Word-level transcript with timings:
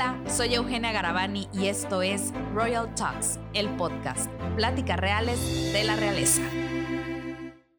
Hola, 0.00 0.22
soy 0.28 0.54
Eugenia 0.54 0.92
Garavani 0.92 1.48
y 1.52 1.66
esto 1.66 2.02
es 2.02 2.32
Royal 2.54 2.94
Talks, 2.94 3.40
el 3.52 3.68
podcast, 3.76 4.30
pláticas 4.54 4.96
reales 4.96 5.72
de 5.72 5.82
la 5.82 5.96
realeza. 5.96 6.40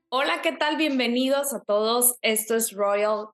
Hola, 0.09 0.41
¿qué 0.41 0.51
tal? 0.51 0.75
Bienvenidos 0.75 1.53
a 1.53 1.63
todos. 1.63 2.17
Esto 2.21 2.57
es 2.57 2.73
Royal 2.73 3.27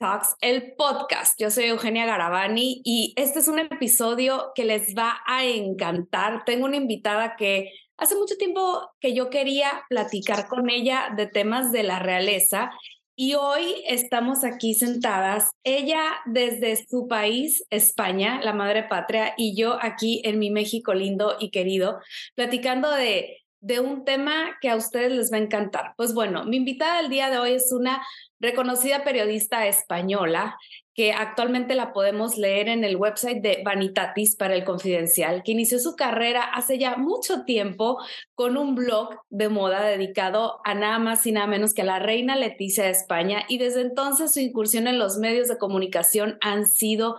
Talks, 0.00 0.34
el 0.40 0.74
podcast. 0.74 1.40
Yo 1.40 1.48
soy 1.48 1.66
Eugenia 1.66 2.06
Garavani 2.06 2.82
y 2.84 3.14
este 3.14 3.38
es 3.38 3.46
un 3.46 3.60
episodio 3.60 4.50
que 4.56 4.64
les 4.64 4.96
va 4.98 5.22
a 5.28 5.44
encantar. 5.44 6.42
Tengo 6.44 6.64
una 6.64 6.76
invitada 6.76 7.36
que 7.36 7.70
hace 7.98 8.16
mucho 8.16 8.34
tiempo 8.36 8.90
que 8.98 9.14
yo 9.14 9.30
quería 9.30 9.84
platicar 9.88 10.48
con 10.48 10.70
ella 10.70 11.14
de 11.16 11.28
temas 11.28 11.70
de 11.70 11.84
la 11.84 12.00
realeza 12.00 12.72
y 13.16 13.34
hoy 13.34 13.82
estamos 13.86 14.44
aquí 14.44 14.74
sentadas, 14.74 15.52
ella 15.62 16.02
desde 16.26 16.76
su 16.86 17.06
país, 17.06 17.64
España, 17.70 18.40
la 18.42 18.52
madre 18.52 18.84
patria, 18.84 19.34
y 19.36 19.56
yo 19.56 19.78
aquí 19.80 20.20
en 20.24 20.38
mi 20.38 20.50
México 20.50 20.94
lindo 20.94 21.36
y 21.38 21.50
querido, 21.50 22.00
platicando 22.34 22.90
de, 22.90 23.38
de 23.60 23.80
un 23.80 24.04
tema 24.04 24.56
que 24.60 24.68
a 24.68 24.76
ustedes 24.76 25.12
les 25.12 25.32
va 25.32 25.36
a 25.36 25.40
encantar. 25.40 25.94
Pues 25.96 26.12
bueno, 26.12 26.44
mi 26.44 26.56
invitada 26.56 27.00
el 27.00 27.08
día 27.08 27.30
de 27.30 27.38
hoy 27.38 27.52
es 27.52 27.72
una 27.72 28.04
reconocida 28.40 29.04
periodista 29.04 29.66
española 29.66 30.56
que 30.94 31.12
actualmente 31.12 31.74
la 31.74 31.92
podemos 31.92 32.36
leer 32.36 32.68
en 32.68 32.84
el 32.84 32.96
website 32.96 33.42
de 33.42 33.62
Vanitatis 33.64 34.36
para 34.36 34.54
el 34.54 34.64
Confidencial, 34.64 35.42
que 35.42 35.52
inició 35.52 35.78
su 35.78 35.96
carrera 35.96 36.42
hace 36.42 36.78
ya 36.78 36.96
mucho 36.96 37.44
tiempo 37.44 37.98
con 38.34 38.56
un 38.56 38.74
blog 38.74 39.10
de 39.30 39.48
moda 39.48 39.84
dedicado 39.84 40.60
a 40.64 40.74
nada 40.74 40.98
más 40.98 41.26
y 41.26 41.32
nada 41.32 41.46
menos 41.46 41.74
que 41.74 41.82
a 41.82 41.86
la 41.86 41.98
reina 41.98 42.36
Leticia 42.36 42.84
de 42.84 42.90
España. 42.90 43.44
Y 43.48 43.58
desde 43.58 43.80
entonces 43.80 44.32
su 44.32 44.40
incursión 44.40 44.86
en 44.86 44.98
los 44.98 45.18
medios 45.18 45.48
de 45.48 45.58
comunicación 45.58 46.38
han 46.40 46.66
sido 46.66 47.16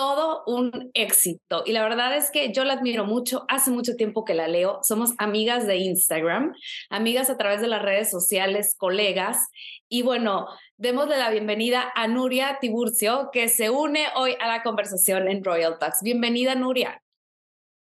todo 0.00 0.42
un 0.46 0.90
éxito. 0.94 1.62
Y 1.66 1.72
la 1.72 1.82
verdad 1.82 2.16
es 2.16 2.30
que 2.30 2.54
yo 2.54 2.64
la 2.64 2.72
admiro 2.72 3.04
mucho, 3.04 3.44
hace 3.48 3.70
mucho 3.70 3.96
tiempo 3.96 4.24
que 4.24 4.32
la 4.32 4.48
leo, 4.48 4.80
somos 4.82 5.12
amigas 5.18 5.66
de 5.66 5.76
Instagram, 5.76 6.54
amigas 6.88 7.28
a 7.28 7.36
través 7.36 7.60
de 7.60 7.66
las 7.66 7.82
redes 7.82 8.10
sociales, 8.10 8.74
colegas. 8.78 9.50
Y 9.90 10.00
bueno, 10.00 10.46
démosle 10.78 11.18
la 11.18 11.28
bienvenida 11.28 11.92
a 11.94 12.08
Nuria 12.08 12.56
Tiburcio, 12.62 13.28
que 13.30 13.48
se 13.48 13.68
une 13.68 14.06
hoy 14.16 14.36
a 14.40 14.48
la 14.48 14.62
conversación 14.62 15.28
en 15.28 15.44
Royal 15.44 15.76
Talks. 15.78 16.02
Bienvenida, 16.02 16.54
Nuria. 16.54 17.02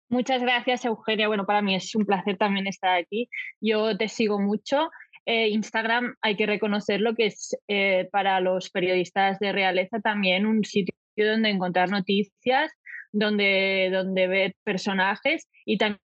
Muchas 0.08 0.42
gracias, 0.42 0.84
Eugenia. 0.86 1.28
Bueno, 1.28 1.46
para 1.46 1.62
mí 1.62 1.76
es 1.76 1.94
un 1.94 2.04
placer 2.04 2.36
también 2.36 2.66
estar 2.66 2.96
aquí. 2.96 3.28
Yo 3.60 3.96
te 3.96 4.08
sigo 4.08 4.40
mucho. 4.40 4.90
Eh, 5.24 5.50
Instagram, 5.50 6.16
hay 6.20 6.34
que 6.34 6.46
reconocerlo, 6.46 7.14
que 7.14 7.26
es 7.26 7.56
eh, 7.68 8.08
para 8.10 8.40
los 8.40 8.70
periodistas 8.70 9.38
de 9.38 9.52
realeza 9.52 10.00
también 10.00 10.46
un 10.46 10.64
sitio 10.64 10.97
donde 11.24 11.50
encontrar 11.50 11.90
noticias, 11.90 12.70
donde, 13.12 13.90
donde 13.92 14.26
ver 14.26 14.54
personajes 14.64 15.48
y 15.64 15.78
también 15.78 16.00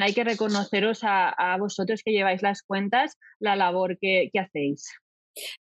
hay 0.00 0.14
que 0.14 0.24
reconoceros 0.24 1.00
a, 1.02 1.56
vosotros 1.58 2.02
que 2.04 2.12
lleváis 2.12 2.42
las 2.42 2.62
cuentas, 2.62 3.18
la 3.38 3.56
labor 3.56 3.98
que, 3.98 4.30
hacéis. 4.38 4.90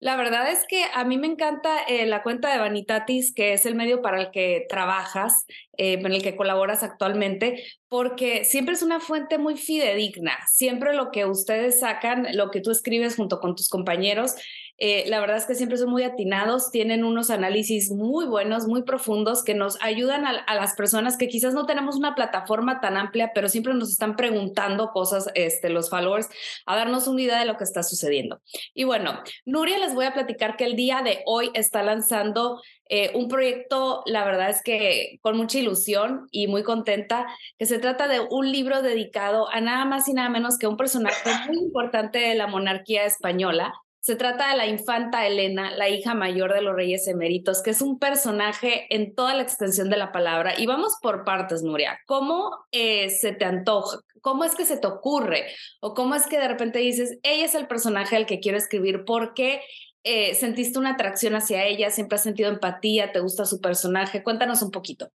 La 0.02 0.18
verdad 0.18 0.52
es 0.52 0.66
que 0.68 0.84
a 0.94 1.06
mí 1.06 1.18
me 1.18 1.28
encanta 1.28 1.84
eh, 1.88 2.06
la 2.06 2.24
cuenta 2.24 2.52
de 2.52 2.60
Vanitatis, 2.60 3.34
que 3.34 3.54
es 3.54 3.66
el 3.66 3.76
medio 3.76 4.02
para 4.02 4.20
el 4.20 4.32
que 4.32 4.66
trabajas, 4.68 5.46
eh, 5.78 5.94
en 5.94 6.12
el 6.12 6.22
que 6.22 6.36
colaboras 6.36 6.84
actualmente, 6.84 7.64
porque 7.88 8.44
siempre 8.44 8.74
es 8.74 8.84
una 8.84 9.00
fuente 9.00 9.38
muy 9.38 9.56
fidedigna. 9.56 10.38
Siempre 10.52 10.94
lo 10.94 11.10
que 11.12 11.26
ustedes 11.26 11.80
sacan, 11.80 12.28
lo 12.34 12.52
que 12.52 12.60
tú 12.60 12.72
escribes 12.72 13.16
junto 13.16 13.40
con 13.40 13.56
tus 13.56 13.70
compañeros, 13.70 14.36
eh, 14.84 15.04
la 15.06 15.20
verdad 15.20 15.38
es 15.38 15.46
que 15.46 15.54
siempre 15.54 15.78
son 15.78 15.92
muy 15.92 16.02
atinados, 16.02 16.72
tienen 16.72 17.04
unos 17.04 17.30
análisis 17.30 17.92
muy 17.92 18.26
buenos, 18.26 18.66
muy 18.66 18.82
profundos, 18.82 19.44
que 19.44 19.54
nos 19.54 19.78
ayudan 19.80 20.26
a, 20.26 20.56
las 20.56 20.74
personas 20.74 21.18
que 21.18 21.28
quizás 21.28 21.54
no 21.54 21.68
tenemos 21.68 21.98
una 21.98 22.16
plataforma 22.16 22.82
tan 22.82 22.98
amplia, 22.98 23.30
pero 23.36 23.48
siempre 23.48 23.76
nos 23.76 23.92
están 23.92 24.16
preguntando 24.16 24.90
cosas, 24.90 25.30
este, 25.36 25.70
los 25.70 25.92
followers, 25.92 26.30
a 26.66 26.76
darnos 26.76 27.08
una 27.08 27.22
idea 27.22 27.38
de 27.38 27.46
lo 27.46 27.58
que 27.58 27.64
está 27.64 27.84
sucediendo. 27.84 28.42
Y 28.74 28.86
bueno, 28.86 29.22
Nuria 29.46 29.78
les 29.78 29.94
voy 29.94 30.06
a 30.06 30.16
platicar 30.16 30.58
que 30.58 30.66
el 30.66 30.76
día 30.76 31.04
de 31.04 31.20
hoy 31.28 31.52
está 31.54 31.84
lanzando 31.84 32.60
eh, 32.90 33.12
un 33.14 33.28
proyecto, 33.28 34.02
la 34.08 34.26
verdad 34.26 34.50
es 34.50 34.64
que 34.64 35.20
con 35.22 35.38
mucha 35.38 35.60
ilusión 35.60 36.28
y 36.32 36.48
muy 36.48 36.64
contenta, 36.64 37.28
que 37.60 37.68
se 37.68 37.78
trata 37.78 38.08
de 38.08 38.20
un 38.32 38.52
libro 38.52 38.82
dedicado 38.82 39.48
a 39.52 39.62
nada 39.62 39.86
más 39.86 40.08
y 40.08 40.14
nada 40.14 40.30
menos 40.30 40.58
que 40.58 40.66
un 40.66 40.76
personaje 40.76 41.30
muy 41.46 41.60
importante 41.60 42.18
de 42.18 42.34
la 42.34 42.48
monarquía 42.48 43.06
española, 43.06 43.72
se 44.02 44.16
trata 44.16 44.50
de 44.50 44.58
la 44.58 44.66
infanta 44.66 45.28
Elena, 45.28 45.70
la 45.78 45.88
hija 45.88 46.16
mayor 46.16 46.56
de 46.56 46.64
los 46.64 46.76
reyes 46.76 47.08
eméritos, 47.08 47.62
que 47.62 47.70
es 47.70 47.82
un 47.82 48.00
personaje 48.00 48.88
en 48.90 49.14
toda 49.14 49.36
la 49.36 49.44
extensión 49.44 49.92
de 49.92 49.98
la 49.98 50.12
palabra. 50.12 50.60
Y 50.60 50.66
vamos 50.66 50.98
por 51.04 51.24
partes, 51.24 51.62
Nuria. 51.62 52.00
¿Cómo 52.08 52.66
eh, 52.72 53.12
se 53.12 53.32
te 53.32 53.46
antoja? 53.46 54.00
¿Cómo 54.22 54.44
es 54.44 54.56
que 54.56 54.66
se 54.66 54.78
te 54.78 54.88
ocurre? 54.88 55.46
¿O 55.82 55.94
cómo 55.94 56.16
es 56.16 56.26
que 56.26 56.40
de 56.40 56.48
repente 56.48 56.80
dices, 56.80 57.20
ella 57.22 57.46
es 57.46 57.54
el 57.54 57.68
personaje 57.68 58.16
al 58.16 58.26
que 58.26 58.40
quiero 58.40 58.58
escribir? 58.58 59.06
¿Por 59.06 59.36
qué 59.36 59.62
eh, 60.04 60.34
sentiste 60.34 60.80
una 60.80 60.94
atracción 60.94 61.36
hacia 61.36 61.64
ella? 61.66 61.92
¿Siempre 61.92 62.16
has 62.16 62.24
sentido 62.24 62.50
empatía? 62.50 63.12
¿Te 63.12 63.20
gusta 63.20 63.46
su 63.46 63.62
personaje? 63.62 64.24
Cuéntanos 64.24 64.64
un 64.64 64.72
poquito. 64.72 65.12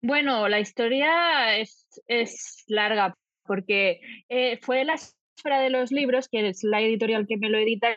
Bueno, 0.00 0.48
la 0.48 0.60
historia 0.60 1.58
es, 1.58 2.64
larga 2.68 3.14
porque 3.44 4.00
eh, 4.30 4.58
fue 4.62 4.86
las 4.86 5.14
fuera 5.36 5.60
de 5.60 5.70
los 5.70 5.92
libros, 5.92 6.28
que 6.28 6.48
es 6.48 6.62
la 6.62 6.80
editorial 6.80 7.26
que 7.26 7.36
me 7.36 7.48
lo 7.48 7.58
edita, 7.58 7.96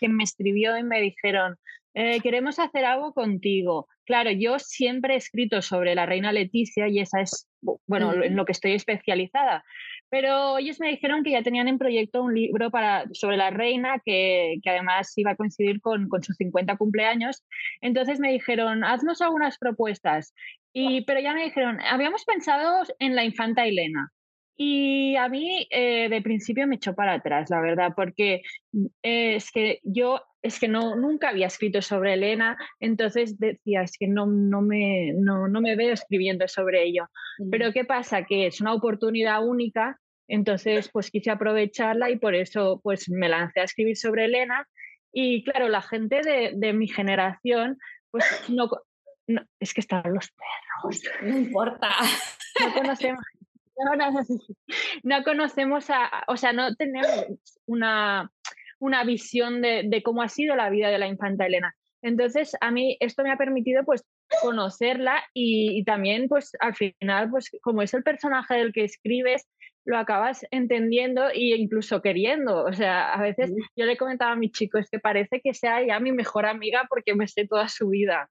que 0.00 0.08
me 0.08 0.24
escribió 0.24 0.76
y 0.76 0.82
me 0.82 1.00
dijeron, 1.00 1.56
eh, 1.94 2.20
queremos 2.20 2.58
hacer 2.58 2.84
algo 2.84 3.12
contigo. 3.12 3.88
Claro, 4.04 4.30
yo 4.30 4.58
siempre 4.58 5.14
he 5.14 5.16
escrito 5.16 5.62
sobre 5.62 5.94
la 5.94 6.06
reina 6.06 6.32
Leticia 6.32 6.88
y 6.88 7.00
esa 7.00 7.20
es, 7.20 7.48
bueno, 7.86 8.22
en 8.22 8.36
lo 8.36 8.44
que 8.44 8.52
estoy 8.52 8.72
especializada. 8.72 9.64
Pero 10.10 10.58
ellos 10.58 10.80
me 10.80 10.88
dijeron 10.88 11.22
que 11.22 11.32
ya 11.32 11.42
tenían 11.42 11.68
en 11.68 11.78
proyecto 11.78 12.22
un 12.22 12.34
libro 12.34 12.70
para, 12.70 13.04
sobre 13.12 13.36
la 13.36 13.50
reina 13.50 14.00
que, 14.04 14.56
que 14.62 14.70
además 14.70 15.12
iba 15.16 15.32
a 15.32 15.36
coincidir 15.36 15.80
con, 15.80 16.08
con, 16.08 16.22
sus 16.22 16.36
50 16.36 16.76
cumpleaños. 16.76 17.44
Entonces 17.80 18.20
me 18.20 18.32
dijeron, 18.32 18.84
haznos 18.84 19.20
algunas 19.20 19.58
propuestas. 19.58 20.34
Y, 20.72 21.04
pero 21.04 21.20
ya 21.20 21.34
me 21.34 21.44
dijeron, 21.44 21.80
habíamos 21.80 22.24
pensado 22.24 22.82
en 22.98 23.16
la 23.16 23.24
infanta 23.24 23.66
Elena. 23.66 24.12
Y 24.60 25.14
a 25.14 25.28
mí 25.28 25.68
eh, 25.70 26.08
de 26.08 26.20
principio 26.20 26.66
me 26.66 26.74
echó 26.74 26.92
para 26.92 27.14
atrás, 27.14 27.48
la 27.48 27.60
verdad, 27.60 27.92
porque 27.94 28.42
mm, 28.72 28.86
es 29.02 29.52
que 29.52 29.80
yo 29.84 30.20
es 30.42 30.58
que 30.58 30.66
no, 30.68 30.96
nunca 30.96 31.28
había 31.28 31.46
escrito 31.46 31.80
sobre 31.80 32.14
Elena, 32.14 32.56
entonces 32.80 33.38
decía, 33.38 33.82
es 33.82 33.96
que 33.98 34.06
no, 34.06 34.26
no, 34.26 34.62
me, 34.62 35.12
no, 35.14 35.48
no 35.48 35.60
me 35.60 35.74
veo 35.74 35.92
escribiendo 35.92 36.46
sobre 36.46 36.84
ello. 36.84 37.08
Pero 37.50 37.72
¿qué 37.72 37.84
pasa? 37.84 38.24
Que 38.24 38.46
es 38.46 38.60
una 38.60 38.72
oportunidad 38.72 39.44
única, 39.44 39.98
entonces 40.28 40.90
pues 40.92 41.10
quise 41.10 41.30
aprovecharla 41.30 42.10
y 42.10 42.18
por 42.18 42.34
eso 42.34 42.80
pues 42.82 43.08
me 43.08 43.28
lancé 43.28 43.60
a 43.60 43.64
escribir 43.64 43.96
sobre 43.96 44.26
Elena. 44.26 44.66
Y 45.12 45.42
claro, 45.42 45.68
la 45.68 45.82
gente 45.82 46.20
de, 46.22 46.52
de 46.54 46.72
mi 46.72 46.86
generación, 46.86 47.78
pues 48.10 48.24
no, 48.48 48.70
no, 49.26 49.42
es 49.60 49.74
que 49.74 49.80
están 49.80 50.02
los 50.06 50.30
perros. 50.30 51.02
No 51.22 51.38
importa. 51.38 51.88
No 52.60 52.74
conocemos, 52.74 53.24
no, 55.02 55.24
conocemos 55.24 55.90
a, 55.90 56.24
o 56.26 56.36
sea, 56.36 56.52
no 56.52 56.74
tenemos 56.74 57.38
una, 57.66 58.30
una 58.78 59.04
visión 59.04 59.62
de, 59.62 60.02
cómo 60.04 60.22
ha 60.22 60.28
sido 60.28 60.56
la 60.56 60.70
vida 60.70 60.88
de 60.88 60.98
la 60.98 61.08
infanta 61.08 61.46
Elena. 61.46 61.74
Entonces, 62.02 62.56
a 62.60 62.70
mí 62.70 62.96
esto 63.00 63.22
me 63.22 63.32
ha 63.32 63.36
permitido 63.36 63.84
pues 63.84 64.04
conocerla 64.42 65.24
y, 65.34 65.82
también 65.84 66.28
pues 66.28 66.52
al 66.60 66.74
final 66.74 67.30
pues 67.30 67.50
como 67.62 67.82
es 67.82 67.94
el 67.94 68.02
personaje 68.02 68.54
del 68.54 68.72
que 68.72 68.84
escribes, 68.84 69.48
lo 69.84 69.96
acabas 69.98 70.46
entendiendo 70.50 71.28
e 71.30 71.56
incluso 71.56 72.02
queriendo. 72.02 72.64
O 72.64 72.72
sea, 72.72 73.12
a 73.14 73.22
veces 73.22 73.52
yo 73.74 73.86
le 73.86 73.96
comentaba 73.96 74.32
a 74.32 74.36
mi 74.36 74.50
chico, 74.50 74.78
es 74.78 74.90
que 74.90 74.98
parece 74.98 75.40
que 75.40 75.54
sea 75.54 75.84
ya 75.84 75.98
mi 75.98 76.12
mejor 76.12 76.46
amiga 76.46 76.86
porque 76.88 77.14
me 77.14 77.26
sé 77.26 77.46
toda 77.46 77.68
su 77.68 77.88
vida. 77.88 78.28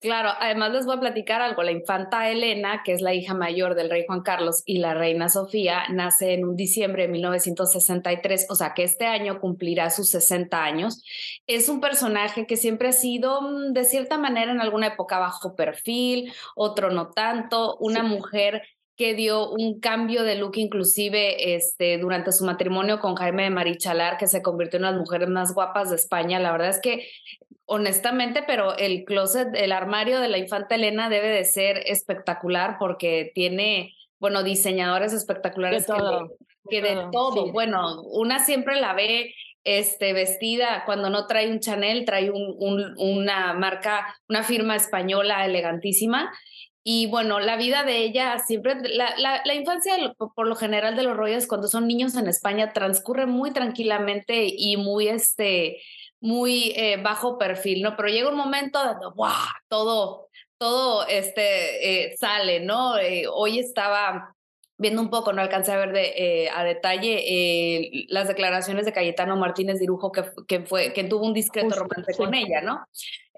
Claro, 0.00 0.30
además 0.38 0.72
les 0.72 0.86
voy 0.86 0.96
a 0.96 1.00
platicar 1.00 1.42
algo. 1.42 1.62
La 1.62 1.72
infanta 1.72 2.30
Elena, 2.30 2.82
que 2.84 2.92
es 2.92 3.00
la 3.00 3.14
hija 3.14 3.34
mayor 3.34 3.74
del 3.74 3.90
rey 3.90 4.04
Juan 4.06 4.22
Carlos 4.22 4.62
y 4.64 4.78
la 4.78 4.94
reina 4.94 5.28
Sofía, 5.28 5.84
nace 5.90 6.34
en 6.34 6.44
un 6.44 6.56
diciembre 6.56 7.02
de 7.02 7.08
1963, 7.08 8.46
o 8.48 8.54
sea 8.54 8.74
que 8.74 8.84
este 8.84 9.06
año 9.06 9.40
cumplirá 9.40 9.90
sus 9.90 10.10
60 10.10 10.62
años. 10.62 11.02
Es 11.46 11.68
un 11.68 11.80
personaje 11.80 12.46
que 12.46 12.56
siempre 12.56 12.88
ha 12.88 12.92
sido, 12.92 13.42
mm, 13.42 13.72
de 13.72 13.84
cierta 13.84 14.18
manera, 14.18 14.52
en 14.52 14.60
alguna 14.60 14.88
época 14.88 15.18
bajo 15.18 15.56
perfil, 15.56 16.32
otro 16.54 16.90
no 16.90 17.10
tanto, 17.10 17.76
una 17.78 18.02
mujer 18.02 18.62
que 18.96 19.14
dio 19.14 19.50
un 19.50 19.78
cambio 19.78 20.22
de 20.22 20.36
look 20.36 20.56
inclusive 20.56 21.54
este, 21.54 21.98
durante 21.98 22.32
su 22.32 22.44
matrimonio 22.46 22.98
con 22.98 23.14
Jaime 23.14 23.44
de 23.44 23.50
Marichalar, 23.50 24.16
que 24.16 24.26
se 24.26 24.42
convirtió 24.42 24.78
en 24.78 24.84
una 24.84 24.92
de 24.92 24.98
las 24.98 25.06
mujeres 25.06 25.28
más 25.28 25.54
guapas 25.54 25.90
de 25.90 25.96
España. 25.96 26.40
La 26.40 26.50
verdad 26.50 26.70
es 26.70 26.80
que 26.80 27.06
honestamente, 27.66 28.42
pero 28.46 28.76
el 28.78 29.04
closet, 29.04 29.48
el 29.54 29.72
armario 29.72 30.20
de 30.20 30.28
la 30.28 30.38
infanta 30.38 30.76
Elena 30.76 31.08
debe 31.08 31.28
de 31.28 31.44
ser 31.44 31.82
espectacular 31.86 32.76
porque 32.78 33.32
tiene, 33.34 33.94
bueno, 34.18 34.42
diseñadores 34.42 35.12
espectaculares 35.12 35.86
de 35.86 35.94
todo, 35.94 36.32
que, 36.70 36.80
de 36.80 36.96
todo. 37.12 37.52
Bueno, 37.52 38.02
una 38.02 38.44
siempre 38.44 38.80
la 38.80 38.94
ve 38.94 39.34
este, 39.64 40.12
vestida, 40.12 40.84
cuando 40.86 41.10
no 41.10 41.26
trae 41.26 41.50
un 41.50 41.58
Chanel, 41.58 42.04
trae 42.04 42.30
un, 42.30 42.94
una 42.98 43.52
marca, 43.52 44.16
una 44.28 44.44
firma 44.44 44.76
española 44.76 45.44
elegantísima. 45.44 46.32
Y 46.88 47.06
bueno, 47.06 47.40
la 47.40 47.56
vida 47.56 47.82
de 47.82 48.04
ella 48.04 48.38
siempre, 48.46 48.76
la, 48.90 49.12
la, 49.18 49.54
infancia 49.56 49.96
por 50.16 50.46
lo 50.46 50.54
general 50.54 50.94
de 50.94 51.02
los 51.02 51.16
Royals 51.16 51.48
cuando 51.48 51.66
son 51.66 51.88
niños 51.88 52.14
en 52.14 52.28
España 52.28 52.72
transcurre 52.72 53.26
muy 53.26 53.50
tranquilamente 53.50 54.46
y 54.56 54.76
muy, 54.76 55.08
este, 55.08 55.78
muy 56.26 56.72
eh, 56.74 56.96
bajo 57.00 57.38
perfil, 57.38 57.82
¿no? 57.82 57.96
Pero 57.96 58.08
llega 58.08 58.28
un 58.28 58.36
momento 58.36 58.84
donde, 58.84 59.06
¡guau! 59.14 59.32
Todo, 59.68 60.28
todo 60.58 61.06
este, 61.06 62.08
eh, 62.08 62.16
sale, 62.18 62.58
¿no? 62.58 62.98
Eh, 62.98 63.26
hoy 63.32 63.60
estaba 63.60 64.34
viendo 64.76 65.00
un 65.00 65.08
poco, 65.08 65.32
no 65.32 65.40
alcancé 65.40 65.70
a 65.70 65.78
ver 65.78 65.92
de, 65.92 66.50
a 66.52 66.64
detalle 66.64 68.04
las 68.08 68.26
declaraciones 68.26 68.84
de 68.84 68.92
Cayetano 68.92 69.36
Martínez 69.36 69.78
Dirujo, 69.78 70.10
que, 70.10 70.24
que, 70.48 70.66
fue, 70.66 70.92
que 70.92 71.04
tuvo 71.04 71.24
un 71.24 71.32
discreto 71.32 71.76
romance 71.76 72.14
con 72.16 72.34
ella, 72.34 72.60
¿no? 72.60 72.84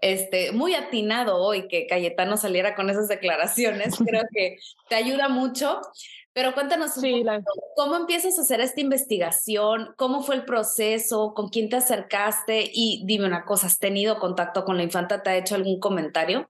Este, 0.02 0.52
muy 0.52 0.74
atinado 0.74 1.36
hoy 1.36 1.68
que 1.68 1.86
Cayetano 1.86 2.36
saliera 2.36 2.74
con 2.74 2.90
esas 2.90 3.08
declaraciones, 3.08 3.94
creo 4.06 4.22
que 4.32 4.58
te 4.88 4.94
ayuda 4.94 5.28
mucho. 5.28 5.80
Pero 6.32 6.54
cuéntanos 6.54 6.96
un 6.96 7.24
cómo 7.74 7.96
empiezas 7.96 8.38
a 8.38 8.42
hacer 8.42 8.60
esta 8.60 8.80
investigación, 8.80 9.94
cómo 9.96 10.22
fue 10.22 10.36
el 10.36 10.44
proceso, 10.44 11.34
con 11.34 11.48
quién 11.48 11.68
te 11.68 11.76
acercaste 11.76 12.70
y 12.72 13.02
dime 13.06 13.26
una 13.26 13.44
cosa, 13.44 13.66
¿has 13.66 13.80
tenido 13.80 14.20
contacto 14.20 14.64
con 14.64 14.76
la 14.76 14.84
infanta? 14.84 15.22
¿Te 15.22 15.30
ha 15.30 15.36
hecho 15.36 15.56
algún 15.56 15.80
comentario? 15.80 16.48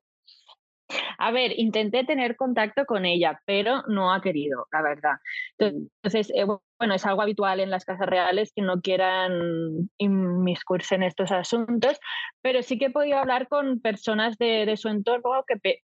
A 1.19 1.31
ver, 1.32 1.52
intenté 1.58 2.05
tener 2.05 2.37
contacto 2.37 2.87
con 2.87 3.05
ella, 3.05 3.40
pero 3.44 3.82
no 3.88 4.12
ha 4.12 4.20
querido, 4.20 4.67
la 4.73 4.82
verdad. 4.82 5.17
Entonces, 5.58 6.31
eh, 6.35 6.44
bueno, 6.79 6.94
es 6.94 7.05
algo 7.05 7.23
habitual 7.23 7.61
en 7.61 7.70
las 7.70 7.85
casas 7.85 8.06
reales 8.06 8.52
que 8.55 8.62
no 8.62 8.81
quieran 8.81 9.90
inmiscuirse 9.99 10.94
en 10.94 11.02
estos 11.02 11.32
asuntos, 11.32 11.99
pero 12.40 12.62
sí 12.62 12.79
que 12.79 12.87
he 12.87 12.90
podido 12.90 13.19
hablar 13.19 13.49
con 13.49 13.81
personas 13.81 14.38
de, 14.38 14.76
su 14.76 14.88
entorno 14.88 15.44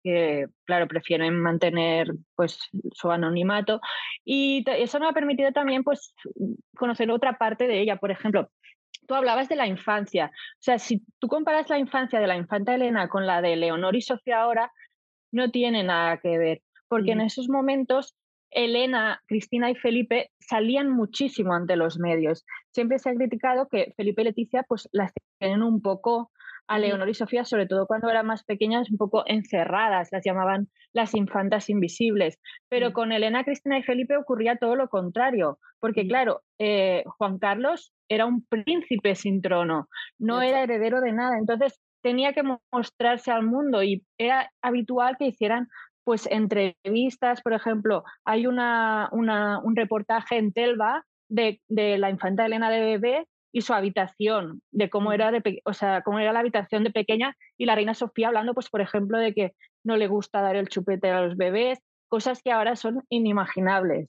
que, 0.03 0.45
claro, 0.65 0.87
prefieren 0.87 1.39
mantener 1.41 2.07
pues, 2.35 2.69
su 2.93 3.11
anonimato 3.11 3.81
y 4.23 4.63
eso 4.67 4.99
me 4.99 5.07
ha 5.07 5.13
permitido 5.13 5.51
también 5.51 5.83
pues, 5.83 6.15
conocer 6.75 7.11
otra 7.11 7.37
parte 7.37 7.67
de 7.67 7.81
ella. 7.81 7.97
Por 7.97 8.11
ejemplo, 8.11 8.49
tú 9.07 9.15
hablabas 9.15 9.49
de 9.49 9.55
la 9.55 9.67
infancia. 9.67 10.31
O 10.33 10.61
sea, 10.61 10.79
si 10.79 11.03
tú 11.19 11.27
comparas 11.27 11.69
la 11.69 11.79
infancia 11.79 12.19
de 12.19 12.27
la 12.27 12.37
infanta 12.37 12.75
Elena 12.75 13.09
con 13.09 13.25
la 13.25 13.41
de 13.41 13.55
Leonor 13.55 13.95
y 13.95 14.01
Sofía 14.01 14.41
ahora, 14.41 14.71
no 15.37 15.51
tiene 15.51 15.83
nada 15.83 16.17
que 16.17 16.37
ver, 16.37 16.61
porque 16.89 17.11
en 17.11 17.21
esos 17.21 17.47
momentos 17.47 18.15
Elena, 18.51 19.21
Cristina 19.27 19.69
y 19.69 19.75
Felipe 19.75 20.31
salían 20.39 20.89
muchísimo 20.89 21.53
ante 21.53 21.75
los 21.75 21.99
medios. 21.99 22.45
Siempre 22.73 22.99
se 22.99 23.09
ha 23.09 23.13
criticado 23.13 23.67
que 23.69 23.93
Felipe 23.95 24.21
y 24.21 24.25
Leticia 24.25 24.63
pues 24.67 24.89
las 24.91 25.11
tienen 25.39 25.63
un 25.63 25.81
poco 25.81 26.31
a 26.67 26.79
Leonor 26.79 27.07
y 27.07 27.13
Sofía, 27.13 27.45
sobre 27.45 27.65
todo 27.65 27.87
cuando 27.87 28.09
eran 28.09 28.25
más 28.25 28.43
pequeñas, 28.43 28.91
un 28.91 28.97
poco 28.97 29.23
encerradas, 29.25 30.09
las 30.11 30.21
llamaban 30.25 30.67
las 30.91 31.15
infantas 31.15 31.69
invisibles. 31.69 32.39
Pero 32.69 32.91
con 32.91 33.11
Elena, 33.11 33.45
Cristina 33.45 33.79
y 33.79 33.83
Felipe 33.83 34.17
ocurría 34.17 34.57
todo 34.57 34.75
lo 34.75 34.89
contrario, 34.89 35.59
porque 35.79 36.05
claro, 36.07 36.41
eh, 36.59 37.03
Juan 37.17 37.39
Carlos 37.39 37.93
era 38.09 38.25
un 38.25 38.45
príncipe 38.45 39.15
sin 39.15 39.41
trono, 39.41 39.87
no 40.19 40.41
era 40.41 40.63
heredero 40.63 40.99
de 40.99 41.13
nada, 41.13 41.37
entonces 41.37 41.79
tenía 42.01 42.33
que 42.33 42.43
mostrarse 42.71 43.31
al 43.31 43.43
mundo 43.43 43.83
y 43.83 44.03
era 44.17 44.51
habitual 44.61 45.17
que 45.17 45.27
hicieran 45.27 45.67
pues 46.03 46.25
entrevistas, 46.31 47.41
por 47.41 47.51
ejemplo, 47.51 48.03
hay 48.23 48.47
una, 48.47 49.09
un 49.11 49.75
reportaje 49.75 50.37
en 50.37 50.53
Telva 50.53 51.03
de, 51.27 51.59
la 51.67 52.09
infanta 52.09 52.45
Elena 52.45 52.69
de 52.69 52.79
bebé 52.79 53.27
y 53.51 53.59
su 53.59 53.73
habitación, 53.73 54.61
de 54.71 54.89
cómo 54.89 55.11
era, 55.11 55.31
de, 55.31 55.61
o 55.65 55.73
sea, 55.73 56.03
cómo 56.03 56.19
era 56.19 56.31
la 56.31 56.39
habitación 56.39 56.85
de 56.85 56.91
pequeña 56.91 57.35
y 57.57 57.65
la 57.65 57.75
reina 57.75 57.93
Sofía 57.93 58.27
hablando, 58.27 58.53
pues, 58.53 58.69
por 58.69 58.79
ejemplo, 58.79 59.17
de 59.17 59.33
que 59.33 59.51
no 59.83 59.97
le 59.97 60.07
gusta 60.07 60.41
dar 60.41 60.55
el 60.55 60.69
chupete 60.69 61.09
a 61.09 61.21
los 61.21 61.35
bebés, 61.35 61.79
cosas 62.07 62.41
que 62.41 62.53
ahora 62.53 62.77
son 62.77 63.03
inimaginables 63.09 64.07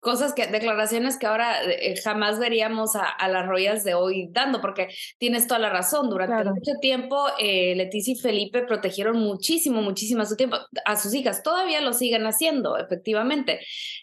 cosas 0.00 0.32
que, 0.32 0.46
declaraciones 0.46 1.18
que 1.18 1.26
ahora 1.26 1.62
eh, 1.64 1.94
jamás 2.02 2.38
veríamos 2.38 2.92
a, 2.96 3.28
las 3.28 3.46
Royals 3.46 3.84
de 3.84 3.94
hoy 3.94 4.28
dando, 4.30 4.60
porque 4.60 4.88
tienes 5.18 5.46
toda 5.46 5.60
la 5.60 5.70
razón. 5.70 6.08
Durante 6.10 6.50
mucho 6.50 6.72
tiempo, 6.80 7.26
eh, 7.38 7.74
Leticia 7.76 8.14
y 8.14 8.18
Felipe 8.18 8.62
protegieron 8.62 9.18
muchísimo, 9.18 9.82
muchísimo 9.82 10.22
a 10.22 10.26
su 10.26 10.36
tiempo, 10.36 10.56
a 10.84 10.96
sus 10.96 11.14
hijas. 11.14 11.42
Todavía 11.42 11.80
lo 11.80 11.92
siguen 11.92 12.26
haciendo, 12.26 12.78
efectivamente. 12.78 13.60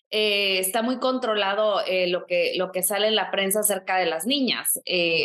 Eh, 0.09 0.59
está 0.59 0.83
muy 0.83 0.99
controlado 0.99 1.81
lo, 2.07 2.25
que, 2.25 2.53
lo 2.55 2.71
que 2.71 2.81
sale 2.81 3.07
en 3.07 3.15
la 3.15 3.29
prensa 3.29 3.59
acerca 3.59 3.97
de 3.97 4.05
las 4.05 4.25
niñas, 4.25 4.79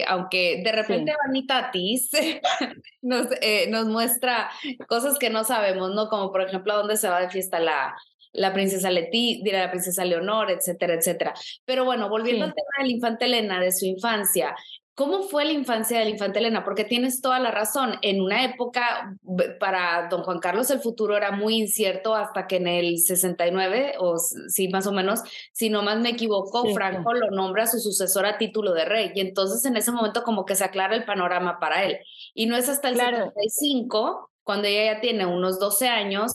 aunque 0.09 0.61
de 0.65 0.73
repente 0.73 1.15
Vanita 1.25 1.71
Tis 1.71 2.11
nos, 3.03 3.29
nos 3.69 3.87
muestra 3.87 4.51
cosas 4.89 5.19
que 5.19 5.31
no 5.31 5.45
sabemos, 5.45 5.95
¿no? 5.95 6.09
Como 6.09 6.33
por 6.33 6.43
ejemplo 6.43 6.73
a 6.73 6.77
dónde 6.79 6.97
se 6.97 7.09
va 7.09 7.21
de 7.21 7.31
fiesta 7.31 7.61
la, 7.61 7.95
la 8.33 8.53
princesa 8.53 8.91
Leti, 8.91 9.43
la 9.45 9.71
princesa 9.71 10.05
Leonor, 10.05 10.51
etcétera, 10.51 10.95
etcétera. 10.95 11.35
Pero 11.65 11.85
bueno, 11.85 12.09
volviendo 12.09 12.45
al 12.45 12.55
tema 12.55 12.69
de 12.79 12.85
la 12.85 12.93
infanta 12.93 13.25
Elena, 13.27 13.61
de 13.61 13.73
su 13.73 13.87
infancia, 13.87 14.55
¿Cómo 14.95 15.23
fue 15.23 15.47
la 15.47 15.53
infancia 15.53 15.99
de 15.99 16.05
la 16.05 16.11
infanta 16.11 16.39
Elena? 16.39 16.65
Porque 16.65 16.85
tienes 16.85 17.23
toda 17.23 17.39
la 17.39 17.51
razón. 17.51 17.95
En 18.03 18.21
una 18.21 18.45
época, 18.45 19.17
para 19.59 20.09
don 20.11 20.23
Juan 20.23 20.39
Carlos 20.39 20.71
el 20.71 20.81
futuro 20.81 21.17
era 21.17 21.31
muy 21.31 21.57
incierto 21.57 22.15
hasta 22.15 22.47
que 22.47 22.57
en 22.57 22.69
el 22.69 22.99
69, 22.99 23.95
o 23.99 24.19
sí, 24.19 24.69
más 24.69 24.87
o 24.87 24.93
menos, 24.93 25.21
si 25.53 25.71
no 25.71 25.83
más 25.83 25.99
me 25.99 26.11
equivoco, 26.11 26.67
Franco 26.75 27.15
lo 27.15 27.31
nombra 27.31 27.67
su 27.67 27.79
sucesor 27.79 28.27
a 28.27 28.37
título 28.37 28.75
de 28.75 28.85
rey. 28.85 29.13
Y 29.15 29.23
entonces 29.23 29.65
en 29.65 29.79
ese 29.79 29.93
momento 29.93 30.25
como 30.25 30.45
que 30.45 30.57
se 30.57 30.65
aclara 30.65 30.95
el 30.95 31.07
panorama 31.07 31.59
para 31.59 31.85
él. 31.85 31.97
Y 32.35 32.45
no 32.45 32.57
es 32.59 32.69
hasta 32.69 32.91
el 32.91 32.97
75, 32.97 34.31
cuando 34.43 34.69
ella 34.69 34.95
ya 34.95 35.01
tiene 35.01 35.25
unos 35.25 35.59
12 35.59 35.89
años, 35.89 36.33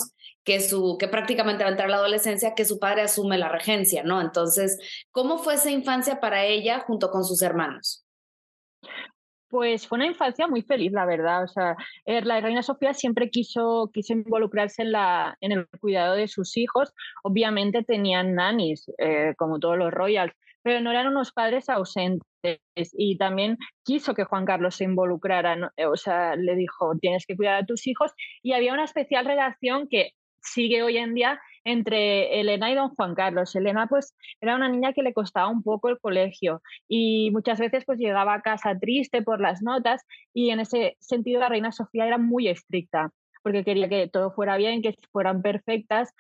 que, 0.47 0.61
su, 0.61 0.97
que 0.97 1.09
prácticamente 1.09 1.65
va 1.65 1.67
a 1.67 1.71
entrar 1.73 1.89
la 1.89 1.97
adolescencia, 1.97 2.55
que 2.55 2.63
su 2.63 2.79
padre 2.79 3.01
asume 3.01 3.38
la 3.38 3.49
regencia, 3.49 4.01
¿no? 4.03 4.21
Entonces, 4.21 4.79
¿cómo 5.11 5.39
fue 5.39 5.55
esa 5.55 5.69
infancia 5.69 6.21
para 6.21 6.45
ella 6.45 6.79
junto 6.88 7.11
con 7.11 7.25
sus 7.25 7.41
hermanos? 7.41 8.05
Pues 9.49 9.85
fue 9.85 9.97
una 9.97 10.05
infancia 10.05 10.47
muy 10.47 10.61
feliz, 10.61 10.94
la 10.94 11.05
verdad. 11.05 11.44
O 11.44 11.49
sea, 11.49 11.75
eh, 12.05 12.21
la 12.21 12.39
reina 12.39 12.63
Sofía 12.63 12.94
siempre 12.94 13.29
quiso, 13.29 13.91
quiso 13.94 14.13
involucrarse 14.13 14.83
en, 14.83 14.94
la, 14.94 15.38
en 15.41 15.51
el 15.51 15.67
cuidado 15.81 16.15
de 16.15 16.29
sus 16.29 16.55
hijos. 16.55 16.93
Obviamente 17.23 17.83
tenían 17.83 18.33
nannies, 18.33 18.89
eh, 19.00 19.33
como 19.38 19.59
todos 19.59 19.77
los 19.77 19.91
royals, 19.91 20.31
pero 20.61 20.79
no 20.79 20.91
eran 20.91 21.07
unos 21.07 21.33
padres 21.33 21.67
ausentes. 21.67 22.23
Y 22.93 23.17
también 23.17 23.57
quiso 23.83 24.13
que 24.13 24.23
Juan 24.23 24.45
Carlos 24.45 24.75
se 24.75 24.85
involucrara. 24.85 25.73
O 25.91 25.97
sea, 25.97 26.38
le 26.38 26.55
dijo, 26.55 26.93
tienes 27.01 27.25
que 27.25 27.35
cuidar 27.35 27.55
a 27.55 27.65
tus 27.65 27.85
hijos. 27.85 28.13
Y 28.41 28.53
había 28.53 28.71
una 28.71 28.85
especial 28.85 29.25
relación 29.25 29.89
que 29.89 30.13
sigue 30.54 30.84
hoy 30.84 30.98
en 30.98 31.13
día 31.13 31.39
entre 31.63 32.39
Elena 32.39 32.72
y 32.72 32.75
don 32.75 32.89
Juan 32.96 33.13
Carlos. 33.13 33.56
Elena 33.56 33.88
pues 33.88 34.16
era 34.42 34.56
una 34.56 34.70
niña 34.70 34.94
que 34.94 35.04
le 35.04 35.13
costaba 35.13 35.50
un 35.50 35.63
poco 35.63 35.89
el 35.89 36.00
colegio 36.00 36.62
y 36.88 37.30
muchas 37.32 37.60
veces 37.60 37.84
pues 37.86 38.00
llegaba 38.00 38.34
a 38.34 38.42
casa 38.42 38.77
triste 38.80 39.22
por 39.22 39.42
las 39.42 39.62
notas 39.62 40.06
y 40.34 40.50
en 40.51 40.62
ese 40.62 40.96
sentido 41.00 41.42
la 41.42 41.50
reina 41.50 41.72
Sofía 41.72 42.08
era 42.08 42.18
muy 42.18 42.48
estricta 42.48 43.12
porque 43.44 43.63
quería 43.63 43.88
que 43.88 44.10
todo 44.10 44.32
fuera 44.32 44.58
bien, 44.58 44.82
que 44.82 44.94
fueran 45.13 45.42
perfectas, 45.42 46.13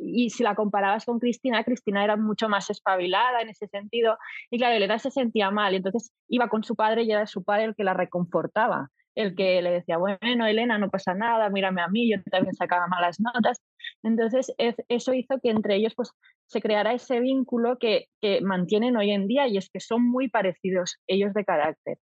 y 0.00 0.30
si 0.30 0.42
la 0.42 0.54
comparabas 0.54 1.04
con 1.04 1.18
Cristina, 1.18 1.64
Cristina 1.64 2.02
era 2.02 2.16
mucho 2.16 2.48
más 2.48 2.70
espabilada 2.70 3.42
en 3.42 3.50
ese 3.50 3.66
sentido, 3.66 4.16
y 4.50 4.56
claro, 4.56 4.76
Elena 4.76 4.98
se 4.98 5.10
sentía 5.10 5.50
mal, 5.50 5.74
y 5.74 5.76
entonces 5.76 6.12
iba 6.28 6.48
con 6.48 6.64
su 6.64 6.74
padre 6.74 7.02
y 7.02 7.12
era 7.12 7.26
su 7.26 7.44
padre 7.44 7.64
el 7.64 7.74
que 7.74 7.84
la 7.84 7.92
reconfortaba 7.92 8.88
el 9.14 9.34
que 9.34 9.60
le 9.62 9.70
decía, 9.70 9.98
bueno, 9.98 10.46
Elena, 10.46 10.78
no 10.78 10.88
pasa 10.88 11.14
nada, 11.14 11.50
mírame 11.50 11.82
a 11.82 11.88
mí, 11.88 12.10
yo 12.10 12.22
también 12.30 12.54
sacaba 12.54 12.86
malas 12.86 13.20
notas. 13.20 13.60
Entonces, 14.02 14.52
eso 14.88 15.14
hizo 15.14 15.38
que 15.42 15.50
entre 15.50 15.76
ellos 15.76 15.94
pues, 15.94 16.10
se 16.46 16.60
creara 16.60 16.92
ese 16.92 17.20
vínculo 17.20 17.78
que, 17.78 18.06
que 18.20 18.40
mantienen 18.40 18.96
hoy 18.96 19.10
en 19.10 19.26
día 19.26 19.46
y 19.48 19.56
es 19.58 19.68
que 19.70 19.80
son 19.80 20.02
muy 20.02 20.28
parecidos 20.28 20.98
ellos 21.06 21.32
de 21.34 21.44
carácter. 21.44 21.98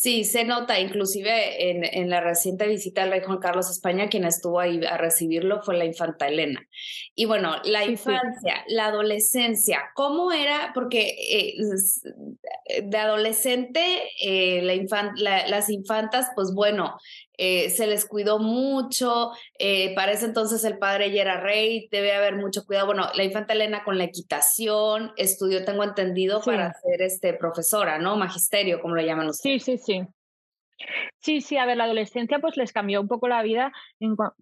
Sí, 0.00 0.24
se 0.24 0.44
nota, 0.44 0.80
inclusive 0.80 1.70
en, 1.70 1.84
en, 1.84 2.08
la 2.08 2.22
reciente 2.22 2.66
visita 2.66 3.02
del 3.02 3.10
rey 3.10 3.20
Juan 3.22 3.36
Carlos 3.36 3.68
a 3.68 3.72
España, 3.72 4.08
quien 4.08 4.24
estuvo 4.24 4.58
ahí 4.58 4.80
a 4.82 4.96
recibirlo 4.96 5.60
fue 5.60 5.76
la 5.76 5.84
infanta 5.84 6.26
Elena. 6.26 6.66
Y 7.14 7.26
bueno, 7.26 7.56
la 7.64 7.84
infancia, 7.84 8.64
la 8.68 8.86
adolescencia, 8.86 9.90
¿cómo 9.94 10.32
era? 10.32 10.70
Porque 10.72 11.16
eh, 11.30 12.82
de 12.82 12.96
adolescente, 12.96 13.82
eh, 14.22 14.62
la 14.62 15.44
las 15.46 15.68
infantas, 15.68 16.30
pues 16.34 16.54
bueno, 16.54 16.96
eh, 17.42 17.70
se 17.70 17.86
les 17.86 18.04
cuidó 18.04 18.38
mucho, 18.38 19.30
eh, 19.58 19.94
para 19.94 20.12
ese 20.12 20.26
entonces 20.26 20.62
el 20.64 20.76
padre 20.76 21.10
ya 21.10 21.22
era 21.22 21.40
rey, 21.40 21.88
debe 21.90 22.12
haber 22.12 22.36
mucho 22.36 22.66
cuidado. 22.66 22.88
Bueno, 22.88 23.06
la 23.14 23.24
infanta 23.24 23.54
Elena 23.54 23.82
con 23.82 23.96
la 23.96 24.04
equitación, 24.04 25.12
estudió, 25.16 25.64
tengo 25.64 25.82
entendido, 25.82 26.42
para 26.42 26.74
ser 26.74 27.00
este, 27.00 27.32
profesora, 27.32 27.98
¿no? 27.98 28.18
Magisterio, 28.18 28.82
como 28.82 28.94
lo 28.94 29.00
llaman 29.00 29.30
ustedes. 29.30 29.64
Sí, 29.64 29.78
sí, 29.78 29.82
sí. 29.82 29.89
Sí, 31.18 31.40
sí, 31.40 31.56
a 31.58 31.66
ver, 31.66 31.76
la 31.76 31.84
adolescencia 31.84 32.38
pues 32.38 32.56
les 32.56 32.72
cambió 32.72 33.00
un 33.00 33.08
poco 33.08 33.28
la 33.28 33.42
vida 33.42 33.72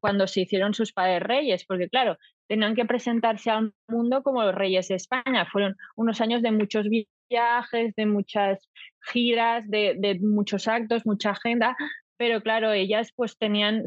cuando 0.00 0.26
se 0.26 0.42
hicieron 0.42 0.74
sus 0.74 0.92
padres 0.92 1.22
reyes, 1.22 1.64
porque 1.66 1.88
claro, 1.88 2.16
tenían 2.46 2.74
que 2.74 2.84
presentarse 2.84 3.50
al 3.50 3.72
mundo 3.88 4.22
como 4.22 4.42
los 4.42 4.54
reyes 4.54 4.88
de 4.88 4.94
España. 4.94 5.46
Fueron 5.50 5.76
unos 5.96 6.20
años 6.20 6.42
de 6.42 6.52
muchos 6.52 6.86
viajes, 6.88 7.94
de 7.96 8.06
muchas 8.06 8.70
giras, 9.10 9.68
de, 9.68 10.18
muchos 10.22 10.68
actos, 10.68 11.06
mucha 11.06 11.30
agenda, 11.30 11.76
pero 12.16 12.40
claro, 12.42 12.72
ellas 12.72 13.12
pues 13.14 13.36
tenían, 13.36 13.84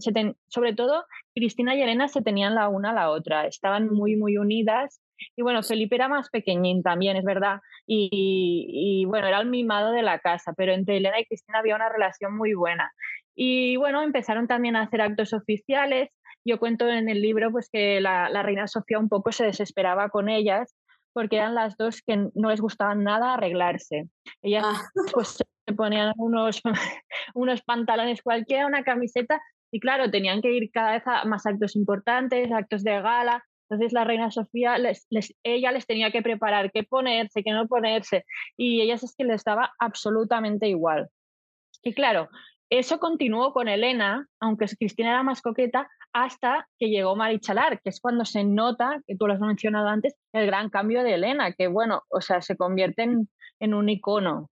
sobre 0.47 0.73
todo 0.73 1.05
Cristina 1.33 1.75
y 1.75 1.81
Elena 1.81 2.07
se 2.07 2.21
tenían 2.21 2.55
la 2.55 2.69
una 2.69 2.91
a 2.91 2.93
la 2.93 3.09
otra, 3.09 3.47
estaban 3.47 3.89
muy, 3.89 4.15
muy 4.15 4.37
unidas. 4.37 5.00
Y 5.35 5.41
bueno, 5.41 5.63
Felipe 5.63 5.95
era 5.95 6.07
más 6.07 6.29
pequeñín 6.29 6.83
también, 6.83 7.17
es 7.17 7.23
verdad, 7.23 7.59
y, 7.85 8.67
y, 8.69 9.05
bueno, 9.05 9.27
era 9.27 9.39
el 9.39 9.49
mimado 9.49 9.91
de 9.91 10.01
la 10.01 10.19
casa, 10.19 10.53
pero 10.55 10.73
entre 10.73 10.97
Elena 10.97 11.19
y 11.19 11.25
Cristina 11.25 11.59
había 11.59 11.75
una 11.75 11.89
relación 11.89 12.35
muy 12.35 12.53
buena. 12.53 12.91
Y 13.35 13.77
bueno, 13.77 14.01
empezaron 14.03 14.47
también 14.47 14.75
a 14.75 14.83
hacer 14.83 15.01
actos 15.01 15.33
oficiales. 15.33 16.09
Yo 16.45 16.59
cuento 16.59 16.87
en 16.89 17.09
el 17.09 17.21
libro 17.21 17.51
pues 17.51 17.69
que 17.71 18.01
la, 18.01 18.29
la 18.29 18.43
reina 18.43 18.67
Sofía 18.67 18.99
un 18.99 19.09
poco 19.09 19.31
se 19.31 19.45
desesperaba 19.45 20.09
con 20.09 20.27
ellas 20.27 20.75
porque 21.13 21.37
eran 21.37 21.55
las 21.55 21.77
dos 21.77 22.01
que 22.05 22.17
no 22.33 22.49
les 22.49 22.61
gustaban 22.61 23.03
nada 23.03 23.33
arreglarse. 23.33 24.09
Ellas 24.41 24.65
ah. 24.65 24.81
pues 25.13 25.37
se 25.67 25.73
ponían 25.73 26.13
unos, 26.17 26.61
unos 27.33 27.61
pantalones 27.61 28.21
cualquiera, 28.21 28.65
una 28.65 28.83
camiseta, 28.83 29.41
y 29.71 29.79
claro, 29.79 30.11
tenían 30.11 30.41
que 30.41 30.51
ir 30.51 30.69
cada 30.71 30.93
vez 30.93 31.03
a 31.05 31.23
más 31.25 31.45
actos 31.45 31.75
importantes, 31.75 32.51
actos 32.51 32.83
de 32.83 33.01
gala. 33.01 33.45
Entonces 33.71 33.93
la 33.93 34.03
reina 34.03 34.29
Sofía, 34.31 34.77
les, 34.77 35.07
ella 35.43 35.71
les 35.71 35.87
tenía 35.87 36.11
que 36.11 36.21
preparar 36.21 36.73
qué 36.73 36.83
ponerse, 36.83 37.41
qué 37.41 37.51
no 37.51 37.69
ponerse, 37.69 38.25
y 38.57 38.81
ellas 38.81 39.01
es 39.01 39.15
que 39.15 39.23
les 39.23 39.45
daba 39.45 39.71
absolutamente 39.79 40.67
igual. 40.67 41.07
Y 41.81 41.93
claro, 41.93 42.27
eso 42.69 42.99
continuó 42.99 43.53
con 43.53 43.69
Elena, 43.69 44.27
aunque 44.41 44.65
Cristina 44.77 45.11
era 45.11 45.23
más 45.23 45.41
coqueta, 45.41 45.89
hasta 46.11 46.67
que 46.77 46.89
llegó 46.89 47.15
Marichalar, 47.15 47.79
que 47.81 47.91
es 47.91 48.01
cuando 48.01 48.25
se 48.25 48.43
nota, 48.43 49.01
que 49.07 49.15
tú 49.15 49.25
lo 49.25 49.35
has 49.35 49.39
mencionado 49.39 49.87
antes, 49.87 50.17
el 50.33 50.47
gran 50.47 50.69
cambio 50.69 51.01
de 51.01 51.13
Elena, 51.13 51.53
que 51.53 51.67
bueno, 51.67 52.03
o 52.09 52.19
sea, 52.19 52.41
se 52.41 52.57
convierte 52.57 53.03
en, 53.03 53.29
en 53.61 53.73
un 53.73 53.87
icono. 53.87 54.49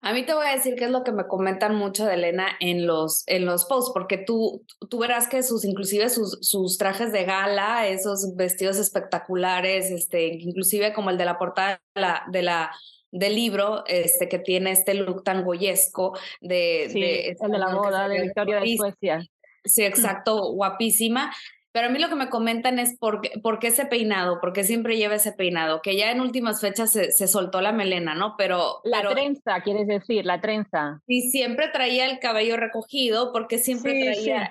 A 0.00 0.12
mí 0.12 0.24
te 0.24 0.34
voy 0.34 0.46
a 0.46 0.52
decir 0.52 0.74
qué 0.76 0.84
es 0.84 0.90
lo 0.90 1.04
que 1.04 1.12
me 1.12 1.26
comentan 1.26 1.74
mucho 1.74 2.06
de 2.06 2.14
Elena 2.14 2.48
en 2.60 2.86
los, 2.86 3.24
en 3.26 3.44
los 3.44 3.64
posts, 3.64 3.90
porque 3.92 4.18
tú, 4.18 4.64
tú 4.88 4.98
verás 4.98 5.28
que 5.28 5.42
sus, 5.42 5.64
inclusive 5.64 6.08
sus, 6.08 6.38
sus 6.40 6.78
trajes 6.78 7.12
de 7.12 7.24
gala, 7.24 7.86
esos 7.86 8.36
vestidos 8.36 8.78
espectaculares, 8.78 9.90
este, 9.90 10.26
inclusive 10.26 10.92
como 10.92 11.10
el 11.10 11.18
de 11.18 11.24
la 11.24 11.38
portada 11.38 11.82
de 11.94 12.00
la, 12.00 12.22
de 12.30 12.42
la 12.42 12.70
del 13.12 13.34
libro, 13.34 13.84
este, 13.86 14.28
que 14.28 14.38
tiene 14.38 14.72
este 14.72 14.94
look 14.94 15.24
tan 15.24 15.44
goyesco 15.44 16.18
de... 16.40 16.90
de, 16.92 17.28
el 17.40 17.50
de 17.50 17.58
la 17.58 17.74
boda 17.74 18.08
de 18.08 18.22
Victoria 18.22 18.60
de 18.60 18.76
Suecia. 18.76 19.26
Sí, 19.64 19.84
exacto, 19.84 20.52
guapísima. 20.52 21.32
Pero 21.76 21.88
a 21.88 21.90
mí 21.90 21.98
lo 21.98 22.08
que 22.08 22.14
me 22.14 22.30
comentan 22.30 22.78
es 22.78 22.96
por 22.96 23.20
qué, 23.20 23.38
por 23.38 23.58
qué 23.58 23.66
ese 23.66 23.84
peinado, 23.84 24.40
por 24.40 24.54
qué 24.54 24.64
siempre 24.64 24.96
lleva 24.96 25.16
ese 25.16 25.32
peinado, 25.32 25.82
que 25.82 25.94
ya 25.94 26.10
en 26.10 26.22
últimas 26.22 26.58
fechas 26.62 26.90
se, 26.90 27.12
se 27.12 27.28
soltó 27.28 27.60
la 27.60 27.70
melena, 27.70 28.14
¿no? 28.14 28.34
Pero... 28.38 28.80
La 28.82 29.06
trenza, 29.06 29.60
quieres 29.60 29.86
decir, 29.86 30.24
la 30.24 30.40
trenza. 30.40 31.02
Y 31.06 31.28
siempre 31.28 31.68
traía 31.68 32.06
el 32.06 32.18
cabello 32.18 32.56
recogido, 32.56 33.30
porque 33.30 33.58
siempre 33.58 34.04
traía 34.04 34.50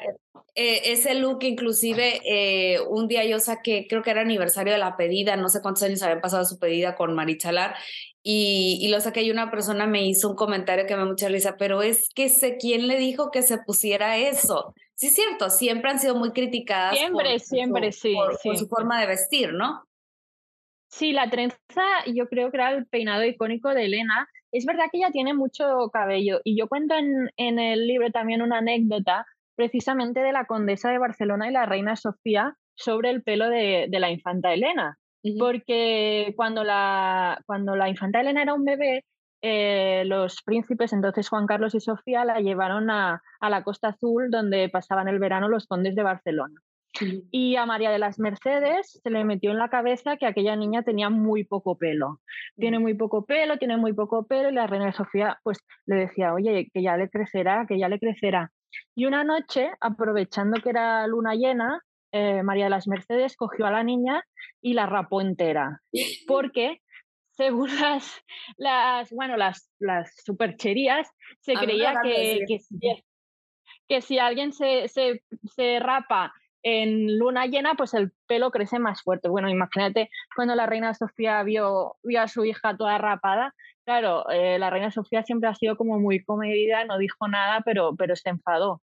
eh, 0.53 0.91
ese 0.91 1.15
look, 1.15 1.39
inclusive 1.41 2.21
eh, 2.25 2.79
un 2.87 3.07
día 3.07 3.25
yo 3.25 3.39
saqué, 3.39 3.87
creo 3.89 4.03
que 4.03 4.11
era 4.11 4.21
aniversario 4.21 4.73
de 4.73 4.79
la 4.79 4.95
pedida, 4.95 5.35
no 5.35 5.49
sé 5.49 5.63
cuántos 5.63 5.81
años 5.81 6.03
habían 6.03 6.21
pasado 6.21 6.45
su 6.45 6.59
pedida 6.59 6.95
con 6.95 7.15
Marichalar, 7.15 7.73
y, 8.21 8.77
y 8.81 8.89
lo 8.89 9.01
saqué 9.01 9.23
y 9.23 9.31
una 9.31 9.49
persona 9.49 9.87
me 9.87 10.05
hizo 10.05 10.29
un 10.29 10.35
comentario 10.35 10.85
que 10.85 10.95
me 10.95 11.05
mucha 11.05 11.27
risa, 11.27 11.55
pero 11.57 11.81
es 11.81 12.07
que 12.13 12.29
sé 12.29 12.57
quién 12.57 12.87
le 12.87 12.97
dijo 12.97 13.31
que 13.31 13.41
se 13.41 13.57
pusiera 13.57 14.15
eso. 14.19 14.75
Sí, 14.95 15.07
es 15.07 15.15
cierto, 15.15 15.49
siempre 15.49 15.91
han 15.91 15.99
sido 15.99 16.15
muy 16.15 16.31
criticadas. 16.31 16.97
Siempre, 16.97 17.39
siempre, 17.39 17.91
sí, 17.91 18.13
por, 18.13 18.57
su 18.57 18.67
forma 18.67 18.99
de 19.01 19.07
vestir, 19.07 19.53
¿no? 19.53 19.83
Sí, 20.89 21.11
la 21.11 21.29
trenza 21.29 21.57
yo 22.13 22.27
creo 22.27 22.51
que 22.51 22.57
era 22.57 22.71
el 22.71 22.85
peinado 22.87 23.25
icónico 23.25 23.69
de 23.69 23.85
Elena. 23.85 24.29
Es 24.51 24.65
verdad 24.65 24.85
que 24.91 24.99
ella 24.99 25.11
tiene 25.11 25.33
mucho 25.33 25.89
cabello 25.91 26.39
y 26.45 26.57
yo 26.57 26.67
cuento 26.67 26.95
en, 26.95 27.29
en 27.35 27.59
el 27.59 27.87
libro 27.87 28.09
también 28.11 28.41
una 28.41 28.59
anécdota 28.59 29.25
precisamente 29.55 30.21
de 30.21 30.31
la 30.31 30.45
condesa 30.45 30.89
de 30.91 30.99
Barcelona 30.99 31.49
y 31.49 31.53
la 31.53 31.65
reina 31.65 31.97
Sofía 31.97 32.55
sobre 32.75 33.09
el 33.09 33.23
pelo 33.23 33.49
de, 33.49 33.87
de 33.89 33.99
la 33.99 34.11
infanta 34.11 34.53
Elena 34.53 34.97
porque 35.39 36.33
cuando 36.35 36.63
la, 36.63 37.41
cuando 37.45 37.75
la 37.75 37.89
infanta 37.89 38.21
Elena 38.21 38.43
era 38.43 38.53
un 38.53 38.63
bebé, 38.63 39.05
eh, 39.41 40.03
los 40.05 40.41
príncipes, 40.43 40.93
entonces 40.93 41.29
Juan 41.29 41.45
Carlos 41.45 41.75
y 41.75 41.79
Sofía, 41.79 42.25
la 42.25 42.39
llevaron 42.39 42.89
a, 42.89 43.21
a, 43.39 43.49
la 43.49 43.63
Costa 43.63 43.89
Azul, 43.89 44.29
donde 44.31 44.69
pasaban 44.69 45.07
el 45.07 45.19
verano 45.19 45.47
los 45.47 45.67
condes 45.67 45.95
de 45.95 46.03
Barcelona. 46.03 46.61
Y 47.31 47.57
a 47.57 47.65
María 47.65 47.91
de 47.91 47.99
las 47.99 48.19
Mercedes 48.19 48.99
se 49.03 49.09
le 49.09 49.25
metió 49.25 49.51
en 49.51 49.57
la 49.57 49.69
cabeza 49.69 50.17
que 50.17 50.25
aquella 50.25 50.55
niña 50.55 50.83
tenía 50.83 51.09
muy 51.09 51.43
poco 51.43 51.77
pelo. 51.77 52.21
Tiene 52.55 52.79
muy 52.79 52.93
poco 52.93 53.25
pelo, 53.25 53.57
tiene 53.57 53.77
muy 53.77 53.93
poco 53.93 54.25
pelo, 54.25 54.49
y 54.49 54.53
la 54.53 54.67
reina 54.67 54.93
Sofía 54.93 55.39
pues 55.43 55.59
le 55.85 55.95
decía, 55.95 56.33
oye, 56.33 56.69
que 56.73 56.81
ya 56.81 56.95
le 56.95 57.09
crecerá, 57.09 57.65
que 57.67 57.77
ya 57.77 57.89
le 57.89 57.99
crecerá. 57.99 58.51
Y 58.95 59.05
una 59.05 59.23
noche, 59.23 59.71
aprovechando 59.81 60.61
que 60.61 60.69
era 60.69 61.05
luna 61.07 61.35
llena, 61.35 61.81
eh, 62.11 62.43
María 62.43 62.65
de 62.65 62.69
las 62.69 62.87
Mercedes 62.87 63.35
cogió 63.35 63.65
a 63.65 63.71
la 63.71 63.83
niña 63.83 64.23
y 64.61 64.73
la 64.73 64.85
rapó 64.85 65.21
entera, 65.21 65.81
porque 66.27 66.81
según 67.35 67.69
las, 67.79 68.23
las 68.57 69.09
bueno, 69.11 69.37
las, 69.37 69.69
las 69.79 70.13
supercherías, 70.23 71.09
se 71.39 71.53
creía 71.53 71.99
que, 72.03 72.45
que, 73.87 74.01
si, 74.01 74.19
alguien 74.19 74.53
se, 74.53 74.87
se, 74.87 75.23
se 75.55 75.79
rapa 75.79 76.33
en 76.63 77.19
luna 77.19 77.45
llena, 77.45 77.75
pues 77.75 77.93
el 77.93 78.11
pelo 78.25 78.49
crece 78.49 78.79
más 78.79 79.03
fuerte. 79.03 79.29
Bueno, 79.29 79.49
imagínate 79.49 80.09
cuando 80.35 80.55
la 80.55 80.65
reina 80.65 80.95
Sofía 80.95 81.43
vio, 81.43 81.97
vio 82.01 82.21
a 82.21 82.27
su 82.27 82.43
hija 82.43 82.75
toda 82.75 82.97
rapada. 82.97 83.53
Claro, 83.85 84.27
eh, 84.31 84.57
la 84.57 84.71
reina 84.71 84.89
Sofía 84.89 85.21
siempre 85.21 85.47
ha 85.47 85.53
sido 85.53 85.77
como 85.77 85.99
muy 85.99 86.23
comedida, 86.23 86.83
no 86.85 86.97
dijo 86.97 87.27
nada, 87.27 87.61
pero, 87.63 87.95
pero 87.95 88.15
se 88.15 88.29
enfadó. 88.29 88.81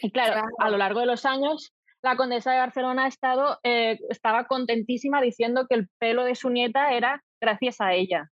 Y 0.00 0.10
claro, 0.10 0.42
a 0.58 0.70
lo 0.70 0.78
largo 0.78 1.00
de 1.00 1.06
los 1.06 1.26
años 1.26 1.74
la 2.02 2.16
condesa 2.16 2.52
de 2.52 2.58
Barcelona 2.58 3.04
ha 3.04 3.08
estado, 3.08 3.58
eh, 3.62 3.98
estaba 4.08 4.46
contentísima 4.46 5.20
diciendo 5.20 5.66
que 5.68 5.74
el 5.74 5.88
pelo 5.98 6.24
de 6.24 6.34
su 6.34 6.50
nieta 6.50 6.92
era 6.92 7.22
gracias 7.40 7.80
a 7.80 7.94
ella. 7.94 8.30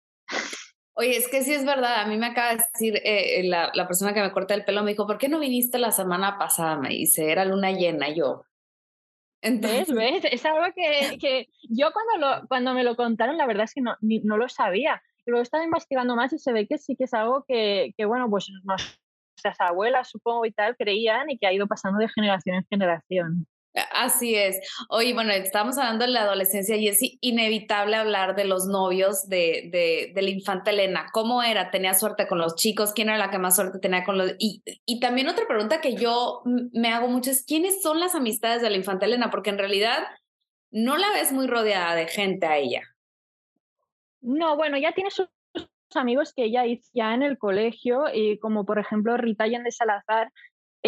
Oye, 1.00 1.16
es 1.16 1.28
que 1.28 1.44
sí 1.44 1.54
es 1.54 1.64
verdad. 1.64 2.02
A 2.02 2.08
mí 2.08 2.18
me 2.18 2.26
acaba 2.26 2.56
de 2.56 2.64
decir 2.74 3.00
eh, 3.04 3.44
la, 3.44 3.70
la, 3.74 3.88
persona 3.88 4.16
que 4.16 4.22
me 4.22 4.32
corta 4.32 4.56
el 4.56 4.66
pelo, 4.66 4.82
me 4.82 4.92
dijo, 4.92 5.06
¿por 5.06 5.20
qué 5.20 5.30
no 5.30 5.40
viniste 5.40 5.78
la 5.78 5.92
semana 5.92 6.40
pasada? 6.40 6.76
Me 6.76 6.90
dice, 6.90 7.32
era 7.32 7.46
luna 7.46 7.72
llena. 7.72 8.10
Yo. 8.10 8.44
Entonces... 9.42 9.94
¿Ves? 9.94 10.26
Es 10.32 10.44
algo 10.46 10.66
que, 10.76 11.18
que, 11.20 11.50
yo 11.70 11.92
cuando, 11.94 12.18
lo, 12.18 12.48
cuando 12.48 12.74
me 12.74 12.84
lo 12.84 12.96
contaron, 12.96 13.38
la 13.38 13.46
verdad 13.46 13.66
es 13.66 13.76
que 13.76 13.82
no, 13.82 13.96
no 14.02 14.38
lo 14.38 14.50
sabía. 14.50 15.02
Luego 15.28 15.44
estaba 15.44 15.64
investigando 15.64 16.16
más 16.16 16.34
y 16.34 16.40
se 16.40 16.52
ve 16.52 16.68
que 16.68 16.80
sí 16.80 16.96
que 16.96 17.04
es 17.04 17.14
algo 17.14 17.46
que, 17.48 17.94
que 17.96 18.06
bueno, 18.06 18.28
pues 18.30 18.48
nuestras 18.64 19.60
abuelas, 19.60 20.10
supongo, 20.10 20.46
y 20.46 20.52
tal, 20.52 20.76
creían 20.78 21.30
y 21.30 21.38
que 21.38 21.46
ha 21.46 21.54
ido 21.54 21.68
pasando 21.68 22.00
de 22.00 22.10
generación 22.10 22.56
en 22.56 22.66
generación. 22.70 23.48
Así 23.92 24.36
es. 24.36 24.60
Oye, 24.90 25.14
bueno, 25.14 25.32
estamos 25.32 25.78
hablando 25.78 26.06
de 26.06 26.12
la 26.12 26.24
adolescencia 26.24 26.76
y 26.76 26.88
es 26.88 27.00
inevitable 27.22 27.96
hablar 27.96 28.36
de 28.36 28.46
los 28.46 28.66
novios 28.68 29.28
de, 29.28 29.70
de, 30.14 30.22
la 30.22 30.30
infanta 30.30 30.72
Elena. 30.72 31.08
¿Cómo 31.14 31.44
era? 31.44 31.70
¿Tenía 31.70 31.94
suerte 31.94 32.28
con 32.28 32.40
los 32.40 32.56
chicos? 32.56 32.94
¿Quién 32.94 33.10
era 33.10 33.18
la 33.18 33.30
que 33.30 33.40
más 33.40 33.56
suerte 33.56 33.80
tenía 33.80 34.04
con 34.04 34.18
los...? 34.18 34.34
Y, 34.40 34.64
y 34.86 35.00
también 35.00 35.28
otra 35.28 35.48
pregunta 35.48 35.82
que 35.82 35.96
yo 35.96 36.42
me 36.46 36.90
hago 36.90 37.08
mucho 37.08 37.32
es, 37.32 37.46
¿quiénes 37.46 37.82
son 37.82 38.00
las 38.00 38.16
amistades 38.16 38.62
de 38.62 38.70
la 38.70 38.78
infanta 38.78 39.06
Elena? 39.06 39.30
Porque 39.30 39.50
en 39.50 39.58
realidad 39.58 40.04
no 40.72 40.98
la 40.98 41.12
ves 41.12 41.32
muy 41.32 41.48
rodeada 41.48 41.96
de 41.96 42.08
gente 42.08 42.46
a 42.46 42.58
ella. 42.58 42.82
No, 44.22 44.56
bueno, 44.58 44.78
ya 44.78 44.94
tiene 44.94 45.12
sus 45.12 45.28
amigos 45.96 46.34
que 46.34 46.46
ella 46.46 46.66
hizo 46.66 46.90
ya 46.94 47.14
en 47.14 47.24
el 47.24 47.38
colegio, 47.38 48.06
y 48.14 48.40
como 48.40 48.66
por 48.66 48.80
ejemplo 48.80 49.16
Rita 49.18 49.46
de 49.46 49.72
Salazar, 49.72 50.32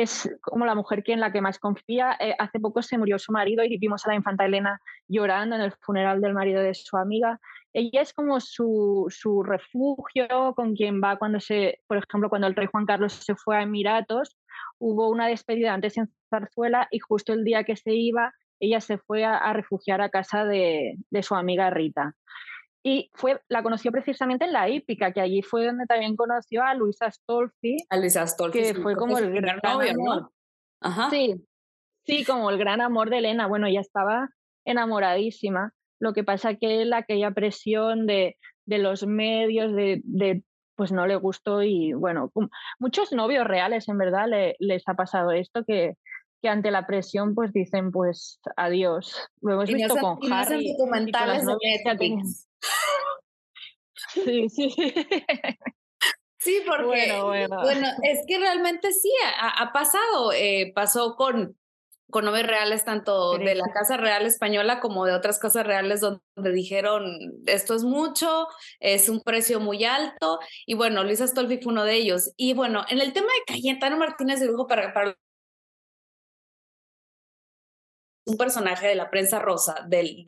es 0.01 0.29
como 0.41 0.65
la 0.65 0.75
mujer 0.75 1.03
que 1.03 1.13
en 1.13 1.19
la 1.19 1.31
que 1.31 1.41
más 1.41 1.59
confía. 1.59 2.15
Eh, 2.19 2.35
hace 2.37 2.59
poco 2.59 2.81
se 2.81 2.97
murió 2.97 3.19
su 3.19 3.31
marido 3.31 3.63
y 3.63 3.77
vimos 3.77 4.05
a 4.05 4.09
la 4.09 4.15
infanta 4.15 4.45
Elena 4.45 4.81
llorando 5.07 5.55
en 5.55 5.61
el 5.61 5.71
funeral 5.81 6.21
del 6.21 6.33
marido 6.33 6.61
de 6.61 6.73
su 6.73 6.97
amiga. 6.97 7.39
Ella 7.73 8.01
es 8.01 8.13
como 8.13 8.39
su, 8.39 9.05
su 9.09 9.43
refugio 9.43 10.53
con 10.55 10.75
quien 10.75 11.01
va 11.01 11.17
cuando 11.17 11.39
se, 11.39 11.81
por 11.87 11.97
ejemplo, 11.97 12.29
cuando 12.29 12.47
el 12.47 12.55
rey 12.55 12.67
Juan 12.67 12.85
Carlos 12.85 13.13
se 13.13 13.35
fue 13.35 13.57
a 13.57 13.61
Emiratos, 13.61 14.37
hubo 14.79 15.09
una 15.09 15.27
despedida 15.27 15.73
antes 15.73 15.97
en 15.97 16.09
Zarzuela 16.29 16.87
y 16.91 16.99
justo 16.99 17.33
el 17.33 17.43
día 17.43 17.63
que 17.63 17.75
se 17.75 17.93
iba, 17.93 18.33
ella 18.59 18.81
se 18.81 18.97
fue 18.97 19.23
a, 19.23 19.37
a 19.37 19.53
refugiar 19.53 20.01
a 20.01 20.09
casa 20.09 20.45
de, 20.45 20.95
de 21.09 21.23
su 21.23 21.35
amiga 21.35 21.69
Rita. 21.69 22.15
Y 22.83 23.11
fue, 23.13 23.41
la 23.49 23.61
conoció 23.61 23.91
precisamente 23.91 24.45
en 24.45 24.53
la 24.53 24.69
hípica, 24.69 25.11
que 25.11 25.21
allí 25.21 25.41
fue 25.41 25.65
donde 25.65 25.85
también 25.85 26.15
conoció 26.15 26.63
a 26.63 26.73
Luisa 26.73 27.07
Astolfi. 27.07 27.77
A 27.89 27.97
Luisa 27.97 28.21
Astolfi. 28.21 28.59
Que 28.59 28.73
fue 28.73 28.95
como 28.95 29.17
el 29.17 29.33
gran 29.33 29.59
novio, 29.63 29.93
¿no? 29.97 30.31
Ajá. 30.81 31.09
Sí, 31.09 31.35
sí, 32.05 32.23
como 32.23 32.49
el 32.49 32.57
gran 32.57 32.79
amor 32.79 33.09
de 33.09 33.17
Elena. 33.17 33.47
Bueno, 33.47 33.67
ella 33.67 33.81
estaba 33.81 34.29
enamoradísima. 34.65 35.73
Lo 35.99 36.13
que 36.13 36.23
pasa 36.23 36.55
que 36.55 36.85
la 36.85 36.97
aquella 36.97 37.31
presión 37.31 38.07
de, 38.07 38.37
de 38.65 38.77
los 38.77 39.05
medios, 39.05 39.75
de, 39.75 39.99
de, 40.05 40.43
pues 40.75 40.93
no 40.93 41.05
le 41.05 41.17
gustó 41.17 41.61
y 41.61 41.91
bueno, 41.91 42.31
muchos 42.79 43.11
novios 43.11 43.45
reales 43.45 43.89
en 43.89 43.97
verdad 43.97 44.29
le, 44.29 44.55
les 44.59 44.87
ha 44.87 44.93
pasado 44.93 45.31
esto 45.31 45.65
que, 45.65 45.95
que 46.41 46.47
ante 46.47 46.71
la 46.71 46.87
presión 46.87 47.35
pues 47.35 47.51
dicen 47.51 47.91
pues 47.91 48.39
adiós. 48.55 49.27
Lo 49.41 49.53
hemos 49.53 49.69
visto 49.69 49.97
con 49.97 50.19
Harry. 50.31 50.71
documentales 50.71 51.43
Sí, 54.13 54.49
sí. 54.49 54.73
Sí, 56.39 56.63
porque 56.65 57.11
bueno, 57.21 57.61
es 58.03 58.19
que 58.25 58.39
realmente 58.39 58.93
sí, 58.93 59.11
ha, 59.41 59.73
pasado. 59.73 60.31
Eh, 60.31 60.71
pasó 60.73 61.15
con, 61.17 61.57
con 62.09 62.23
noves 62.23 62.47
reales, 62.47 62.85
tanto 62.85 63.37
de 63.37 63.55
la 63.55 63.67
Casa 63.73 63.97
Real 63.97 64.25
Española 64.25 64.79
como 64.79 65.05
de 65.05 65.13
otras 65.13 65.37
casas 65.37 65.67
reales, 65.67 65.99
donde 65.99 66.51
dijeron 66.53 67.03
esto 67.45 67.75
es 67.75 67.83
mucho, 67.83 68.47
es 68.79 69.09
un 69.09 69.21
precio 69.21 69.59
muy 69.59 69.83
alto. 69.83 70.39
Y 70.65 70.75
bueno, 70.75 71.03
Luis 71.03 71.19
Astolfi 71.19 71.57
fue 71.57 71.73
uno 71.73 71.83
de 71.83 71.95
ellos. 71.95 72.31
Y 72.37 72.53
bueno, 72.53 72.85
en 72.87 73.01
el 73.01 73.11
tema 73.11 73.27
de 73.27 73.53
Cayetano 73.53 73.97
Martínez 73.97 74.39
de 74.39 74.47
Lugo, 74.47 74.65
para, 74.65 74.93
para 74.93 75.17
un 78.29 78.37
personaje 78.37 78.87
de 78.87 78.95
la 78.95 79.09
prensa 79.09 79.39
rosa, 79.39 79.85
del, 79.87 80.23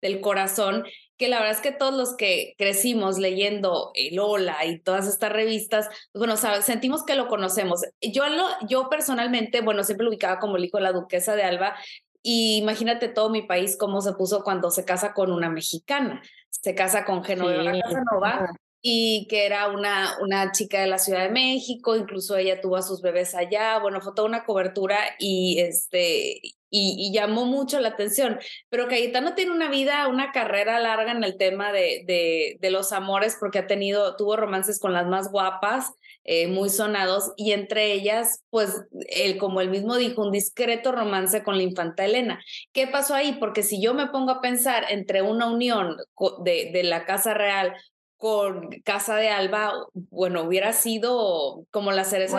del 0.00 0.20
corazón, 0.20 0.84
que 1.22 1.28
la 1.28 1.38
verdad 1.38 1.54
es 1.54 1.60
que 1.60 1.70
todos 1.70 1.94
los 1.94 2.16
que 2.16 2.56
crecimos 2.58 3.16
leyendo 3.16 3.92
el 3.94 4.16
Lola 4.16 4.66
y 4.66 4.80
todas 4.80 5.06
estas 5.06 5.30
revistas, 5.30 5.88
bueno, 6.12 6.36
sentimos 6.36 7.04
que 7.04 7.14
lo 7.14 7.28
conocemos. 7.28 7.82
Yo, 8.00 8.28
lo, 8.28 8.44
yo 8.66 8.88
personalmente, 8.88 9.60
bueno, 9.60 9.84
siempre 9.84 10.02
lo 10.02 10.10
ubicaba 10.10 10.40
como 10.40 10.56
el 10.56 10.64
hijo 10.64 10.78
de 10.78 10.82
la 10.82 10.90
duquesa 10.90 11.36
de 11.36 11.44
Alba, 11.44 11.76
y 12.24 12.56
imagínate 12.56 13.06
todo 13.06 13.30
mi 13.30 13.42
país 13.42 13.76
cómo 13.76 14.00
se 14.00 14.14
puso 14.14 14.42
cuando 14.42 14.72
se 14.72 14.84
casa 14.84 15.14
con 15.14 15.30
una 15.30 15.48
mexicana, 15.48 16.20
se 16.50 16.74
casa 16.74 17.04
con 17.04 17.22
Genoveva 17.22 17.70
Casanova, 17.80 18.50
y 18.82 19.28
que 19.28 19.46
era 19.46 19.68
una, 19.68 20.16
una 20.20 20.50
chica 20.50 20.80
de 20.80 20.88
la 20.88 20.98
Ciudad 20.98 21.22
de 21.22 21.30
México, 21.30 21.96
incluso 21.96 22.36
ella 22.36 22.60
tuvo 22.60 22.76
a 22.76 22.82
sus 22.82 23.00
bebés 23.00 23.34
allá, 23.36 23.78
bueno, 23.78 24.00
fue 24.00 24.12
toda 24.14 24.28
una 24.28 24.44
cobertura 24.44 24.98
y, 25.20 25.60
este, 25.60 26.40
y, 26.68 27.12
llamó 27.12 27.44
mucho 27.44 27.78
la 27.78 27.90
atención. 27.90 28.40
Pero 28.70 28.88
Cayetano 28.88 29.34
tiene 29.34 29.52
una 29.52 29.70
vida, 29.70 30.08
una 30.08 30.32
carrera 30.32 30.80
larga 30.80 31.12
en 31.12 31.22
el 31.22 31.36
tema 31.36 31.72
de, 31.72 32.58
de, 32.60 32.70
los 32.70 32.92
amores 32.92 33.36
porque 33.38 33.60
ha 33.60 33.66
tenido, 33.68 34.16
tuvo 34.16 34.36
romances 34.36 34.80
con 34.80 34.92
las 34.92 35.06
más 35.06 35.30
guapas, 35.30 35.92
eh, 36.24 36.48
muy 36.48 36.68
sonados, 36.70 37.32
y 37.36 37.52
entre 37.52 37.92
ellas, 37.92 38.42
pues, 38.50 38.84
él, 39.08 39.38
como 39.38 39.60
él 39.60 39.70
mismo 39.70 39.96
dijo, 39.96 40.22
un 40.22 40.32
discreto 40.32 40.92
romance 40.92 41.42
con 41.44 41.56
la 41.56 41.62
infanta 41.62 42.04
Elena. 42.04 42.40
¿Qué 42.72 42.86
pasó 42.86 43.14
ahí? 43.14 43.36
Porque 43.38 43.62
si 43.62 43.80
yo 43.80 43.92
me 43.94 44.06
pongo 44.08 44.30
a 44.32 44.40
pensar 44.40 44.86
entre 44.88 45.22
una 45.22 45.50
unión 45.50 45.96
de, 46.44 46.70
de 46.72 46.82
la 46.84 47.04
Casa 47.04 47.34
Real 47.34 47.74
con 48.22 48.68
Casa 48.84 49.16
de 49.16 49.30
Alba, 49.30 49.72
bueno, 49.94 50.42
hubiera 50.42 50.72
sido 50.74 51.66
como 51.72 51.90
la 51.90 52.04
cereza 52.04 52.38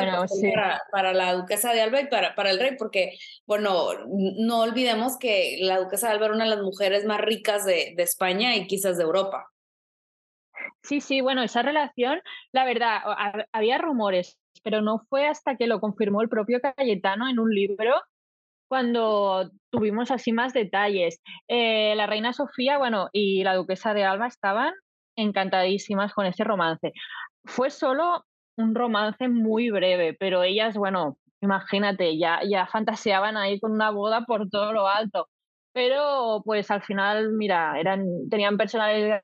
para, 0.93 1.11
la 1.11 1.33
duquesa 1.33 1.73
de 1.73 1.81
Alba 1.81 1.99
y 1.99 2.07
para, 2.07 2.35
para 2.35 2.51
el 2.51 2.59
rey, 2.61 2.77
porque, 2.79 3.17
bueno, 3.45 3.89
no 4.07 4.61
olvidemos 4.61 5.17
que 5.19 5.57
la 5.59 5.79
duquesa 5.79 6.07
de 6.07 6.13
Alba 6.13 6.27
era 6.27 6.35
una 6.35 6.45
de 6.45 6.51
las 6.51 6.61
mujeres 6.61 7.03
más 7.03 7.19
ricas 7.19 7.65
de, 7.65 7.95
de 7.97 8.03
España 8.03 8.55
y 8.55 8.65
quizás 8.65 8.97
de 8.97 9.03
Europa. 9.03 9.51
Sí, 10.83 11.01
sí, 11.01 11.19
bueno, 11.19 11.43
esa 11.43 11.63
relación, 11.63 12.21
la 12.53 12.63
verdad, 12.63 13.01
había 13.51 13.77
rumores, 13.77 14.39
pero 14.63 14.81
no 14.81 14.99
fue 15.09 15.27
hasta 15.27 15.57
que 15.57 15.67
lo 15.67 15.81
confirmó 15.81 16.21
el 16.21 16.29
propio 16.29 16.61
Cayetano 16.61 17.27
en 17.27 17.39
un 17.39 17.53
libro 17.53 17.93
cuando 18.69 19.51
tuvimos 19.69 20.11
así 20.11 20.31
más 20.31 20.53
detalles. 20.53 21.21
Eh, 21.49 21.93
la 21.97 22.07
reina 22.07 22.31
Sofía, 22.31 22.77
bueno, 22.77 23.09
y 23.11 23.43
la 23.43 23.55
duquesa 23.55 23.93
de 23.93 24.05
Alba 24.05 24.27
estaban 24.27 24.73
encantadísimas 25.15 26.13
con 26.13 26.25
ese 26.25 26.43
romance. 26.43 26.93
Fue 27.45 27.69
solo 27.69 28.25
un 28.57 28.75
romance 28.75 29.27
muy 29.27 29.69
breve, 29.69 30.15
pero 30.19 30.43
ellas, 30.43 30.75
bueno, 30.75 31.17
imagínate, 31.41 32.17
ya, 32.17 32.41
ya 32.49 32.67
fantaseaban 32.67 33.37
ahí 33.37 33.59
con 33.59 33.71
una 33.71 33.91
boda 33.91 34.25
por 34.25 34.49
todo 34.49 34.73
lo 34.73 34.87
alto. 34.87 35.27
Pero 35.73 36.41
pues 36.45 36.69
al 36.71 36.83
final, 36.83 37.31
mira, 37.33 37.79
eran, 37.79 38.05
tenían 38.29 38.57
personalidades 38.57 39.23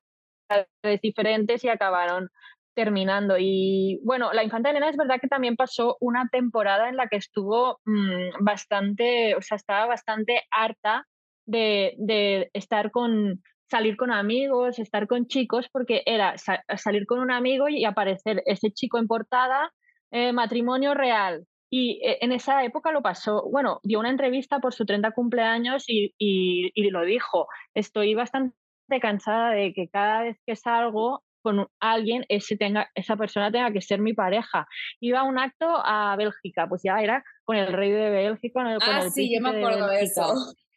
diferentes 1.01 1.63
y 1.63 1.69
acabaron 1.69 2.29
terminando. 2.73 3.35
Y 3.37 3.99
bueno, 4.03 4.33
la 4.33 4.43
infanta 4.43 4.69
Elena 4.69 4.89
es 4.89 4.97
verdad 4.97 5.19
que 5.21 5.27
también 5.27 5.55
pasó 5.55 5.97
una 5.99 6.27
temporada 6.31 6.89
en 6.89 6.97
la 6.97 7.07
que 7.07 7.17
estuvo 7.17 7.79
mm, 7.85 8.43
bastante, 8.43 9.35
o 9.35 9.41
sea, 9.41 9.57
estaba 9.57 9.85
bastante 9.85 10.43
harta 10.51 11.05
de, 11.45 11.95
de 11.97 12.49
estar 12.53 12.91
con, 12.91 13.43
salir 13.69 13.97
con 13.97 14.11
amigos, 14.11 14.79
estar 14.79 15.07
con 15.07 15.27
chicos, 15.27 15.67
porque 15.71 16.01
era 16.05 16.35
salir 16.77 17.05
con 17.05 17.19
un 17.19 17.31
amigo 17.31 17.69
y 17.69 17.85
aparecer 17.85 18.43
ese 18.45 18.71
chico 18.71 18.97
en 18.97 19.07
portada, 19.07 19.71
eh, 20.11 20.33
matrimonio 20.33 20.93
real. 20.93 21.45
Y 21.71 22.01
eh, 22.03 22.17
en 22.21 22.31
esa 22.31 22.63
época 22.63 22.91
lo 22.91 23.01
pasó, 23.01 23.47
bueno, 23.49 23.79
dio 23.83 23.99
una 23.99 24.09
entrevista 24.09 24.59
por 24.59 24.73
su 24.73 24.85
30 24.85 25.11
cumpleaños 25.11 25.85
y, 25.87 26.15
y, 26.17 26.89
lo 26.89 27.05
dijo, 27.05 27.47
estoy 27.75 28.15
bastante 28.15 28.55
cansada 28.99 29.51
de 29.51 29.73
que 29.73 29.87
cada 29.87 30.23
vez 30.23 30.37
que 30.47 30.55
salgo 30.55 31.23
con 31.43 31.67
alguien, 31.79 32.25
ese 32.27 32.57
tenga, 32.57 32.89
esa 32.95 33.15
persona 33.15 33.51
tenga 33.51 33.71
que 33.71 33.81
ser 33.81 33.99
mi 34.01 34.13
pareja. 34.13 34.67
Iba 34.99 35.19
a 35.19 35.23
un 35.23 35.37
acto 35.37 35.67
a 35.69 36.15
Bélgica, 36.17 36.67
pues 36.67 36.81
ya 36.83 36.99
era 37.01 37.23
con 37.43 37.55
el 37.55 37.71
rey 37.71 37.91
de 37.91 38.09
Bélgica, 38.09 38.61
con 38.61 38.67
el, 38.67 38.79
ah, 38.81 39.09
sí, 39.09 39.33
yo 39.33 39.39
me 39.41 39.57
acuerdo 39.57 39.87
de, 39.87 40.01
eso. 40.01 40.33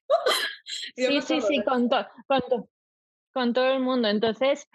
sí, 0.94 1.20
sí, 1.22 1.40
sí, 1.40 1.64
con, 1.64 1.88
con, 1.88 2.68
con 3.32 3.52
todo 3.52 3.68
el 3.72 3.80
mundo. 3.80 4.08
Entonces, 4.08 4.68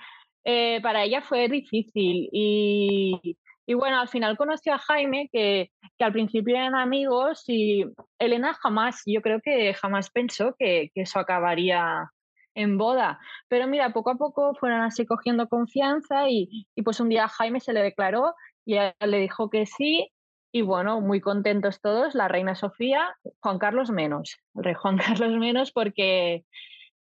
eh, 0.44 0.80
para 0.82 1.04
ella 1.04 1.22
fue 1.22 1.50
difícil. 1.50 2.30
Y, 2.32 3.38
y, 3.66 3.74
bueno, 3.74 4.00
al 4.00 4.08
final 4.08 4.38
conoció 4.38 4.74
a 4.74 4.78
Jaime, 4.80 5.30
que, 5.32 5.72
que, 5.98 6.06
al 6.06 6.14
principio 6.14 6.56
eran 6.56 6.76
amigos, 6.76 7.44
y 7.48 7.86
Elena 8.20 8.54
jamás, 8.54 9.02
yo 9.06 9.22
creo 9.22 9.40
que 9.42 9.74
jamás 9.74 10.10
pensó 10.10 10.56
que, 10.58 10.90
que 10.94 11.02
eso 11.02 11.20
acabaría 11.20 12.10
en 12.56 12.78
boda. 12.78 13.20
Pero 13.48 13.68
mira, 13.68 13.94
poco 13.94 14.12
a 14.12 14.16
poco 14.16 14.56
fueron 14.56 14.82
así 14.82 15.06
cogiendo 15.06 15.48
confianza 15.48 16.30
y, 16.30 16.68
y 16.76 16.82
pues 16.82 17.00
un 17.00 17.10
día 17.10 17.28
Jaime 17.28 17.60
se 17.60 17.72
le 17.72 17.84
declaró 17.84 18.34
y 18.66 18.74
ella 18.74 18.96
le 19.06 19.20
dijo 19.20 19.50
que 19.50 19.66
sí. 19.66 20.10
Y 20.52 20.62
bueno, 20.62 21.02
muy 21.02 21.22
contentos 21.22 21.82
todos, 21.82 22.16
la 22.16 22.28
reina 22.28 22.56
Sofía, 22.56 23.16
Juan 23.42 23.60
Carlos 23.60 23.92
menos, 23.92 24.38
el 24.56 24.64
rey 24.64 24.74
Juan 24.74 24.98
Carlos 24.98 25.38
menos 25.38 25.72
porque 25.72 26.46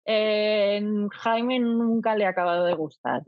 eh, 0.05 0.83
Jaime 1.11 1.59
nunca 1.61 2.17
le 2.17 2.27
ha 2.27 2.31
acabado 2.31 2.65
de 2.65 2.75
gustar. 2.75 3.23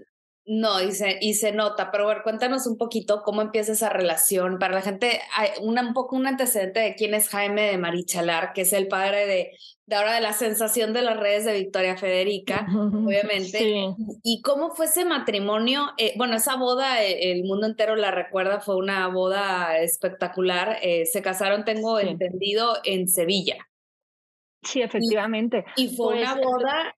No, 0.46 0.82
y 0.82 0.92
se, 0.92 1.16
y 1.22 1.34
se 1.34 1.52
nota, 1.52 1.90
pero 1.90 2.06
ver, 2.06 2.22
cuéntanos 2.22 2.66
un 2.66 2.76
poquito 2.76 3.22
cómo 3.22 3.40
empieza 3.40 3.72
esa 3.72 3.88
relación. 3.88 4.58
Para 4.58 4.74
la 4.74 4.82
gente, 4.82 5.22
hay 5.34 5.48
una, 5.62 5.80
un 5.80 5.94
poco 5.94 6.16
un 6.16 6.26
antecedente 6.26 6.80
de 6.80 6.94
quién 6.96 7.14
es 7.14 7.30
Jaime 7.30 7.62
de 7.62 7.78
Marichalar, 7.78 8.52
que 8.52 8.60
es 8.62 8.74
el 8.74 8.86
padre 8.86 9.26
de, 9.26 9.52
de 9.86 9.96
ahora 9.96 10.12
de 10.14 10.20
la 10.20 10.34
sensación 10.34 10.92
de 10.92 11.00
las 11.00 11.16
redes 11.16 11.46
de 11.46 11.54
Victoria 11.54 11.96
Federica, 11.96 12.66
obviamente. 12.76 13.94
Y 14.22 14.42
cómo 14.42 14.74
fue 14.74 14.84
ese 14.84 15.06
matrimonio. 15.06 15.92
Eh, 15.96 16.12
bueno, 16.18 16.36
esa 16.36 16.56
boda, 16.56 17.02
eh, 17.02 17.32
el 17.32 17.44
mundo 17.44 17.66
entero 17.66 17.96
la 17.96 18.10
recuerda, 18.10 18.60
fue 18.60 18.76
una 18.76 19.08
boda 19.08 19.78
espectacular. 19.78 20.78
se 21.10 21.22
casaron, 21.22 21.64
tengo 21.64 21.98
entendido, 21.98 22.76
en 22.84 23.08
Sevilla. 23.08 23.56
Sí, 24.64 24.82
efectivamente. 24.82 25.64
Y, 25.76 25.94
fue 25.96 26.18
una 26.18 26.34
pues, 26.34 26.44
boda, 26.44 26.96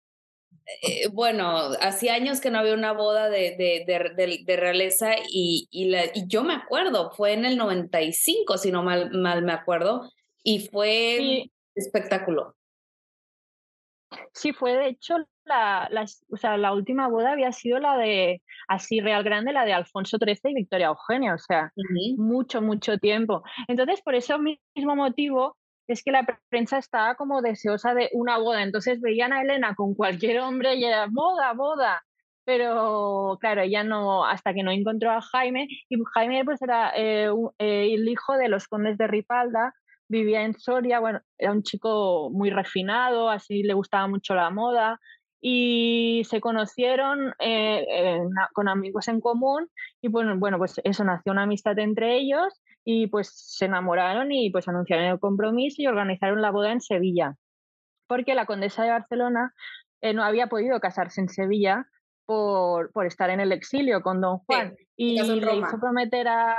eh, 0.83 1.09
bueno, 1.13 1.49
hacía 1.81 2.15
años 2.15 2.41
que 2.41 2.51
no 2.51 2.59
había 2.59 2.75
una 2.75 2.93
boda 2.93 3.29
de, 3.29 3.57
de, 3.57 4.45
de, 4.45 4.57
realeza 4.57 5.15
y, 5.29 5.69
y, 5.71 5.91
la, 5.91 6.07
y, 6.07 6.27
yo 6.27 6.43
me 6.43 6.55
acuerdo, 6.55 7.13
fue 7.13 7.33
en 7.33 7.45
el 7.45 7.57
95, 7.57 8.59
si 8.59 8.73
no 8.73 8.83
mal, 8.83 9.11
mal 9.13 9.43
me 9.43 9.53
acuerdo, 9.53 10.11
y 10.43 10.67
fue 10.69 11.51
espectáculo. 11.75 12.55
Sí, 14.33 14.53
fue 14.53 14.75
de 14.75 14.89
hecho 14.89 15.17
la, 15.45 15.89
la, 15.91 16.05
o 16.31 16.37
sea, 16.37 16.57
la 16.57 16.73
última 16.73 17.09
boda 17.09 17.33
había 17.33 17.53
sido 17.53 17.79
la 17.79 17.97
de, 17.97 18.43
así 18.69 19.01
real 19.01 19.23
grande, 19.23 19.53
la 19.53 19.65
de 19.65 19.73
Alfonso 19.73 20.19
XIII 20.19 20.51
y 20.51 20.55
Victoria 20.55 20.89
Eugenia, 20.89 21.35
o 21.35 21.39
sea, 21.39 21.73
mucho, 22.17 22.61
mucho 22.61 22.99
tiempo. 22.99 23.43
Entonces, 23.69 24.03
por 24.03 24.15
ese 24.15 24.35
mismo 24.39 24.97
motivo, 24.97 25.57
es 25.89 26.03
que 26.03 26.11
la 26.13 26.27
prensa 26.49 26.79
estaba 26.79 27.15
como 27.15 27.43
deseosa 27.43 27.95
de 27.95 28.11
una 28.13 28.39
boda, 28.39 28.63
entonces 28.63 29.01
veían 29.01 29.33
a 29.33 29.43
Elena 29.43 29.75
con 29.75 29.95
cualquier 29.95 30.41
hombre 30.41 30.75
y 30.75 30.85
era 30.85 31.07
boda, 31.11 31.53
boda, 31.53 32.03
pero 32.45 33.37
claro, 33.41 33.63
ella 33.63 33.83
no, 33.83 34.25
hasta 34.25 34.55
que 34.55 34.63
no 34.63 34.71
encontró 34.71 35.11
a 35.11 35.21
Jaime, 35.21 35.67
y 35.89 35.97
Jaime 36.15 36.45
pues 36.45 36.63
era 36.63 36.93
eh, 36.97 37.29
eh, 37.59 37.89
el 37.93 38.09
hijo 38.09 38.37
de 38.37 38.49
los 38.49 38.69
condes 38.69 38.99
de 38.99 39.07
Ripalda, 39.07 39.75
vivía 40.09 40.43
en 40.43 40.55
Soria, 40.59 41.01
bueno, 41.01 41.21
era 41.39 41.53
un 41.53 41.63
chico 41.63 42.31
muy 42.31 42.51
refinado, 42.51 43.29
así 43.29 43.63
le 43.65 43.75
gustaba 43.75 44.07
mucho 44.07 44.35
la 44.35 44.51
moda, 44.51 45.01
y 45.41 46.23
se 46.29 46.41
conocieron 46.41 47.35
eh, 47.41 48.21
con 48.53 48.69
amigos 48.69 49.09
en 49.09 49.21
común, 49.21 49.69
y 50.01 50.09
bueno, 50.09 50.37
bueno, 50.39 50.59
pues 50.59 50.81
eso 50.85 51.05
nació 51.05 51.33
una 51.33 51.43
amistad 51.43 51.79
entre 51.79 52.17
ellos, 52.17 52.61
y 52.89 53.09
pues 53.09 53.29
se 53.35 53.65
enamoraron 53.65 54.31
y 54.31 54.49
pues 54.51 54.69
anunciaron 54.69 55.07
el 55.07 55.19
compromiso 55.19 55.83
y 55.83 55.89
organizaron 55.89 56.41
la 56.41 56.53
boda 56.53 56.71
en 56.71 56.81
Sevilla, 56.81 57.37
porque 58.07 58.37
la 58.37 58.47
condesa 58.47 58.85
de 58.85 58.91
Barcelona 58.91 59.53
eh, 60.01 60.15
no 60.15 60.23
había 60.23 60.47
podido 60.47 60.79
casarse 60.79 61.21
en 61.21 61.29
Sevilla 61.29 61.89
por, 62.27 62.93
por, 62.93 63.07
estar 63.07 63.29
en 63.31 63.41
el 63.41 63.51
exilio 63.51 64.03
con 64.03 64.21
don 64.21 64.39
Juan 64.39 64.77
y 64.97 65.21
le 65.21 65.57
hizo 65.57 65.81
prometer 65.81 66.29
a 66.29 66.57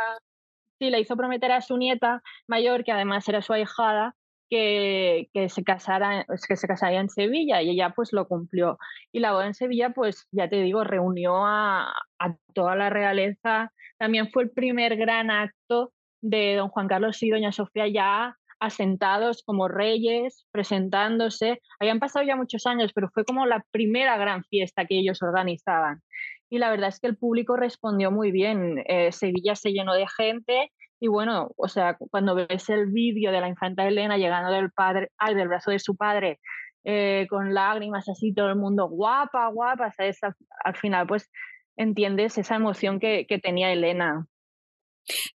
sí, 0.78 0.90
le 0.90 1.00
hizo 1.00 1.16
prometer 1.16 1.54
a 1.54 1.62
su 1.62 1.78
nieta 1.78 2.22
mayor, 2.46 2.84
que 2.84 2.92
además 2.92 3.28
era 3.30 3.42
su 3.42 3.54
ahijada, 3.54 4.14
que, 4.50 5.30
que, 5.34 5.48
se 5.48 5.64
casara, 5.64 6.26
que 6.46 6.58
se 6.58 6.68
casaría 6.68 7.00
en 7.00 7.10
Sevilla 7.10 7.62
y 7.62 7.70
ella 7.70 7.94
pues 7.96 8.12
lo 8.12 8.28
cumplió. 8.28 8.78
Y 9.14 9.20
la 9.20 9.32
boda 9.32 9.48
en 9.48 9.54
Sevilla, 9.54 9.92
pues 9.92 10.28
ya 10.32 10.50
te 10.50 10.62
digo, 10.62 10.84
reunió 10.84 11.46
a, 11.46 11.94
a 12.20 12.36
toda 12.54 12.76
la 12.76 12.90
realeza. 12.90 13.72
También 13.98 14.30
fue 14.30 14.44
el 14.44 14.52
primer 14.52 14.98
gran 14.98 15.32
acto 15.32 15.94
de 16.22 16.56
don 16.56 16.70
Juan 16.70 16.88
Carlos 16.88 17.22
y 17.24 17.30
doña 17.30 17.52
Sofía 17.52 17.88
ya 17.88 18.36
asentados 18.60 19.44
como 19.44 19.68
reyes, 19.68 20.48
presentándose. 20.52 21.62
Habían 21.80 22.00
pasado 22.00 22.26
ya 22.26 22.36
muchos 22.36 22.66
años, 22.66 22.92
pero 22.94 23.10
fue 23.14 23.24
como 23.24 23.46
la 23.46 23.64
primera 23.72 24.18
gran 24.18 24.44
fiesta 24.44 24.86
que 24.86 24.98
ellos 24.98 25.22
organizaban. 25.22 26.02
Y 26.50 26.60
la 26.60 26.70
verdad 26.70 26.90
es 26.90 27.00
que 27.00 27.08
el 27.08 27.18
público 27.18 27.56
respondió 27.56 28.12
muy 28.12 28.32
bien. 28.32 28.84
Eh, 28.88 29.12
Sevilla 29.12 29.56
se 29.56 29.74
llenó 29.74 29.94
de 29.94 30.08
gente 30.08 30.72
y 31.00 31.08
bueno, 31.08 31.52
o 31.58 31.68
sea, 31.68 31.98
cuando 32.10 32.34
ves 32.34 32.70
el 32.70 32.88
vídeo 32.88 33.32
de 33.32 33.42
la 33.42 33.48
infanta 33.48 33.88
Elena 33.88 34.18
llegando 34.18 34.52
del 34.52 34.72
padre, 34.72 35.10
ay, 35.18 35.36
del 35.36 35.48
brazo 35.48 35.72
de 35.72 35.80
su 35.80 35.96
padre, 35.96 36.40
eh, 36.84 37.28
con 37.30 37.54
lágrimas 37.54 38.10
así, 38.10 38.34
todo 38.34 38.50
el 38.50 38.56
mundo 38.56 38.88
guapa, 38.88 39.48
guapa, 39.50 39.92
¿sabes? 39.92 40.20
Al, 40.24 40.76
final, 40.76 41.06
pues 41.06 41.30
entiendes 41.76 42.38
esa 42.38 42.56
emoción 42.56 43.00
que, 43.00 43.28
que 43.28 43.38
tenía 43.38 43.72
Elena. 43.72 44.26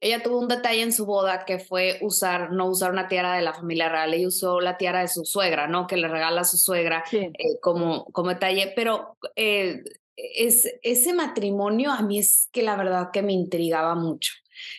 Ella 0.00 0.22
tuvo 0.22 0.38
un 0.38 0.48
detalle 0.48 0.82
en 0.82 0.92
su 0.92 1.06
boda 1.06 1.44
que 1.44 1.58
fue 1.58 1.98
usar, 2.02 2.52
no 2.52 2.66
usar 2.66 2.90
una 2.90 3.08
tiara 3.08 3.34
de 3.34 3.42
la 3.42 3.54
familia 3.54 3.88
real, 3.88 4.14
ella 4.14 4.28
usó 4.28 4.60
la 4.60 4.76
tiara 4.76 5.00
de 5.00 5.08
su 5.08 5.24
suegra, 5.24 5.66
¿no? 5.66 5.86
Que 5.86 5.96
le 5.96 6.08
regala 6.08 6.42
a 6.42 6.44
su 6.44 6.56
suegra 6.56 7.04
eh, 7.12 7.32
como, 7.60 8.04
como 8.06 8.30
detalle, 8.30 8.72
pero 8.74 9.16
eh, 9.36 9.82
es, 10.16 10.68
ese 10.82 11.14
matrimonio 11.14 11.90
a 11.90 12.02
mí 12.02 12.18
es 12.18 12.48
que 12.52 12.62
la 12.62 12.76
verdad 12.76 13.10
que 13.12 13.22
me 13.22 13.32
intrigaba 13.32 13.94
mucho. 13.94 14.32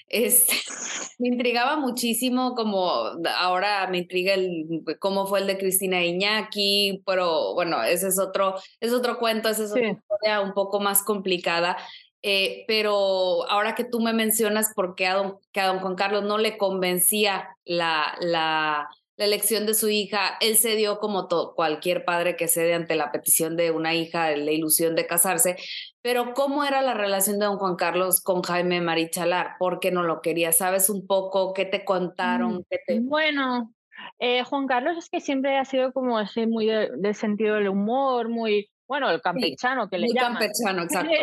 Este, 0.07 0.53
me 1.19 1.29
intrigaba 1.29 1.77
muchísimo 1.77 2.53
como 2.55 2.91
ahora 3.37 3.87
me 3.87 3.99
intriga 3.99 4.33
el 4.33 4.83
cómo 4.99 5.25
fue 5.25 5.39
el 5.39 5.47
de 5.47 5.57
Cristina 5.57 6.03
Iñaki, 6.03 7.01
pero 7.05 7.53
bueno, 7.53 7.83
ese 7.83 8.07
es 8.07 8.19
otro, 8.19 8.55
es 8.79 8.91
otro 8.93 9.17
cuento, 9.17 9.49
esa 9.49 9.63
es 9.63 9.71
otra 9.71 9.89
historia 9.89 10.41
un 10.41 10.53
poco 10.53 10.79
más 10.79 11.03
complicada. 11.03 11.77
Eh, 12.23 12.65
pero 12.67 13.49
ahora 13.49 13.73
que 13.73 13.83
tú 13.83 13.99
me 13.99 14.13
mencionas 14.13 14.73
por 14.75 14.95
qué 14.95 15.07
a 15.07 15.15
don, 15.15 15.39
que 15.51 15.59
a 15.59 15.67
don 15.67 15.79
Juan 15.79 15.95
Carlos 15.95 16.23
no 16.23 16.37
le 16.37 16.57
convencía 16.57 17.57
la, 17.65 18.15
la, 18.19 18.87
la 19.21 19.25
elección 19.25 19.65
de 19.65 19.75
su 19.75 19.89
hija, 19.89 20.37
él 20.39 20.57
cedió 20.57 20.99
como 20.99 21.27
todo, 21.27 21.53
cualquier 21.53 22.05
padre 22.05 22.35
que 22.35 22.47
cede 22.47 22.73
ante 22.73 22.95
la 22.95 23.11
petición 23.11 23.55
de 23.55 23.69
una 23.69 23.93
hija, 23.93 24.35
la 24.35 24.51
ilusión 24.51 24.95
de 24.95 25.05
casarse. 25.05 25.57
Pero 26.01 26.33
¿cómo 26.33 26.63
era 26.63 26.81
la 26.81 26.95
relación 26.95 27.37
de 27.37 27.45
don 27.45 27.57
Juan 27.57 27.75
Carlos 27.75 28.21
con 28.21 28.41
Jaime 28.41 28.81
Marichalar? 28.81 29.57
¿Por 29.59 29.79
qué 29.79 29.91
no 29.91 30.01
lo 30.01 30.21
quería? 30.21 30.51
¿Sabes 30.51 30.89
un 30.89 31.05
poco 31.05 31.53
qué 31.53 31.65
te 31.65 31.85
contaron? 31.85 32.55
Mm, 32.55 32.63
¿Qué 32.69 32.79
te... 32.85 32.99
Bueno, 32.99 33.71
eh, 34.17 34.43
Juan 34.43 34.65
Carlos 34.65 34.97
es 34.97 35.07
que 35.07 35.21
siempre 35.21 35.57
ha 35.57 35.65
sido 35.65 35.93
como 35.93 36.17
así 36.17 36.47
muy 36.47 36.65
de, 36.65 37.13
sentido 37.13 37.55
del 37.55 37.69
humor, 37.69 38.29
muy, 38.29 38.71
bueno, 38.87 39.09
el 39.11 39.21
campechano 39.21 39.87
que 39.87 39.99
le 39.99 40.07
muy 40.07 40.15
llaman. 40.15 40.39
campechano, 40.39 40.83
exacto. 40.83 41.13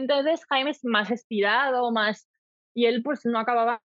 Entonces 0.00 0.44
Jaime 0.48 0.70
es 0.70 0.84
más 0.84 1.10
estirado, 1.10 1.90
más... 1.92 2.28
Y 2.74 2.86
él 2.86 3.02
pues 3.02 3.20
no 3.24 3.38
acababa 3.38 3.80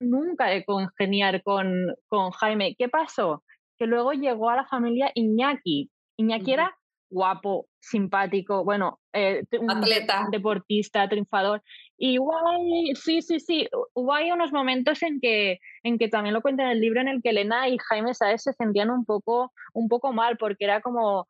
nunca 0.00 0.46
de 0.46 0.64
congeniar 0.64 1.42
con, 1.42 1.94
con 2.08 2.30
Jaime. 2.30 2.74
¿Qué 2.78 2.88
pasó? 2.88 3.44
Que 3.78 3.86
luego 3.86 4.12
llegó 4.12 4.50
a 4.50 4.56
la 4.56 4.66
familia 4.66 5.10
Iñaki. 5.14 5.90
Iñaki 6.16 6.52
era 6.52 6.76
guapo, 7.08 7.68
simpático, 7.78 8.64
bueno, 8.64 8.98
eh, 9.12 9.44
un 9.60 9.70
Atleta. 9.70 10.26
deportista, 10.30 11.08
triunfador. 11.08 11.62
Y 11.96 12.16
guay, 12.16 12.94
sí, 12.94 13.22
sí, 13.22 13.38
sí, 13.38 13.68
hubo 13.94 14.12
ahí 14.12 14.32
unos 14.32 14.52
momentos 14.52 15.02
en 15.02 15.20
que, 15.20 15.60
en 15.82 15.98
que 15.98 16.08
también 16.08 16.34
lo 16.34 16.42
cuenta 16.42 16.64
en 16.64 16.70
el 16.70 16.80
libro 16.80 17.00
en 17.00 17.08
el 17.08 17.22
que 17.22 17.30
Elena 17.30 17.68
y 17.68 17.78
Jaime 17.78 18.12
¿sabes? 18.14 18.42
se 18.42 18.52
sentían 18.54 18.90
un 18.90 19.04
poco, 19.04 19.52
un 19.72 19.88
poco 19.88 20.12
mal 20.12 20.36
porque 20.36 20.64
era 20.64 20.80
como, 20.80 21.26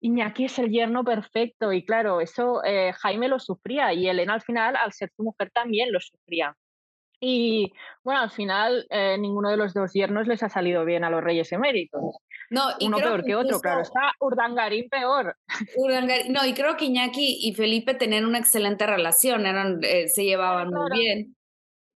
Iñaki 0.00 0.44
es 0.44 0.58
el 0.58 0.70
yerno 0.70 1.04
perfecto 1.04 1.72
y 1.72 1.84
claro, 1.84 2.20
eso 2.20 2.62
eh, 2.64 2.92
Jaime 2.92 3.28
lo 3.28 3.38
sufría 3.38 3.92
y 3.92 4.08
Elena 4.08 4.34
al 4.34 4.42
final, 4.42 4.76
al 4.76 4.92
ser 4.92 5.10
su 5.16 5.22
mujer, 5.22 5.50
también 5.52 5.92
lo 5.92 6.00
sufría. 6.00 6.56
Y 7.18 7.72
bueno, 8.04 8.20
al 8.20 8.30
final 8.30 8.86
eh, 8.90 9.16
ninguno 9.18 9.50
de 9.50 9.56
los 9.56 9.72
dos 9.72 9.92
yernos 9.94 10.26
les 10.26 10.42
ha 10.42 10.50
salido 10.50 10.84
bien 10.84 11.02
a 11.02 11.10
los 11.10 11.24
reyes 11.24 11.50
eméritos. 11.52 12.02
No, 12.50 12.68
y 12.78 12.86
Uno 12.86 12.98
peor 12.98 13.24
que, 13.24 13.34
otro, 13.34 13.60
claro. 13.60 13.80
Está 13.80 14.12
Urdangarín 14.20 14.88
peor. 14.88 15.36
Urdangarín, 15.76 16.32
no, 16.32 16.44
y 16.44 16.52
creo 16.52 16.76
que 16.76 16.84
Iñaki 16.84 17.38
y 17.40 17.54
Felipe 17.54 17.94
tenían 17.94 18.26
una 18.26 18.38
excelente 18.38 18.86
relación, 18.86 19.46
eran, 19.46 19.80
eh, 19.82 20.08
se 20.08 20.24
llevaban 20.24 20.68
muy 20.68 20.90
bien. 20.92 21.35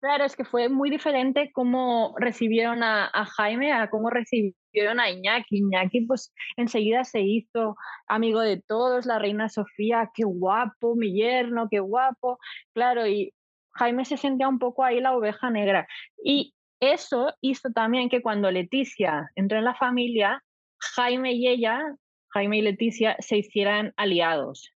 Claro, 0.00 0.24
es 0.24 0.36
que 0.36 0.44
fue 0.44 0.68
muy 0.68 0.90
diferente 0.90 1.50
cómo 1.52 2.14
recibieron 2.18 2.82
a, 2.82 3.10
Jaime 3.36 3.72
a 3.72 3.88
cómo 3.88 4.10
recibieron 4.10 5.00
a 5.00 5.10
Iñaki. 5.10 5.58
Iñaki 5.58 6.02
pues 6.02 6.32
enseguida 6.56 7.02
se 7.04 7.20
hizo 7.22 7.76
amigo 8.06 8.40
de 8.40 8.60
todos, 8.60 9.06
la 9.06 9.18
reina 9.18 9.48
Sofía, 9.48 10.10
qué 10.14 10.24
guapo, 10.24 10.94
mi 10.96 11.14
yerno, 11.14 11.68
qué 11.70 11.80
guapo. 11.80 12.38
Claro, 12.74 13.06
y 13.06 13.32
Jaime 13.72 14.04
se 14.04 14.18
sentía 14.18 14.48
un 14.48 14.58
poco 14.58 14.84
ahí 14.84 15.00
la 15.00 15.16
oveja 15.16 15.50
negra. 15.50 15.88
Y 16.22 16.54
eso 16.80 17.34
hizo 17.40 17.70
también 17.72 18.10
que 18.10 18.22
cuando 18.22 18.50
Leticia 18.50 19.30
entró 19.34 19.58
en 19.58 19.64
la 19.64 19.74
familia, 19.74 20.44
Jaime 20.78 21.32
y 21.32 21.48
ella, 21.48 21.82
Jaime 22.28 22.58
y 22.58 22.62
Leticia, 22.62 23.16
se 23.20 23.38
hicieran 23.38 23.94
aliados 23.96 24.75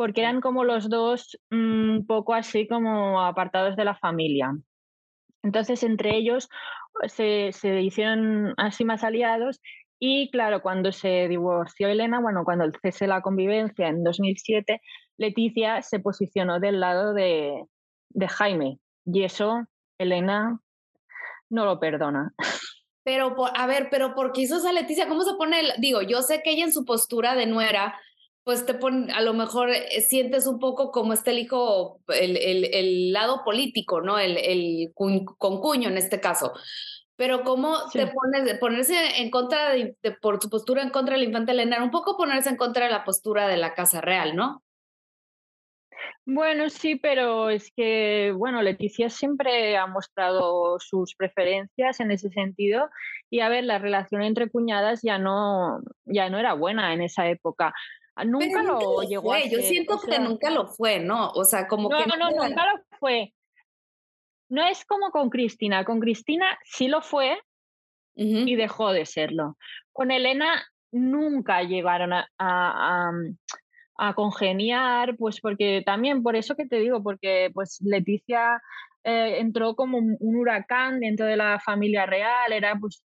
porque 0.00 0.22
eran 0.22 0.40
como 0.40 0.64
los 0.64 0.88
dos 0.88 1.38
un 1.50 1.98
mm, 1.98 2.06
poco 2.06 2.32
así 2.32 2.66
como 2.66 3.20
apartados 3.20 3.76
de 3.76 3.84
la 3.84 3.94
familia. 3.94 4.56
Entonces, 5.42 5.82
entre 5.82 6.16
ellos 6.16 6.48
se, 7.04 7.52
se, 7.52 7.82
hicieron 7.82 8.54
así 8.56 8.86
más 8.86 9.04
aliados 9.04 9.60
y 9.98 10.30
claro, 10.30 10.62
cuando 10.62 10.90
se 10.90 11.28
divorció 11.28 11.88
Elena, 11.88 12.18
bueno, 12.18 12.44
cuando 12.44 12.64
cese 12.80 13.06
la 13.06 13.20
convivencia 13.20 13.88
en 13.88 14.02
2007, 14.02 14.80
Leticia 15.18 15.82
se 15.82 16.00
posicionó 16.00 16.60
del 16.60 16.80
lado 16.80 17.12
de, 17.12 17.62
de 18.08 18.28
Jaime 18.28 18.78
y 19.04 19.24
eso 19.24 19.66
Elena 19.98 20.60
no 21.50 21.66
lo 21.66 21.78
perdona. 21.78 22.32
Pero, 23.02 23.34
a 23.54 23.66
ver, 23.66 23.88
pero 23.90 24.14
¿por 24.14 24.30
qué 24.32 24.42
hizo 24.42 24.58
esa 24.58 24.72
Leticia? 24.72 25.08
¿Cómo 25.08 25.22
se 25.22 25.34
pone? 25.34 25.56
digo, 25.78 26.02
yo 26.02 26.20
sé 26.20 26.42
que 26.42 26.52
ella 26.52 26.64
en 26.64 26.72
su 26.72 26.84
postura 26.84 27.34
de 27.34 27.46
nuera 27.46 27.98
pues 28.44 28.64
te 28.66 28.74
pone, 28.74 29.12
a 29.12 29.20
lo 29.20 29.34
mejor 29.34 29.70
eh, 29.70 30.00
sientes 30.00 30.46
un 30.46 30.58
poco 30.58 30.90
como 30.90 31.12
está 31.12 31.30
el 31.30 31.38
hijo, 31.38 32.00
el, 32.08 32.36
el, 32.36 33.12
lado 33.12 33.42
político, 33.44 34.00
¿no? 34.00 34.18
El, 34.18 34.36
el 34.38 34.92
concuño 34.94 35.88
en 35.88 35.98
este 35.98 36.20
caso. 36.20 36.52
Pero 37.16 37.42
cómo 37.42 37.76
te 37.92 38.06
pones, 38.06 38.58
ponerse 38.58 39.20
en 39.20 39.30
contra 39.30 39.72
de, 39.72 39.94
por 40.22 40.40
su 40.42 40.48
postura 40.48 40.82
en 40.82 40.90
contra 40.90 41.14
de 41.14 41.20
la 41.20 41.26
infanta 41.26 41.52
Elena, 41.52 41.82
un 41.82 41.90
poco 41.90 42.16
ponerse 42.16 42.48
en 42.48 42.56
contra 42.56 42.86
de 42.86 42.92
la 42.92 43.04
postura 43.04 43.46
de 43.46 43.58
la 43.58 43.74
Casa 43.74 44.00
Real, 44.00 44.34
¿no? 44.34 44.62
Bueno, 46.24 46.70
sí, 46.70 46.96
pero 46.96 47.50
es 47.50 47.72
que, 47.74 48.32
bueno, 48.36 48.62
Leticia 48.62 49.10
siempre 49.10 49.76
ha 49.76 49.86
mostrado 49.86 50.78
sus 50.78 51.14
preferencias 51.14 51.98
en 52.00 52.10
ese 52.10 52.30
sentido 52.30 52.88
y 53.30 53.40
a 53.40 53.48
ver, 53.48 53.64
la 53.64 53.78
relación 53.78 54.22
entre 54.22 54.48
cuñadas 54.48 55.00
ya 55.02 55.18
no, 55.18 55.80
ya 56.04 56.30
no 56.30 56.38
era 56.38 56.54
buena 56.54 56.94
en 56.94 57.02
esa 57.02 57.28
época. 57.28 57.74
Ah, 58.20 58.24
nunca, 58.24 58.62
lo, 58.62 59.02
llegó 59.02 59.32
a 59.32 59.40
Yo 59.46 59.60
siento 59.60 59.98
que 59.98 60.18
nunca 60.18 60.50
lo 60.50 60.66
fue, 60.66 61.00
¿no? 61.00 61.30
O 61.30 61.44
sea, 61.44 61.66
como 61.66 61.88
que... 61.88 62.04
No, 62.06 62.16
no, 62.16 62.30
nunca 62.30 62.66
lo 62.66 62.82
fue. 62.98 63.32
No 64.50 64.66
es 64.66 64.84
como 64.84 65.10
con 65.10 65.30
Cristina. 65.30 65.86
Con 65.86 66.00
Cristina 66.00 66.58
sí 66.64 66.88
lo 66.88 67.00
fue 67.00 67.38
y 68.14 68.56
dejó 68.56 68.92
de 68.92 69.06
serlo. 69.06 69.56
Con 69.92 70.10
Elena 70.10 70.62
nunca 70.92 71.62
llegaron 71.62 72.12
a, 72.12 72.28
a, 72.38 73.10
a, 73.96 74.14
congeniar, 74.14 75.16
pues 75.16 75.40
porque 75.40 75.82
también, 75.86 76.22
por 76.22 76.36
eso 76.36 76.56
que 76.56 76.66
te 76.66 76.80
digo, 76.80 77.02
porque 77.02 77.50
pues 77.54 77.80
Leticia 77.80 78.60
eh, 79.04 79.36
entró 79.38 79.74
como 79.74 79.96
un 79.96 80.36
huracán 80.36 81.00
dentro 81.00 81.24
de 81.24 81.38
la 81.38 81.58
familia 81.60 82.04
real, 82.04 82.52
era 82.52 82.76
pues 82.78 83.02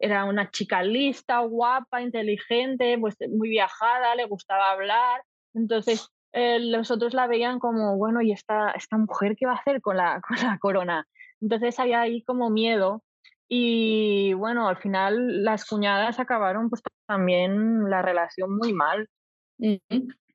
era 0.00 0.24
una 0.24 0.50
chica 0.50 0.82
lista, 0.82 1.40
guapa, 1.40 2.00
inteligente, 2.02 2.98
pues 2.98 3.16
muy 3.28 3.50
viajada, 3.50 4.14
le 4.14 4.24
gustaba 4.24 4.70
hablar. 4.72 5.22
Entonces, 5.54 6.08
eh, 6.32 6.58
los 6.58 6.90
otros 6.90 7.12
la 7.12 7.26
veían 7.26 7.58
como, 7.58 7.96
bueno, 7.96 8.22
¿y 8.22 8.32
esta, 8.32 8.70
esta 8.70 8.96
mujer 8.96 9.36
qué 9.36 9.46
va 9.46 9.52
a 9.52 9.56
hacer 9.56 9.80
con 9.80 9.96
la, 9.96 10.20
con 10.26 10.36
la 10.38 10.58
corona? 10.58 11.06
Entonces 11.40 11.78
había 11.78 12.00
ahí 12.00 12.22
como 12.22 12.50
miedo. 12.50 13.02
Y 13.48 14.32
bueno, 14.34 14.68
al 14.68 14.76
final 14.76 15.44
las 15.44 15.64
cuñadas 15.64 16.20
acabaron 16.20 16.70
pues 16.70 16.82
también 17.06 17.90
la 17.90 18.00
relación 18.00 18.56
muy 18.56 18.72
mal. 18.72 19.08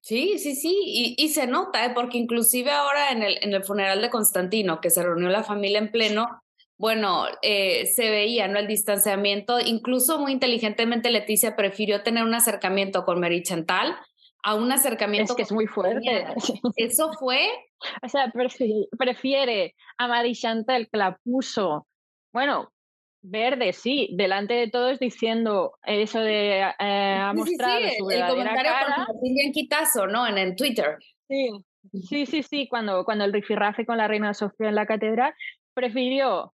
Sí, 0.01 0.37
sí, 0.37 0.55
sí, 0.55 0.77
y, 0.85 1.15
y 1.17 1.29
se 1.29 1.47
nota, 1.47 1.83
¿eh? 1.83 1.91
porque 1.95 2.17
inclusive 2.19 2.69
ahora 2.69 3.11
en 3.11 3.23
el, 3.23 3.37
en 3.41 3.53
el 3.53 3.63
funeral 3.63 4.01
de 4.01 4.11
Constantino, 4.11 4.79
que 4.79 4.91
se 4.91 5.01
reunió 5.01 5.29
la 5.29 5.43
familia 5.43 5.79
en 5.79 5.91
pleno, 5.91 6.43
bueno, 6.77 7.25
eh, 7.41 7.85
se 7.85 8.09
veía, 8.09 8.47
¿no? 8.47 8.59
El 8.59 8.67
distanciamiento, 8.67 9.59
incluso 9.59 10.19
muy 10.19 10.33
inteligentemente 10.33 11.09
Leticia 11.09 11.55
prefirió 11.55 12.03
tener 12.03 12.23
un 12.23 12.33
acercamiento 12.33 13.05
con 13.05 13.19
Mary 13.19 13.43
Chantal 13.43 13.95
a 14.43 14.55
un 14.55 14.71
acercamiento... 14.71 15.33
Es 15.33 15.37
que 15.37 15.43
es 15.43 15.51
muy 15.51 15.67
fuerte. 15.67 16.25
Eso 16.75 17.11
fue... 17.13 17.49
O 18.03 18.09
sea, 18.09 18.31
prefiere, 18.97 19.75
a 19.97 20.07
Mary 20.07 20.33
Chantal 20.33 20.87
que 20.91 20.97
la 20.97 21.17
puso 21.23 21.87
Bueno, 22.33 22.71
verde, 23.21 23.73
sí, 23.73 24.09
delante 24.13 24.53
de 24.53 24.69
todos 24.69 24.99
diciendo 24.99 25.73
eso 25.83 26.19
de 26.19 26.59
eh, 26.59 27.17
ha 27.19 27.33
mostrado 27.33 27.79
sí, 27.79 27.95
su 27.97 28.09
el 28.11 28.27
comentario 28.27 28.71
cara. 28.71 29.05
con 29.07 29.19
bien 29.21 29.51
Quitazo, 29.51 30.07
¿no? 30.07 30.27
En, 30.27 30.37
en 30.37 30.55
Twitter. 30.55 30.97
Sí, 31.27 31.49
sí, 32.07 32.25
sí, 32.25 32.43
sí, 32.43 32.67
cuando, 32.67 33.03
cuando 33.03 33.25
el 33.25 33.33
rifirrafe 33.33 33.85
con 33.85 33.97
la 33.97 34.07
reina 34.07 34.33
Sofía 34.33 34.69
en 34.69 34.75
la 34.75 34.85
catedral 34.85 35.33
prefirió 35.73 36.54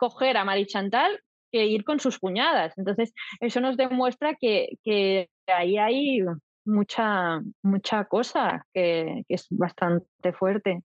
coger 0.00 0.38
a 0.38 0.44
Mari 0.44 0.66
Chantal 0.66 1.20
que 1.52 1.66
ir 1.66 1.84
con 1.84 2.00
sus 2.00 2.18
cuñadas. 2.18 2.72
Entonces, 2.78 3.12
eso 3.40 3.60
nos 3.60 3.76
demuestra 3.76 4.34
que, 4.40 4.78
que 4.82 5.28
ahí 5.46 5.76
hay 5.76 6.22
mucha, 6.64 7.40
mucha 7.62 8.04
cosa 8.06 8.66
que, 8.72 9.24
es 9.28 9.46
bastante 9.50 10.32
fuerte. 10.32 10.82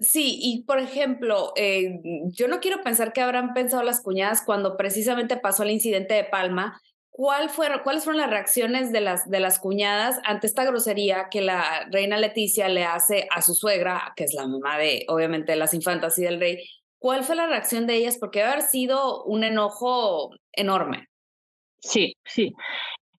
Sí, 0.00 0.38
y 0.40 0.62
por 0.62 0.78
ejemplo, 0.78 1.52
eh, 1.56 2.00
yo 2.26 2.46
no 2.46 2.60
quiero 2.60 2.82
pensar 2.82 3.12
que 3.12 3.20
habrán 3.20 3.52
pensado 3.52 3.82
las 3.82 4.00
cuñadas 4.00 4.42
cuando 4.44 4.76
precisamente 4.76 5.36
pasó 5.36 5.64
el 5.64 5.70
incidente 5.70 6.14
de 6.14 6.24
Palma. 6.24 6.80
¿Cuál 7.10 7.50
fueron, 7.50 7.80
¿Cuáles 7.82 8.04
fueron 8.04 8.20
las 8.20 8.30
reacciones 8.30 8.92
de 8.92 9.00
las, 9.00 9.28
de 9.28 9.40
las 9.40 9.58
cuñadas 9.58 10.20
ante 10.24 10.46
esta 10.46 10.64
grosería 10.64 11.26
que 11.32 11.40
la 11.40 11.88
reina 11.90 12.16
Leticia 12.16 12.68
le 12.68 12.84
hace 12.84 13.26
a 13.34 13.42
su 13.42 13.54
suegra, 13.54 14.12
que 14.14 14.22
es 14.22 14.34
la 14.34 14.46
mamá 14.46 14.78
de, 14.78 15.04
obviamente, 15.08 15.56
las 15.56 15.74
infantas 15.74 16.16
y 16.20 16.22
del 16.22 16.38
rey? 16.38 16.64
¿Cuál 16.98 17.24
fue 17.24 17.36
la 17.36 17.46
reacción 17.46 17.86
de 17.86 17.96
ellas? 17.96 18.18
Porque 18.18 18.40
debe 18.40 18.52
haber 18.52 18.62
sido 18.62 19.24
un 19.24 19.44
enojo 19.44 20.30
enorme. 20.52 21.08
Sí, 21.80 22.16
sí. 22.24 22.52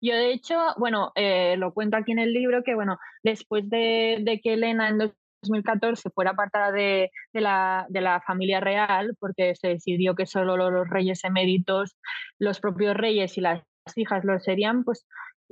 Yo, 0.01 0.15
de 0.15 0.31
hecho, 0.31 0.57
bueno, 0.77 1.11
eh, 1.15 1.55
lo 1.57 1.73
cuento 1.73 1.97
aquí 1.97 2.11
en 2.11 2.19
el 2.19 2.33
libro 2.33 2.63
que, 2.63 2.75
bueno, 2.75 2.97
después 3.23 3.69
de, 3.69 4.39
que 4.43 4.53
Elena 4.53 4.89
en 4.89 4.97
2014 4.97 6.09
fuera 6.11 6.31
apartada 6.31 6.71
de, 6.71 7.11
de, 7.33 7.41
la, 7.41 7.85
de, 7.89 8.01
la, 8.01 8.21
familia 8.21 8.59
real, 8.59 9.15
porque 9.19 9.55
se 9.55 9.69
decidió 9.69 10.15
que 10.15 10.25
solo 10.25 10.55
los 10.57 10.89
reyes 10.89 11.23
eméritos, 11.23 11.97
los 12.37 12.59
propios 12.59 12.95
reyes 12.95 13.37
y 13.37 13.41
las 13.41 13.63
hijas 13.95 14.23
lo 14.23 14.39
serían, 14.39 14.83
pues 14.83 15.05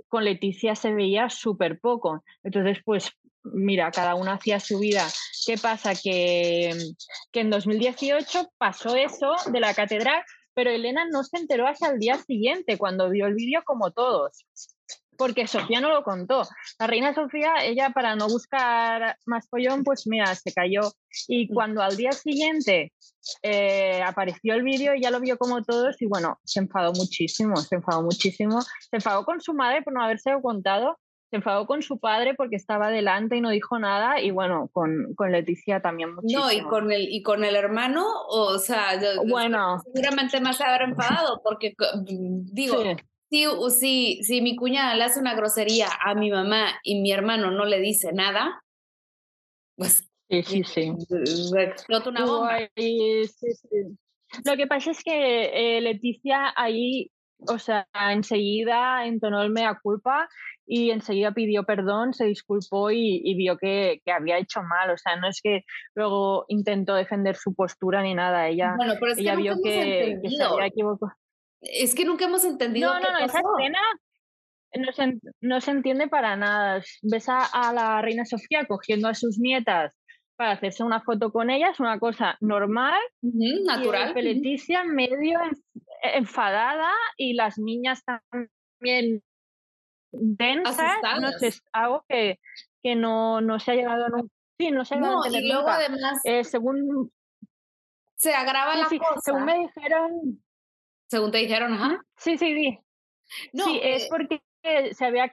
con 0.08 0.24
Leticia 0.24 0.76
se 0.76 0.94
veía 0.94 1.30
súper 1.30 1.80
poco. 1.80 2.24
Entonces, 2.44 2.80
pues 2.86 3.12
mira, 3.54 3.92
cada 3.92 4.16
una 4.16 4.34
hacía 4.34 4.60
su 4.60 4.80
vida. 4.80 5.08
¿Qué 5.46 5.58
pasa? 5.58 5.94
Que, 5.96 6.76
que 7.32 7.40
en 7.40 7.50
2018 7.50 8.52
pasó 8.58 8.96
eso 8.96 9.36
de 9.52 9.60
la 9.60 9.74
catedral, 9.74 10.24
pero 10.54 10.70
Elena 10.70 11.06
no 11.12 11.24
se 11.24 11.38
enteró 11.38 11.68
hasta 11.68 11.90
el 11.90 12.00
día 12.00 12.18
siguiente, 12.18 12.78
cuando 12.78 13.10
vio 13.10 13.28
el 13.28 13.36
vídeo 13.36 13.64
como 13.66 13.92
todos 13.92 14.46
porque 15.18 15.48
Sofía 15.48 15.82
no 15.82 15.90
lo 15.90 16.04
contó. 16.04 16.44
La 16.80 16.88
reina 16.88 17.14
Sofía, 17.14 17.56
ella 17.64 17.90
para 17.90 18.16
no 18.16 18.28
buscar 18.28 19.18
más 19.26 19.50
follón, 19.50 19.84
pues 19.84 20.08
mira, 20.08 20.34
se 20.36 20.54
cayó. 20.54 20.82
Y 21.28 21.46
mm. 21.46 21.54
cuando 21.54 21.82
al 21.82 21.98
día 21.98 22.12
siguiente 22.12 22.94
eh, 23.42 24.02
apareció 24.06 24.54
el 24.54 24.64
vídeo, 24.64 24.94
ya 24.96 25.12
lo 25.12 25.20
vio 25.20 25.38
como 25.38 25.64
todos 25.64 26.02
y 26.02 26.06
bueno, 26.06 26.40
se 26.46 26.60
enfadó 26.60 26.94
muchísimo, 26.94 27.58
se 27.58 27.76
enfadó 27.76 28.04
muchísimo. 28.04 28.62
Se 28.62 28.98
enfadó 28.98 29.26
con 29.26 29.42
su 29.42 29.54
madre 29.54 29.82
por 29.82 29.94
no 29.94 30.04
haberse 30.04 30.32
contado, 30.42 31.00
se 31.30 31.36
enfadó 31.36 31.68
con 31.68 31.82
su 31.82 32.00
padre 32.00 32.34
porque 32.36 32.56
estaba 32.56 32.90
delante 32.90 33.36
y 33.36 33.42
no 33.42 33.50
dijo 33.50 33.78
nada 33.80 34.22
y 34.22 34.32
bueno, 34.32 34.70
con, 34.72 35.14
con 35.16 35.32
Leticia 35.32 35.82
también 35.82 36.16
muchísimo. 36.16 36.46
No, 36.46 36.52
y 36.52 36.62
con 36.62 36.92
el, 36.92 37.10
y 37.10 37.22
con 37.22 37.44
el 37.44 37.56
hermano, 37.56 38.06
o 38.30 38.58
sea, 38.60 39.00
bueno. 39.28 39.82
seguramente 39.94 40.40
más 40.40 40.58
se 40.58 40.64
habrá 40.64 40.86
enfadado 40.86 41.42
porque 41.44 41.76
digo... 42.06 42.84
Si, 43.30 44.24
si, 44.24 44.42
mi 44.42 44.56
cuñada 44.56 44.96
le 44.96 45.04
hace 45.04 45.20
una 45.20 45.36
grosería 45.36 45.90
a 46.02 46.16
mi 46.16 46.32
mamá 46.32 46.80
y 46.82 47.02
mi 47.02 47.12
hermano 47.12 47.52
no 47.52 47.66
le 47.66 47.82
dice 47.82 48.14
nada, 48.14 48.64
pues 49.76 50.10
sí, 50.30 50.44
sí, 50.44 50.64
sí. 50.64 50.94
explota 51.58 52.10
una 52.10 52.26
bomba. 52.26 52.58
Lo 54.46 54.56
que 54.56 54.68
pasa 54.68 54.92
es 54.92 55.04
que 55.04 55.78
eh, 55.78 55.82
Leticia 55.82 56.54
ahí, 56.56 57.12
o 57.40 57.60
sea, 57.60 57.88
enseguida 57.94 59.06
entonó 59.06 59.42
el 59.42 59.52
mea 59.52 59.80
culpa 59.82 60.28
y 60.66 60.92
enseguida 60.92 61.32
pidió 61.32 61.64
perdón, 61.64 62.14
se 62.14 62.26
disculpó 62.26 62.92
y, 62.92 63.36
vio 63.36 63.58
que, 63.58 64.02
que, 64.04 64.12
había 64.12 64.38
hecho 64.38 64.62
mal. 64.64 64.90
O 64.90 64.98
sea, 64.98 65.16
no 65.16 65.28
es 65.28 65.40
que 65.42 65.64
luego 65.96 66.46
intentó 66.50 66.96
defender 66.96 67.36
su 67.36 67.54
postura 67.54 68.02
ni 68.02 68.14
nada. 68.14 68.48
Ella, 68.48 68.74
bueno, 68.76 68.96
pero 69.00 69.14
ella 69.14 69.36
que 69.36 69.42
vio 69.42 69.56
que, 69.64 70.20
que, 70.22 70.30
se 70.30 70.44
había 70.44 70.68
equivocado. 70.68 71.14
Es 71.62 71.96
que 71.96 72.06
nunca 72.06 72.26
hemos 72.26 72.44
entendido. 72.44 72.94
No, 72.94 73.00
no, 73.00 73.12
no, 73.12 73.26
esa 73.26 73.40
escena 73.40 73.80
no 74.76 74.92
se, 74.92 75.20
no 75.42 75.62
se, 75.62 75.72
entiende 75.72 76.08
para 76.08 76.36
nada. 76.36 76.82
Ves 77.02 77.30
a, 77.30 77.74
la 77.74 78.02
reina 78.02 78.26
Sofía 78.26 78.66
cogiendo 78.66 79.08
a 79.08 79.14
sus 79.14 79.40
nietas 79.40 79.94
para 80.36 80.52
hacerse 80.52 80.84
una 80.84 81.02
foto 81.02 81.32
con 81.32 81.50
ellas, 81.50 81.80
una 81.80 81.98
cosa 81.98 82.38
normal, 82.42 83.00
natural. 83.22 84.14
Y 84.18 84.22
Leticia 84.22 84.84
medio 84.84 85.40
enfadada 86.02 86.92
y 87.18 87.34
las 87.34 87.58
niñas 87.58 88.04
también 88.04 89.24
densas. 90.12 90.98
No 91.22 91.32
sé, 91.32 91.54
algo 91.74 92.06
que, 92.08 92.40
que 92.84 92.96
no, 92.96 93.42
no 93.42 93.60
se 93.60 93.72
ha 93.72 93.76
llegado 93.76 94.06
a 94.06 94.10
Sí, 94.60 94.72
no 94.72 94.86
se 94.86 94.96
ha 94.96 94.98
llegado 94.98 95.24
a 95.24 95.30
y 95.30 95.48
luego 95.48 95.70
además. 95.70 96.20
Eh, 96.24 96.44
según. 96.44 97.12
Se 98.16 98.34
agrava 98.34 98.76
la 98.76 98.86
cosa. 98.86 99.22
Según 99.24 99.46
me 99.46 99.60
dijeron, 99.60 100.44
según 101.08 101.32
te 101.32 101.38
dijeron, 101.38 101.74
ajá. 101.74 102.02
Sí, 102.18 102.38
sí, 102.38 102.56
sí. 102.56 102.80
No, 103.54 103.66
sí, 103.66 103.80
es 103.84 104.04
eh 104.04 104.08
porque 104.10 104.42
se 104.94 105.06
había, 105.06 105.30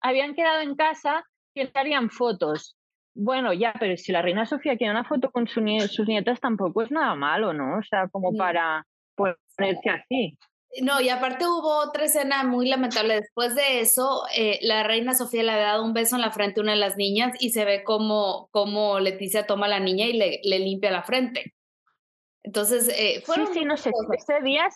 habían 0.00 0.34
quedado 0.34 0.60
en 0.60 0.74
casa 0.76 1.24
que 1.54 1.70
harían 1.74 2.10
fotos. 2.10 2.76
Bueno, 3.14 3.52
ya, 3.52 3.74
pero 3.78 3.96
si 3.96 4.10
la 4.10 4.22
reina 4.22 4.46
Sofía 4.46 4.76
quiere 4.76 4.92
una 4.92 5.04
foto 5.04 5.30
con 5.30 5.46
sus 5.46 5.62
nietas 5.62 6.40
tampoco 6.40 6.82
es 6.82 6.90
nada 6.90 7.14
malo, 7.14 7.52
¿no? 7.52 7.78
O 7.78 7.82
sea, 7.82 8.08
como 8.08 8.36
para 8.36 8.86
ponerse 9.14 9.90
así. 9.90 10.38
No, 10.82 11.00
y 11.00 11.08
aparte 11.08 11.46
hubo 11.46 11.78
otra 11.78 12.04
escena 12.04 12.42
muy 12.42 12.68
lamentable. 12.68 13.14
Después 13.14 13.54
de 13.54 13.80
eso, 13.80 14.22
eh, 14.34 14.58
la 14.62 14.82
reina 14.82 15.14
Sofía 15.14 15.42
le 15.42 15.52
había 15.52 15.66
dado 15.66 15.84
un 15.84 15.94
beso 15.94 16.16
en 16.16 16.22
la 16.22 16.32
frente 16.32 16.60
a 16.60 16.62
una 16.62 16.72
de 16.72 16.78
las 16.78 16.96
niñas 16.96 17.36
y 17.38 17.50
se 17.50 17.64
ve 17.64 17.84
como, 17.84 18.48
como 18.50 18.98
Leticia 18.98 19.46
toma 19.46 19.66
a 19.66 19.70
la 19.70 19.80
niña 19.80 20.06
y 20.06 20.14
le, 20.14 20.40
le 20.42 20.58
limpia 20.58 20.90
la 20.90 21.04
frente. 21.04 21.54
Entonces, 22.42 22.88
eh, 22.88 23.22
fueron 23.24 23.46
sí, 23.48 23.60
sí, 23.60 23.64
no 23.64 23.76
sé, 23.76 23.90
ese 24.12 24.40
día, 24.42 24.68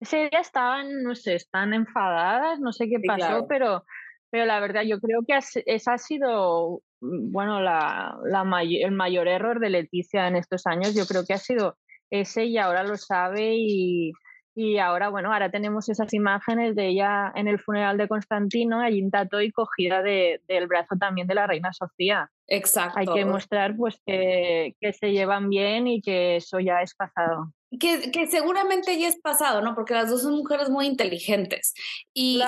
ese 0.00 0.30
día 0.30 0.40
estaban, 0.40 1.02
no 1.02 1.14
sé, 1.14 1.34
están 1.34 1.74
enfadadas, 1.74 2.58
no 2.60 2.72
sé 2.72 2.88
qué 2.88 3.00
pasó, 3.06 3.46
pero, 3.48 3.84
pero 4.30 4.46
la 4.46 4.58
verdad 4.58 4.82
yo 4.82 4.98
creo 5.00 5.20
que 5.26 5.36
ese 5.36 5.90
ha 5.90 5.98
sido, 5.98 6.82
mm, 7.00 7.32
bueno, 7.32 7.60
la, 7.60 8.16
la 8.24 8.62
el 8.62 8.92
mayor 8.92 9.28
error 9.28 9.60
de 9.60 9.70
Leticia 9.70 10.26
en 10.26 10.36
estos 10.36 10.66
años, 10.66 10.94
yo 10.94 11.04
creo 11.04 11.24
que 11.26 11.34
ha 11.34 11.38
sido 11.38 11.76
ese 12.10 12.44
y 12.44 12.58
ahora 12.58 12.82
lo 12.82 12.96
sabe 12.96 13.54
y, 13.56 14.12
y 14.60 14.78
ahora, 14.78 15.08
bueno, 15.08 15.32
ahora 15.32 15.52
tenemos 15.52 15.88
esas 15.88 16.12
imágenes 16.12 16.74
de 16.74 16.88
ella 16.88 17.32
en 17.36 17.46
el 17.46 17.60
funeral 17.60 17.96
de 17.96 18.08
Constantino, 18.08 18.80
allí 18.80 18.98
en 18.98 19.10
y 19.40 19.52
cogida 19.52 20.02
de, 20.02 20.40
del 20.48 20.66
brazo 20.66 20.96
también 20.98 21.28
de 21.28 21.36
la 21.36 21.46
reina 21.46 21.72
Sofía. 21.72 22.28
Exacto. 22.48 22.98
Hay 22.98 23.06
que 23.06 23.24
mostrar 23.24 23.76
pues 23.76 24.00
que, 24.04 24.74
que, 24.80 24.92
se 24.92 25.12
llevan 25.12 25.48
bien 25.48 25.86
y 25.86 26.02
que 26.02 26.34
eso 26.34 26.58
ya 26.58 26.82
es 26.82 26.92
pasado. 26.96 27.52
Que, 27.78 28.10
que, 28.10 28.26
seguramente 28.28 28.98
ya 28.98 29.08
es 29.08 29.18
pasado, 29.20 29.60
¿no? 29.60 29.74
Porque 29.74 29.92
las 29.92 30.08
dos 30.08 30.22
son 30.22 30.36
mujeres 30.36 30.70
muy 30.70 30.86
inteligentes. 30.86 31.74
Y, 32.14 32.40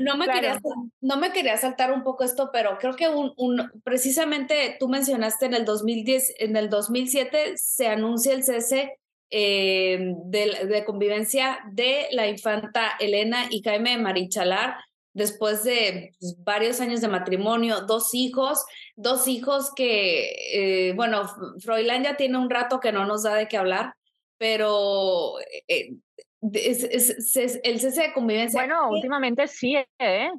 no, 0.00 0.16
me 0.16 0.26
quería, 0.26 0.60
no 1.00 1.16
me 1.16 1.32
quería 1.32 1.56
saltar 1.56 1.90
un 1.90 2.02
poco 2.02 2.22
esto, 2.24 2.50
pero 2.52 2.76
creo 2.78 2.94
que 2.94 3.08
un, 3.08 3.32
un, 3.36 3.70
precisamente 3.82 4.76
tú 4.78 4.88
mencionaste 4.88 5.46
en 5.46 5.54
el 5.54 5.64
2010, 5.64 6.34
en 6.38 6.56
el 6.56 6.68
2007 6.68 7.54
se 7.56 7.86
anuncia 7.86 8.34
el 8.34 8.44
cese 8.44 8.98
eh, 9.34 10.14
de, 10.26 10.84
convivencia 10.84 11.60
de 11.72 12.06
la 12.10 12.28
infanta 12.28 12.92
Elena 13.00 13.46
y 13.48 13.62
Jaime 13.62 13.96
Marichalar 13.96 14.76
después 15.14 15.64
de 15.64 16.12
pues, 16.20 16.36
varios 16.44 16.82
años 16.82 17.00
de 17.00 17.08
matrimonio, 17.08 17.80
dos 17.86 18.12
hijos, 18.12 18.62
dos 18.94 19.26
hijos 19.28 19.72
que, 19.74 20.88
eh, 20.88 20.92
bueno, 20.96 21.22
Froilán 21.60 22.04
ya 22.04 22.18
tiene 22.18 22.36
un 22.36 22.50
rato 22.50 22.78
que 22.78 22.92
no 22.92 23.06
nos 23.06 23.22
da 23.22 23.34
de 23.34 23.48
qué 23.48 23.56
hablar, 23.56 23.94
pero 24.42 25.38
eh, 25.68 25.94
el 26.42 27.80
cese 27.80 28.02
de 28.02 28.12
convivencia. 28.12 28.60
Bueno, 28.60 28.90
últimamente 28.90 29.46
sí, 29.46 29.76
¿eh? 30.00 30.30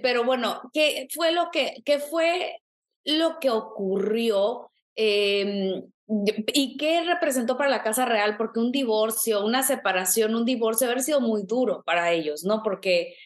Pero 0.00 0.22
bueno, 0.22 0.60
¿qué 0.72 1.08
fue 1.12 1.32
lo 1.32 1.50
que, 1.50 1.82
qué 1.84 1.98
fue 1.98 2.60
lo 3.04 3.40
que 3.40 3.50
ocurrió? 3.50 4.70
Em, 4.94 5.82
¿Y 6.54 6.76
qué 6.76 7.02
representó 7.02 7.58
para 7.58 7.70
la 7.70 7.82
Casa 7.82 8.04
Real? 8.04 8.36
Porque 8.36 8.60
un 8.60 8.70
divorcio, 8.70 9.44
una 9.44 9.64
separación, 9.64 10.36
un 10.36 10.44
divorcio 10.44 10.86
haber 10.86 11.02
sido 11.02 11.20
muy 11.20 11.42
duro 11.42 11.82
para 11.84 12.12
ellos, 12.12 12.44
¿no? 12.44 12.62
Porque 12.62 13.16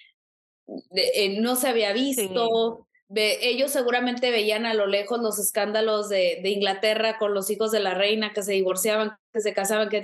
eh, 0.96 1.38
no 1.38 1.54
se 1.56 1.68
había 1.68 1.92
visto. 1.92 2.86
Ellos 3.10 3.70
seguramente 3.70 4.30
veían 4.30 4.66
a 4.66 4.74
lo 4.74 4.86
lejos 4.86 5.20
los 5.20 5.38
escándalos 5.38 6.08
de, 6.08 6.40
de, 6.42 6.48
Inglaterra 6.50 7.18
con 7.18 7.34
los 7.34 7.50
hijos 7.50 7.70
de 7.70 7.80
la 7.80 7.94
reina 7.94 8.32
que 8.32 8.42
se 8.42 8.52
divorciaban, 8.52 9.16
que 9.32 9.40
se 9.40 9.54
casaban, 9.54 9.88
que... 9.88 10.02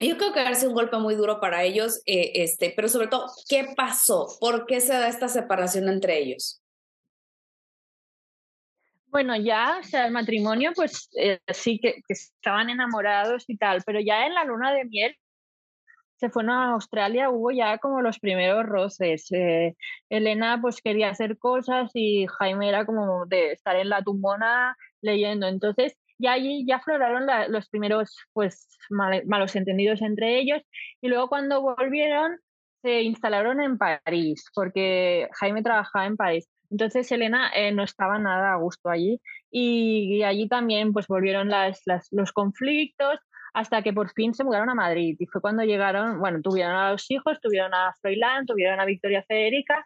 Yo 0.00 0.18
creo 0.18 0.32
que 0.32 0.54
sido 0.56 0.70
un 0.70 0.74
golpe 0.74 0.98
muy 0.98 1.14
duro 1.14 1.40
para 1.40 1.62
ellos, 1.62 2.02
eh, 2.06 2.32
este, 2.34 2.72
pero 2.74 2.88
sobre 2.88 3.06
todo, 3.06 3.26
¿qué 3.48 3.68
pasó? 3.76 4.26
¿Por 4.40 4.66
qué 4.66 4.80
se 4.80 4.92
da 4.92 5.08
esta 5.08 5.28
separación 5.28 5.88
entre 5.88 6.18
ellos? 6.18 6.60
Bueno, 9.06 9.36
ya, 9.36 9.78
o 9.78 9.82
sea, 9.84 10.06
el 10.06 10.12
matrimonio, 10.12 10.72
pues 10.74 11.08
eh, 11.16 11.38
sí 11.52 11.78
que, 11.78 12.00
estaban 12.08 12.70
enamorados 12.70 13.44
y 13.46 13.56
tal, 13.56 13.82
pero 13.86 14.00
ya 14.00 14.26
en 14.26 14.34
la 14.34 14.44
luna 14.44 14.72
de 14.72 14.86
miel 14.86 15.16
se 16.22 16.30
fueron 16.30 16.50
a 16.52 16.72
Australia, 16.74 17.30
hubo 17.30 17.50
ya 17.50 17.78
como 17.78 18.00
los 18.00 18.20
primeros 18.20 18.64
roces. 18.64 19.26
Eh, 19.32 19.74
Elena 20.08 20.60
pues 20.62 20.80
quería 20.80 21.10
hacer 21.10 21.36
cosas 21.36 21.90
y 21.94 22.26
Jaime 22.38 22.68
era 22.68 22.86
como 22.86 23.26
de 23.26 23.50
estar 23.50 23.74
en 23.74 23.88
la 23.88 24.02
tumbona 24.04 24.76
leyendo. 25.00 25.48
Entonces, 25.48 25.96
ya 26.18 26.34
allí 26.34 26.64
ya 26.64 26.76
afloraron 26.76 27.26
los 27.48 27.68
primeros 27.68 28.16
pues 28.32 28.68
malos 28.90 29.56
entendidos 29.56 30.00
entre 30.00 30.38
ellos 30.38 30.62
y 31.00 31.08
luego 31.08 31.28
cuando 31.28 31.60
volvieron 31.60 32.38
se 32.82 33.02
instalaron 33.02 33.60
en 33.60 33.76
París 33.76 34.44
porque 34.54 35.28
Jaime 35.32 35.62
trabajaba 35.64 36.06
en 36.06 36.16
París. 36.16 36.48
Entonces 36.70 37.10
Elena 37.10 37.50
eh, 37.52 37.72
no 37.72 37.82
estaba 37.82 38.20
nada 38.20 38.52
a 38.52 38.58
gusto 38.58 38.90
allí 38.90 39.20
y, 39.50 40.22
allí 40.22 40.48
también 40.48 40.92
pues 40.92 41.08
volvieron 41.08 41.48
las, 41.48 41.82
los 42.12 42.32
conflictos 42.32 43.18
hasta 43.52 43.82
que 43.82 43.92
por 43.92 44.10
fin 44.12 44.34
se 44.34 44.44
mudaron 44.44 44.70
a 44.70 44.74
Madrid 44.74 45.16
y 45.18 45.26
fue 45.26 45.40
cuando 45.40 45.62
llegaron, 45.62 46.18
bueno, 46.18 46.40
tuvieron 46.42 46.74
a 46.74 46.92
los 46.92 47.10
hijos, 47.10 47.40
tuvieron 47.40 47.74
a 47.74 47.94
Froilán, 48.00 48.46
tuvieron 48.46 48.80
a 48.80 48.84
Victoria 48.84 49.22
Federica 49.26 49.84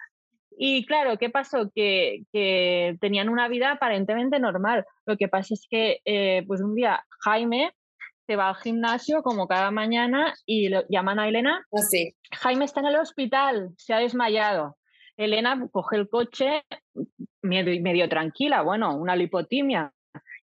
y 0.59 0.87
claro, 0.87 1.19
¿qué 1.19 1.29
pasó? 1.29 1.71
Que, 1.75 2.23
que, 2.33 2.97
tenían 3.01 3.29
una 3.29 3.47
vida 3.49 3.73
aparentemente 3.73 4.39
normal. 4.39 4.87
Lo 5.05 5.17
que 5.17 5.29
pasa 5.29 5.53
es 5.53 5.67
que 5.69 6.01
eh, 6.05 6.45
pues 6.47 6.63
un 6.63 6.75
día 6.75 7.05
Jaime 7.21 7.73
se 8.27 8.37
va 8.37 8.49
al 8.49 8.57
gimnasio 8.57 9.23
como 9.23 9.47
cada 9.47 9.71
mañana 9.71 10.35
y 10.47 10.69
lo, 10.69 10.83
llaman 10.89 11.19
a 11.19 11.29
Elena. 11.29 11.65
Así. 11.73 12.15
Ah, 12.33 12.37
Jaime 12.39 12.65
está 12.65 12.81
en 12.81 12.87
el 12.87 12.97
hospital, 12.97 13.71
se 13.77 13.93
ha 13.93 13.99
desmayado. 13.99 14.77
Elena 15.17 15.69
coge 15.71 15.97
el 15.97 16.09
coche 16.09 16.63
medio, 17.43 17.81
medio 17.83 18.09
tranquila, 18.09 18.63
bueno, 18.63 18.97
una 18.97 19.15
lipotimia. 19.15 19.93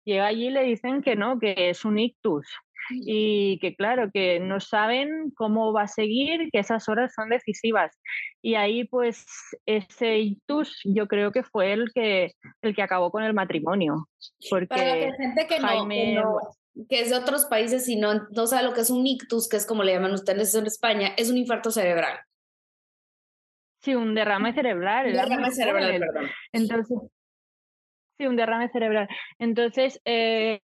Llega 0.05 0.27
allí 0.27 0.47
y 0.47 0.51
le 0.51 0.63
dicen 0.63 1.01
que 1.01 1.15
no, 1.15 1.39
que 1.39 1.69
es 1.69 1.85
un 1.85 1.97
ictus 1.97 2.45
y 2.89 3.59
que 3.59 3.75
claro, 3.75 4.09
que 4.13 4.39
no 4.39 4.59
saben 4.59 5.31
cómo 5.35 5.73
va 5.73 5.83
a 5.83 5.87
seguir, 5.87 6.49
que 6.51 6.59
esas 6.59 6.87
horas 6.89 7.13
son 7.15 7.29
decisivas. 7.29 7.97
Y 8.41 8.55
ahí 8.55 8.85
pues 8.85 9.25
ese 9.65 10.17
ictus 10.19 10.79
yo 10.83 11.07
creo 11.07 11.31
que 11.31 11.43
fue 11.43 11.73
el 11.73 11.91
que, 11.93 12.33
el 12.61 12.75
que 12.75 12.81
acabó 12.81 13.11
con 13.11 13.23
el 13.23 13.33
matrimonio. 13.33 14.07
Porque 14.49 14.67
Para 14.67 14.95
la 14.95 15.15
gente 15.15 15.47
que, 15.47 15.59
no, 15.59 15.87
que, 16.89 17.01
es 17.01 17.09
de 17.09 17.15
otros 17.15 17.45
países 17.45 17.87
y 17.87 17.95
no, 17.95 18.27
no 18.29 18.47
sabe 18.47 18.63
lo 18.63 18.73
que 18.73 18.81
es 18.81 18.89
un 18.89 19.05
ictus, 19.05 19.47
que 19.47 19.57
es 19.57 19.65
como 19.65 19.83
le 19.83 19.93
llaman 19.93 20.13
ustedes 20.13 20.53
en 20.55 20.65
España, 20.65 21.13
es 21.17 21.29
un 21.29 21.37
infarto 21.37 21.71
cerebral. 21.71 22.19
Sí, 23.83 23.95
un 23.95 24.15
derrame 24.15 24.53
cerebral. 24.53 25.07
Un 25.07 25.13
derrame 25.13 25.51
cerebral, 25.51 25.99
perdón. 25.99 26.29
Entonces, 26.53 26.97
sí, 28.17 28.25
un 28.25 28.35
derrame 28.37 28.69
cerebral. 28.69 29.09
Entonces, 29.39 29.99
eh, 30.05 30.61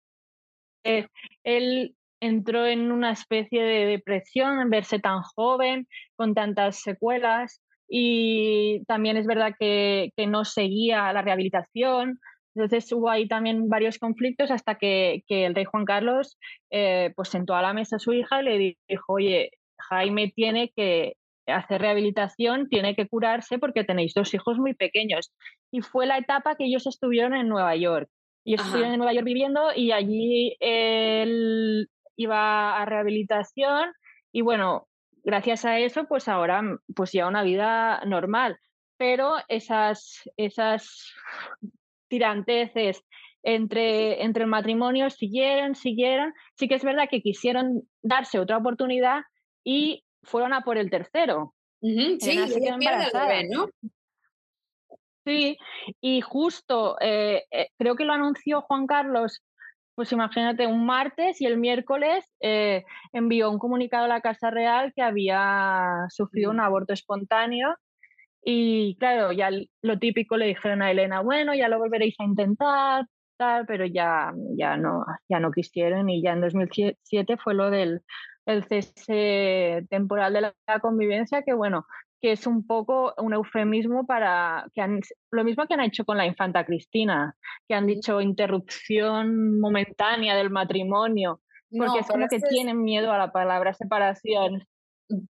eh, 0.84 1.08
él 1.42 1.96
entró 2.20 2.66
en 2.66 2.92
una 2.92 3.12
especie 3.12 3.62
de 3.62 3.86
depresión 3.86 4.60
en 4.60 4.70
verse 4.70 4.98
tan 4.98 5.22
joven, 5.22 5.86
con 6.16 6.34
tantas 6.34 6.80
secuelas, 6.80 7.60
y 7.88 8.84
también 8.86 9.16
es 9.16 9.26
verdad 9.26 9.54
que, 9.58 10.10
que 10.16 10.26
no 10.26 10.44
seguía 10.44 11.12
la 11.12 11.22
rehabilitación. 11.22 12.18
Entonces 12.54 12.90
hubo 12.92 13.10
ahí 13.10 13.28
también 13.28 13.68
varios 13.68 13.98
conflictos 13.98 14.50
hasta 14.50 14.76
que, 14.76 15.22
que 15.26 15.46
el 15.46 15.54
rey 15.54 15.64
Juan 15.64 15.84
Carlos 15.84 16.38
eh, 16.70 17.12
pues 17.14 17.28
sentó 17.28 17.54
a 17.54 17.62
la 17.62 17.74
mesa 17.74 17.96
a 17.96 17.98
su 18.00 18.12
hija 18.12 18.40
y 18.40 18.44
le 18.44 18.76
dijo, 18.88 19.12
oye, 19.12 19.50
Jaime 19.78 20.32
tiene 20.34 20.72
que, 20.74 21.14
hacer 21.46 21.80
rehabilitación, 21.80 22.68
tiene 22.68 22.94
que 22.94 23.08
curarse 23.08 23.58
porque 23.58 23.84
tenéis 23.84 24.14
dos 24.14 24.32
hijos 24.34 24.58
muy 24.58 24.74
pequeños. 24.74 25.32
Y 25.70 25.80
fue 25.80 26.06
la 26.06 26.18
etapa 26.18 26.56
que 26.56 26.64
ellos 26.64 26.86
estuvieron 26.86 27.34
en 27.34 27.48
Nueva 27.48 27.76
York. 27.76 28.08
Ellos 28.44 28.64
estuvieron 28.64 28.92
en 28.92 28.98
Nueva 28.98 29.12
York 29.12 29.24
viviendo 29.24 29.60
y 29.74 29.92
allí 29.92 30.56
él 30.60 31.88
iba 32.16 32.76
a 32.76 32.84
rehabilitación 32.84 33.92
y 34.32 34.42
bueno, 34.42 34.88
gracias 35.22 35.64
a 35.64 35.78
eso, 35.78 36.04
pues 36.06 36.28
ahora 36.28 36.62
pues 36.94 37.12
ya 37.12 37.26
una 37.26 37.42
vida 37.42 38.02
normal. 38.06 38.58
Pero 38.96 39.34
esas, 39.48 40.22
esas 40.36 41.12
tiranteces 42.08 43.02
entre, 43.42 44.24
entre 44.24 44.44
el 44.44 44.50
matrimonio 44.50 45.10
siguieron, 45.10 45.74
siguieron. 45.74 46.32
Sí 46.54 46.68
que 46.68 46.74
es 46.76 46.84
verdad 46.84 47.08
que 47.10 47.22
quisieron 47.22 47.82
darse 48.02 48.38
otra 48.38 48.56
oportunidad 48.56 49.22
y 49.62 50.04
fueron 50.22 50.52
a 50.52 50.62
por 50.62 50.78
el 50.78 50.90
tercero. 50.90 51.54
sí, 52.20 52.38
¿no? 53.50 53.68
Sí, 55.24 55.58
y 56.00 56.20
justo 56.20 56.96
eh, 57.00 57.44
eh, 57.50 57.68
creo 57.76 57.96
que 57.96 58.04
lo 58.04 58.12
anunció 58.12 58.62
Juan 58.62 58.86
Carlos, 58.86 59.42
pues 59.96 60.12
imagínate, 60.12 60.66
un 60.66 60.86
martes 60.86 61.40
y 61.40 61.46
el 61.46 61.56
miércoles 61.58 62.24
eh, 62.40 62.84
envió 63.12 63.50
un 63.50 63.58
comunicado 63.58 64.04
a 64.04 64.08
la 64.08 64.20
Casa 64.20 64.50
Real 64.50 64.92
que 64.94 65.02
había 65.02 66.06
sufrido 66.10 66.50
un 66.50 66.60
aborto 66.60 66.92
espontáneo. 66.92 67.74
Y 68.44 68.96
claro, 68.98 69.32
ya 69.32 69.50
lo 69.82 69.98
típico 69.98 70.36
le 70.36 70.46
dijeron 70.46 70.82
a 70.82 70.90
Elena, 70.90 71.22
bueno, 71.22 71.54
ya 71.54 71.68
lo 71.68 71.78
volveréis 71.78 72.14
a 72.20 72.24
intentar, 72.24 73.06
tal, 73.38 73.66
pero 73.66 73.86
ya, 73.86 74.32
ya, 74.56 74.76
no, 74.76 75.04
ya 75.28 75.40
no 75.40 75.50
quisieron 75.50 76.08
y 76.10 76.22
ya 76.22 76.32
en 76.34 76.42
2007 76.42 77.36
fue 77.38 77.54
lo 77.54 77.70
del 77.70 78.02
el 78.46 78.64
cese 78.64 79.84
temporal 79.90 80.32
de 80.32 80.40
la 80.40 80.80
convivencia, 80.80 81.42
que 81.42 81.52
bueno, 81.52 81.86
que 82.26 82.32
es 82.32 82.44
un 82.48 82.66
poco 82.66 83.14
un 83.18 83.34
eufemismo 83.34 84.04
para 84.04 84.66
que 84.74 84.80
han, 84.80 85.00
lo 85.30 85.44
mismo 85.44 85.64
que 85.68 85.74
han 85.74 85.80
hecho 85.82 86.04
con 86.04 86.16
la 86.16 86.26
infanta 86.26 86.66
Cristina, 86.66 87.36
que 87.68 87.74
han 87.76 87.86
dicho 87.86 88.20
interrupción 88.20 89.60
momentánea 89.60 90.34
del 90.34 90.50
matrimonio, 90.50 91.40
porque 91.70 92.00
es 92.00 92.08
como 92.08 92.26
que 92.26 92.40
tienen 92.40 92.82
miedo 92.82 93.12
a 93.12 93.18
la 93.18 93.30
palabra 93.30 93.74
separación. 93.74 94.66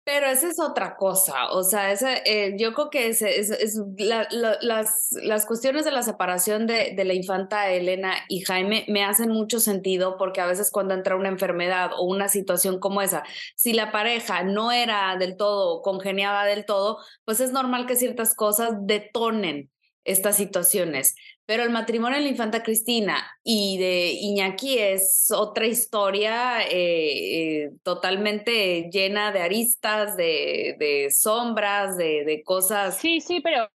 Pero 0.03 0.27
esa 0.27 0.49
es 0.49 0.59
otra 0.59 0.95
cosa, 0.97 1.49
o 1.51 1.63
sea, 1.63 1.91
ese, 1.91 2.21
eh, 2.25 2.55
yo 2.59 2.73
creo 2.73 2.91
que 2.91 3.07
es, 3.07 3.23
es, 3.23 3.81
las, 3.97 5.09
las 5.23 5.45
cuestiones 5.47 5.83
de 5.83 5.89
la 5.91 6.03
separación 6.03 6.67
de, 6.67 6.93
de, 6.95 7.05
la 7.05 7.15
infanta 7.15 7.71
Elena 7.71 8.13
y 8.29 8.41
Jaime 8.41 8.86
me 8.88 9.03
hacen 9.03 9.29
mucho 9.29 9.59
sentido 9.59 10.15
porque 10.17 10.41
a 10.41 10.45
veces 10.45 10.69
cuando 10.69 10.93
entra 10.93 11.15
una 11.15 11.29
enfermedad 11.29 11.89
o 11.97 12.03
una 12.03 12.27
situación 12.27 12.79
como 12.79 13.01
esa, 13.01 13.23
si 13.55 13.73
la 13.73 13.91
pareja 13.91 14.43
no 14.43 14.71
era 14.71 15.17
del 15.17 15.38
todo 15.38 15.81
congeniada 15.81 16.45
del 16.45 16.65
todo, 16.65 16.99
pues 17.25 17.39
es 17.39 17.51
normal 17.51 17.88
que 17.88 17.95
ciertas 17.95 18.36
cosas 18.36 18.75
detonen 18.81 19.71
estas 20.03 20.37
situaciones. 20.37 21.15
Pero 21.45 21.63
el 21.63 21.71
matrimonio 21.71 22.17
de 22.17 22.23
la 22.23 22.29
infanta 22.29 22.63
Cristina 22.63 23.17
y 23.43 23.77
de 23.77 24.11
Iñaki 24.13 24.77
es 24.77 25.29
otra 25.35 25.65
historia 25.65 26.61
eh, 26.61 27.63
eh, 27.63 27.71
totalmente 27.83 28.89
llena 28.91 29.31
de 29.31 29.41
aristas, 29.41 30.15
de, 30.15 30.75
de 30.79 31.11
sombras, 31.11 31.97
de, 31.97 32.23
de, 32.23 32.43
cosas. 32.43 32.97
Sí, 32.97 33.19
sí, 33.19 33.41
pero 33.41 33.69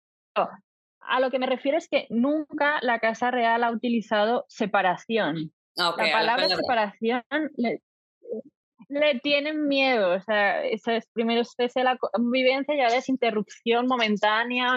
a 1.00 1.20
lo 1.20 1.30
que 1.30 1.38
me 1.38 1.46
refiero 1.46 1.76
es 1.76 1.88
que 1.88 2.06
nunca 2.10 2.78
la 2.82 3.00
Casa 3.00 3.30
Real 3.30 3.64
ha 3.64 3.70
utilizado 3.70 4.46
separación. 4.48 5.52
la 5.74 5.94
palabra 5.94 6.48
separación 6.48 7.22
le 7.56 7.82
tienen 9.22 9.68
miedo, 9.68 10.14
o 10.14 10.20
sea, 10.20 10.64
eso 10.64 10.90
es, 10.92 11.06
primero 11.12 11.42
es 11.42 11.74
la 11.76 11.96
convivencia 11.96 12.74
y 12.74 12.80
ahora 12.80 12.96
es 12.96 13.08
interrupción 13.08 13.86
momentánea 13.86 14.74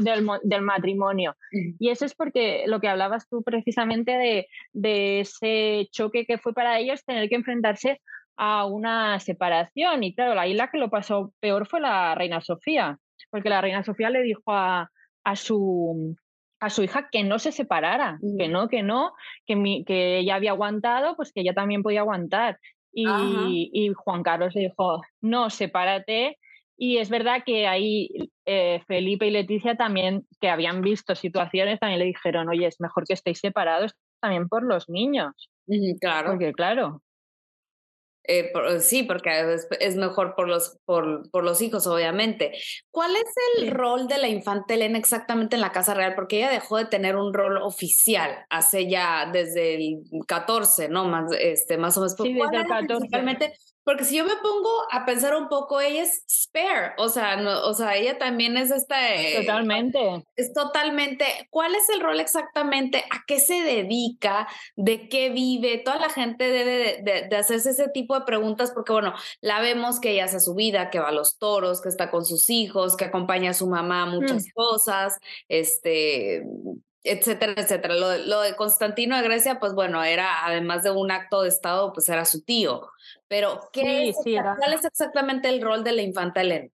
del, 0.00 0.26
del 0.42 0.62
matrimonio. 0.62 1.36
Y 1.78 1.90
eso 1.90 2.04
es 2.04 2.14
porque 2.14 2.64
lo 2.66 2.80
que 2.80 2.88
hablabas 2.88 3.28
tú 3.28 3.42
precisamente 3.42 4.12
de, 4.12 4.46
de 4.72 5.20
ese 5.20 5.88
choque 5.90 6.24
que 6.24 6.38
fue 6.38 6.54
para 6.54 6.78
ellos 6.78 7.04
tener 7.04 7.28
que 7.28 7.34
enfrentarse 7.34 8.00
a 8.36 8.66
una 8.66 9.18
separación. 9.18 10.04
Y 10.04 10.14
claro, 10.14 10.34
la 10.34 10.46
isla 10.46 10.70
que 10.70 10.78
lo 10.78 10.90
pasó 10.90 11.32
peor 11.40 11.66
fue 11.66 11.80
la 11.80 12.14
reina 12.14 12.40
Sofía, 12.40 12.98
porque 13.30 13.48
la 13.48 13.60
reina 13.60 13.82
Sofía 13.82 14.10
le 14.10 14.22
dijo 14.22 14.42
a, 14.46 14.90
a 15.24 15.36
su 15.36 16.16
a 16.60 16.70
su 16.70 16.82
hija 16.82 17.08
que 17.10 17.22
no 17.22 17.38
se 17.38 17.52
separara, 17.52 18.18
que 18.36 18.48
no, 18.48 18.68
que 18.68 18.82
no, 18.82 19.12
que, 19.46 19.54
mi, 19.54 19.84
que 19.84 20.18
ella 20.18 20.34
había 20.34 20.50
aguantado, 20.50 21.14
pues 21.16 21.32
que 21.32 21.42
ella 21.42 21.54
también 21.54 21.82
podía 21.82 22.00
aguantar. 22.00 22.58
Y, 22.92 23.92
Juan 23.94 24.22
Carlos 24.22 24.54
le 24.54 24.62
dijo, 24.62 25.00
no, 25.20 25.50
sepárate. 25.50 26.38
Y 26.76 26.98
es 26.98 27.10
verdad 27.10 27.42
que 27.44 27.66
ahí 27.66 28.08
eh, 28.46 28.80
Felipe 28.86 29.26
y 29.26 29.30
Leticia 29.30 29.76
también, 29.76 30.26
que 30.40 30.48
habían 30.48 30.80
visto 30.80 31.14
situaciones, 31.14 31.80
también 31.80 31.98
le 31.98 32.06
dijeron, 32.06 32.48
oye, 32.48 32.66
es 32.66 32.80
mejor 32.80 33.04
que 33.04 33.14
estéis 33.14 33.40
separados 33.40 33.94
también 34.20 34.48
por 34.48 34.62
los 34.62 34.88
niños. 34.88 35.50
claro. 36.00 36.30
Porque 36.30 36.52
claro. 36.52 37.02
Eh, 38.30 38.52
sí, 38.80 39.04
porque 39.04 39.58
es, 39.80 39.96
mejor 39.96 40.34
por 40.34 40.48
los, 40.48 40.78
por, 40.84 41.30
por, 41.30 41.44
los 41.44 41.62
hijos, 41.62 41.86
obviamente. 41.86 42.52
¿Cuál 42.90 43.16
es 43.16 43.24
el 43.56 43.70
rol 43.70 44.06
de 44.06 44.18
la 44.18 44.28
infanta 44.28 44.74
Elena 44.74 44.98
exactamente 44.98 45.56
en 45.56 45.62
la 45.62 45.72
Casa 45.72 45.94
Real? 45.94 46.14
Porque 46.14 46.36
ella 46.36 46.50
dejó 46.50 46.76
de 46.76 46.84
tener 46.84 47.16
un 47.16 47.32
rol 47.32 47.56
oficial 47.56 48.44
hace 48.50 48.86
ya 48.86 49.30
desde 49.32 49.76
el 49.76 50.00
14, 50.26 50.90
¿no? 50.90 51.06
Más, 51.06 51.32
este, 51.40 51.78
más 51.78 51.96
o 51.96 52.00
menos. 52.00 52.16
Sí, 52.22 52.34
desde 52.34 52.56
el 52.56 52.66
14. 52.66 53.08
Porque 53.88 54.04
si 54.04 54.18
yo 54.18 54.24
me 54.26 54.36
pongo 54.42 54.68
a 54.90 55.06
pensar 55.06 55.34
un 55.34 55.48
poco, 55.48 55.80
ella 55.80 56.02
es 56.02 56.22
spare, 56.28 56.92
o 56.98 57.08
sea, 57.08 57.36
no, 57.36 57.62
o 57.62 57.72
sea, 57.72 57.96
ella 57.96 58.18
también 58.18 58.58
es 58.58 58.70
esta... 58.70 59.14
Eh, 59.14 59.36
totalmente. 59.40 60.26
Es 60.36 60.52
totalmente. 60.52 61.24
¿Cuál 61.48 61.74
es 61.74 61.88
el 61.88 62.02
rol 62.02 62.20
exactamente? 62.20 62.98
¿A 62.98 63.24
qué 63.26 63.40
se 63.40 63.62
dedica? 63.62 64.46
¿De 64.76 65.08
qué 65.08 65.30
vive? 65.30 65.78
Toda 65.78 65.96
la 66.00 66.10
gente 66.10 66.50
debe 66.50 67.02
de, 67.02 67.34
hacerse 67.34 67.70
ese 67.70 67.88
tipo 67.88 68.14
de 68.14 68.26
preguntas 68.26 68.72
porque, 68.72 68.92
bueno, 68.92 69.14
la 69.40 69.62
vemos 69.62 70.00
que 70.00 70.10
ella 70.10 70.26
hace 70.26 70.40
su 70.40 70.54
vida, 70.54 70.90
que 70.90 71.00
va 71.00 71.08
a 71.08 71.12
los 71.12 71.38
toros, 71.38 71.80
que 71.80 71.88
está 71.88 72.10
con 72.10 72.26
sus 72.26 72.50
hijos, 72.50 72.94
que 72.94 73.06
acompaña 73.06 73.52
a 73.52 73.54
su 73.54 73.68
mamá 73.68 74.02
a 74.02 74.06
muchas 74.06 74.48
mm. 74.48 74.50
cosas, 74.52 75.18
este, 75.48 76.44
etcétera, 77.10 77.54
etcétera. 77.56 77.94
Lo, 77.94 78.16
lo, 78.16 78.40
de 78.40 78.54
Constantino 78.56 79.16
de 79.16 79.22
Grecia, 79.22 79.58
pues 79.58 79.74
bueno, 79.74 80.02
era 80.02 80.46
además 80.46 80.82
de 80.82 80.90
un 80.90 81.10
acto 81.10 81.42
de 81.42 81.48
Estado, 81.48 81.92
pues 81.92 82.08
era 82.08 82.24
su 82.24 82.44
tío. 82.44 82.88
Pero, 83.28 83.60
¿qué 83.72 84.12
¿cuál 84.22 84.72
es 84.72 84.84
exactamente 84.84 85.48
el 85.48 85.60
rol 85.60 85.84
de 85.84 85.92
la 85.92 86.02
infanta 86.02 86.40
Elena? 86.40 86.68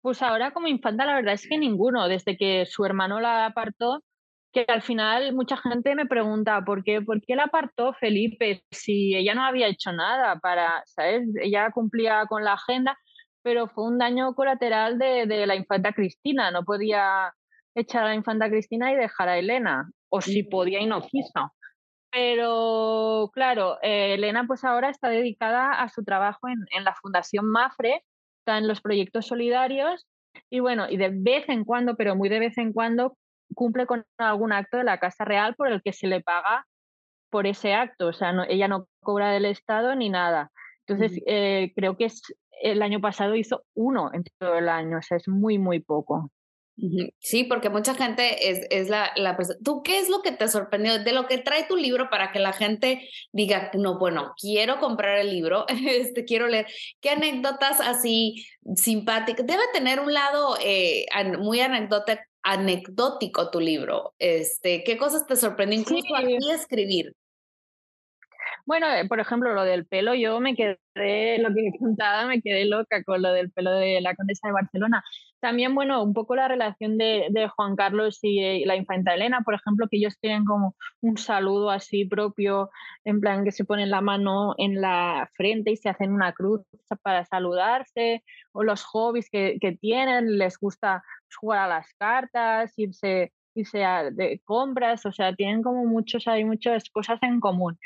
Pues 0.00 0.20
ahora 0.20 0.50
como 0.50 0.68
infanta 0.68 1.06
la 1.06 1.14
verdad 1.14 1.34
es 1.34 1.48
que 1.48 1.56
ninguno, 1.56 2.08
desde 2.08 2.36
que 2.36 2.66
su 2.66 2.84
hermano 2.84 3.20
la 3.20 3.46
apartó, 3.46 4.02
que 4.52 4.64
al 4.68 4.82
final 4.82 5.34
mucha 5.34 5.56
gente 5.56 5.94
me 5.94 6.06
pregunta, 6.06 6.62
¿por 6.64 6.84
qué, 6.84 7.00
¿por 7.00 7.20
qué 7.22 7.34
la 7.36 7.44
apartó 7.44 7.94
Felipe 7.94 8.62
si 8.70 9.16
ella 9.16 9.34
no 9.34 9.44
había 9.44 9.66
hecho 9.66 9.92
nada 9.92 10.36
para, 10.40 10.82
¿sabes? 10.86 11.26
Ella 11.40 11.70
cumplía 11.70 12.26
con 12.28 12.44
la 12.44 12.52
agenda, 12.52 12.98
pero 13.42 13.66
fue 13.66 13.84
un 13.84 13.98
daño 13.98 14.34
colateral 14.34 14.98
de, 14.98 15.26
de 15.26 15.46
la 15.46 15.56
infanta 15.56 15.92
Cristina, 15.92 16.50
no 16.50 16.64
podía 16.64 17.32
echar 17.74 18.04
a 18.04 18.08
la 18.08 18.14
infanta 18.14 18.48
Cristina 18.48 18.92
y 18.92 18.96
dejar 18.96 19.28
a 19.28 19.38
Elena, 19.38 19.90
o 20.08 20.20
si 20.20 20.42
podía 20.42 20.80
y 20.80 20.86
no 20.86 21.02
quiso. 21.02 21.52
Pero 22.10 23.30
claro, 23.32 23.78
eh, 23.82 24.14
Elena 24.14 24.44
pues 24.46 24.64
ahora 24.64 24.90
está 24.90 25.08
dedicada 25.08 25.82
a 25.82 25.88
su 25.88 26.04
trabajo 26.04 26.48
en, 26.48 26.58
en, 26.70 26.84
la 26.84 26.94
Fundación 26.94 27.46
Mafre, 27.46 28.04
está 28.40 28.58
en 28.58 28.68
los 28.68 28.80
proyectos 28.80 29.26
solidarios 29.26 30.06
y 30.50 30.60
bueno, 30.60 30.88
y 30.88 30.96
de 30.96 31.10
vez 31.12 31.48
en 31.48 31.64
cuando, 31.64 31.96
pero 31.96 32.16
muy 32.16 32.28
de 32.28 32.38
vez 32.38 32.58
en 32.58 32.72
cuando, 32.72 33.16
cumple 33.54 33.86
con 33.86 34.04
algún 34.18 34.52
acto 34.52 34.76
de 34.76 34.84
la 34.84 34.98
Casa 34.98 35.24
Real 35.24 35.54
por 35.54 35.68
el 35.68 35.82
que 35.82 35.92
se 35.92 36.06
le 36.06 36.20
paga 36.20 36.66
por 37.30 37.46
ese 37.46 37.74
acto. 37.74 38.08
O 38.08 38.12
sea, 38.12 38.32
ella 38.48 38.68
no 38.68 38.86
cobra 39.00 39.30
del 39.30 39.46
Estado 39.46 39.94
ni 39.94 40.10
nada. 40.10 40.50
Entonces, 40.86 41.20
eh, 41.26 41.72
creo 41.74 41.96
que 41.96 42.06
es, 42.06 42.22
el 42.62 42.82
año 42.82 43.00
pasado 43.00 43.34
hizo 43.34 43.64
uno 43.74 44.10
en 44.12 44.24
todo 44.38 44.56
el 44.56 44.68
año, 44.68 44.98
o 44.98 45.02
sea, 45.02 45.16
es 45.16 45.28
muy, 45.28 45.58
muy 45.58 45.80
poco. 45.80 46.30
Sí, 47.20 47.44
porque 47.44 47.70
mucha 47.70 47.94
gente 47.94 48.50
es, 48.50 48.66
es 48.70 48.88
la, 48.88 49.12
la 49.16 49.36
persona. 49.36 49.58
¿Tú 49.64 49.82
qué 49.82 49.98
es 49.98 50.08
lo 50.08 50.22
que 50.22 50.32
te 50.32 50.48
sorprendió 50.48 50.98
de 51.02 51.12
lo 51.12 51.26
que 51.26 51.38
trae 51.38 51.66
tu 51.66 51.76
libro 51.76 52.10
para 52.10 52.32
que 52.32 52.40
la 52.40 52.52
gente 52.52 53.08
diga, 53.32 53.70
no, 53.74 53.98
bueno, 53.98 54.34
quiero 54.40 54.80
comprar 54.80 55.18
el 55.18 55.30
libro, 55.30 55.66
este, 55.68 56.24
quiero 56.24 56.48
leer? 56.48 56.66
¿Qué 57.00 57.10
anécdotas 57.10 57.80
así 57.80 58.44
simpáticas? 58.74 59.46
Debe 59.46 59.62
tener 59.72 60.00
un 60.00 60.12
lado 60.12 60.56
eh, 60.60 61.06
muy 61.38 61.60
anecdótico 62.42 63.50
tu 63.50 63.60
libro. 63.60 64.14
Este, 64.18 64.82
¿Qué 64.82 64.96
cosas 64.96 65.26
te 65.26 65.36
sorprendió 65.36 65.78
incluso 65.78 66.16
a 66.16 66.22
ti 66.22 66.50
escribir? 66.50 67.14
Bueno, 68.66 68.90
eh, 68.90 69.06
por 69.06 69.20
ejemplo, 69.20 69.52
lo 69.52 69.62
del 69.62 69.86
pelo, 69.86 70.14
yo 70.14 70.40
me 70.40 70.54
quedé, 70.56 70.78
lo 71.38 71.52
que 71.54 71.70
contaba, 71.78 72.26
me 72.26 72.40
quedé 72.40 72.64
loca 72.64 73.02
con 73.04 73.20
lo 73.20 73.30
del 73.32 73.50
pelo 73.50 73.70
de 73.72 74.00
la 74.00 74.14
condesa 74.14 74.48
de 74.48 74.54
Barcelona. 74.54 75.04
También, 75.40 75.74
bueno, 75.74 76.02
un 76.02 76.14
poco 76.14 76.34
la 76.34 76.48
relación 76.48 76.96
de, 76.96 77.28
Juan 77.54 77.76
Carlos 77.76 78.20
y 78.22 78.42
eh, 78.42 78.62
la 78.64 78.76
infanta 78.76 79.14
Elena, 79.14 79.42
por 79.44 79.54
ejemplo, 79.54 79.86
que 79.90 79.98
ellos 79.98 80.18
tienen 80.18 80.46
como 80.46 80.74
un 81.02 81.18
saludo 81.18 81.70
así 81.70 82.06
propio, 82.06 82.70
en 83.04 83.20
plan 83.20 83.44
que 83.44 83.52
se 83.52 83.66
ponen 83.66 83.90
la 83.90 84.00
mano 84.00 84.54
en 84.56 84.80
la 84.80 85.30
frente 85.34 85.70
y 85.72 85.76
se 85.76 85.90
hacen 85.90 86.12
una 86.12 86.32
cruz 86.32 86.62
para 87.02 87.26
saludarse, 87.26 88.24
o 88.52 88.62
los 88.64 88.82
hobbies 88.84 89.28
que, 89.30 89.58
tienen, 89.80 90.38
les 90.38 90.58
gusta 90.58 91.04
jugar 91.38 91.58
a 91.60 91.68
las 91.68 91.92
cartas, 91.98 92.72
irse 92.78 93.32
irse 93.56 93.78
de 94.12 94.40
compras, 94.44 95.06
o 95.06 95.12
sea, 95.12 95.32
tienen 95.34 95.62
como 95.62 95.84
muchos, 95.84 96.26
hay 96.26 96.44
muchas 96.44 96.90
cosas 96.90 97.22
en 97.22 97.38
común. 97.38 97.78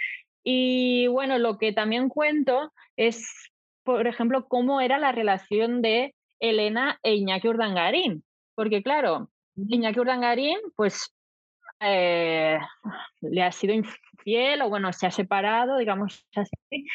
Y 0.51 1.09
bueno, 1.09 1.37
lo 1.37 1.59
que 1.59 1.75
también 1.75 2.09
cuento 2.09 2.73
es, 2.97 3.53
por 3.85 4.07
ejemplo, 4.07 4.49
cómo 4.49 4.81
era 4.81 4.99
la 4.99 5.13
relación 5.13 5.83
de 5.83 6.15
Elena 6.41 6.99
e 7.03 7.17
Iñaki 7.17 7.49
Urdangarín. 7.49 8.25
Porque 8.55 8.83
claro, 8.83 9.29
Iñaki 9.57 10.01
Urdangarín, 10.01 10.57
pues 10.75 11.15
eh, 11.81 12.59
le 13.21 13.43
ha 13.43 13.53
sido 13.53 13.75
infiel 13.75 14.63
o 14.63 14.71
bueno, 14.71 14.91
se 14.95 15.07
ha 15.07 15.11
separado, 15.11 15.77
digamos 15.77 16.27
así, 16.35 16.87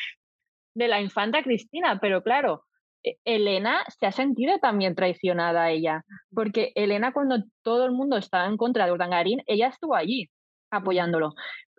de 0.73 0.87
la 0.87 0.99
infanta 0.99 1.43
Cristina, 1.43 1.99
pero 1.99 2.23
claro, 2.23 2.65
e, 3.03 3.19
Elena 3.23 3.83
se 3.99 4.07
ha 4.07 4.11
sentido 4.11 4.57
también 4.57 4.95
traicionada 4.95 5.65
a 5.65 5.69
ella, 5.69 6.03
porque 6.33 6.71
Elena 6.73 7.13
cuando 7.13 7.43
todo 7.61 7.85
el 7.85 7.91
mundo 7.91 8.17
estaba 8.17 8.47
en 8.47 8.57
contra 8.57 8.87
de 8.87 8.93
Urdangarín, 8.93 9.43
ella 9.45 9.67
estuvo 9.67 9.93
allí 9.93 10.31
apoyándolo 10.71 11.35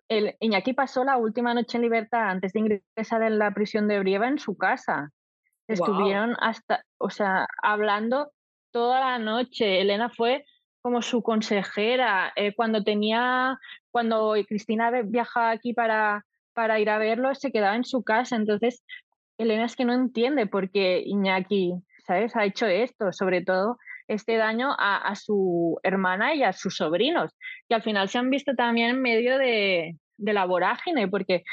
el 0.09 0.37
Iñaki 0.41 0.73
pasó 0.73 1.05
la 1.05 1.17
última 1.17 1.55
noche 1.55 1.79
en 1.79 1.83
libertad 1.83 2.29
antes 2.29 2.53
de 2.53 2.61
ingresar 2.61 3.23
en 3.23 3.39
la 3.39 3.53
prisión 3.53 3.89
de 3.89 3.99
Brieva 4.01 4.29
en 4.29 4.39
su 4.39 4.57
casa. 4.57 5.11
Estuvieron 5.67 6.37
hasta, 6.41 6.85
o 6.99 7.09
sea, 7.09 7.47
hablando 7.63 8.31
toda 8.71 9.01
la 9.01 9.19
noche. 9.19 9.81
Elena 9.81 10.11
fue 10.11 10.45
como 10.83 11.01
su 11.01 11.23
consejera. 11.23 12.33
Eh, 12.37 12.55
cuando 12.55 12.85
tenía, 12.85 13.59
cuando 13.91 14.35
Cristina 14.47 14.91
viajaba 15.05 15.51
aquí 15.51 15.73
para, 15.73 16.27
para 16.53 16.79
ir 16.81 16.91
a 16.91 16.99
verlo, 16.99 17.35
se 17.35 17.51
quedaba 17.51 17.77
en 17.77 17.85
su 17.85 18.03
casa. 18.03 18.37
Entonces, 18.37 18.85
Elena 19.39 19.65
es 19.65 19.75
que 19.75 19.87
no 19.87 19.95
entiende 19.95 20.47
por 20.47 20.71
qué 20.71 21.03
Iñaki, 21.05 21.75
¿sabes? 22.07 22.37
Ha 22.37 22.45
hecho 22.45 22.67
esto, 22.67 23.13
sobre 23.13 23.43
todo 23.43 23.79
este 24.09 24.37
daño 24.37 24.75
a, 24.79 25.15
su 25.17 25.79
hermana 25.83 26.35
y 26.35 26.43
a 26.43 26.53
sus 26.53 26.77
sobrinos, 26.77 27.33
que 27.69 27.75
al 27.75 27.83
final 27.83 28.09
se 28.09 28.19
han 28.19 28.31
visto 28.31 28.55
también 28.55 28.91
en 28.91 29.03
medio 29.03 29.39
de, 29.39 29.97
la 30.19 30.45
vorágine, 30.47 31.09
porque 31.09 31.45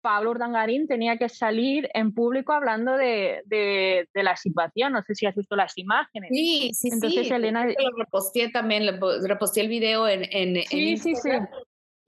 Pablo 0.00 0.30
Urdangarín 0.30 0.86
tenía 0.86 1.16
que 1.16 1.28
salir 1.28 1.88
en 1.94 2.12
público 2.12 2.52
hablando 2.52 2.96
de, 2.96 4.06
la 4.14 4.36
situación. 4.36 4.92
No 4.92 5.02
sé 5.02 5.14
si 5.14 5.26
has 5.26 5.34
visto 5.34 5.56
las 5.56 5.76
imágenes. 5.76 6.30
Sí, 6.32 6.70
sí, 6.72 6.88
Entonces, 6.92 7.30
Elena. 7.30 7.66
Lo 7.66 7.96
reposté 7.96 8.48
también, 8.50 9.00
reposté 9.22 9.60
el 9.60 9.68
video 9.68 10.08
en, 10.08 10.24
en, 10.30 10.62
sí, 10.64 10.96
sí, 10.96 11.14
sí. 11.14 11.30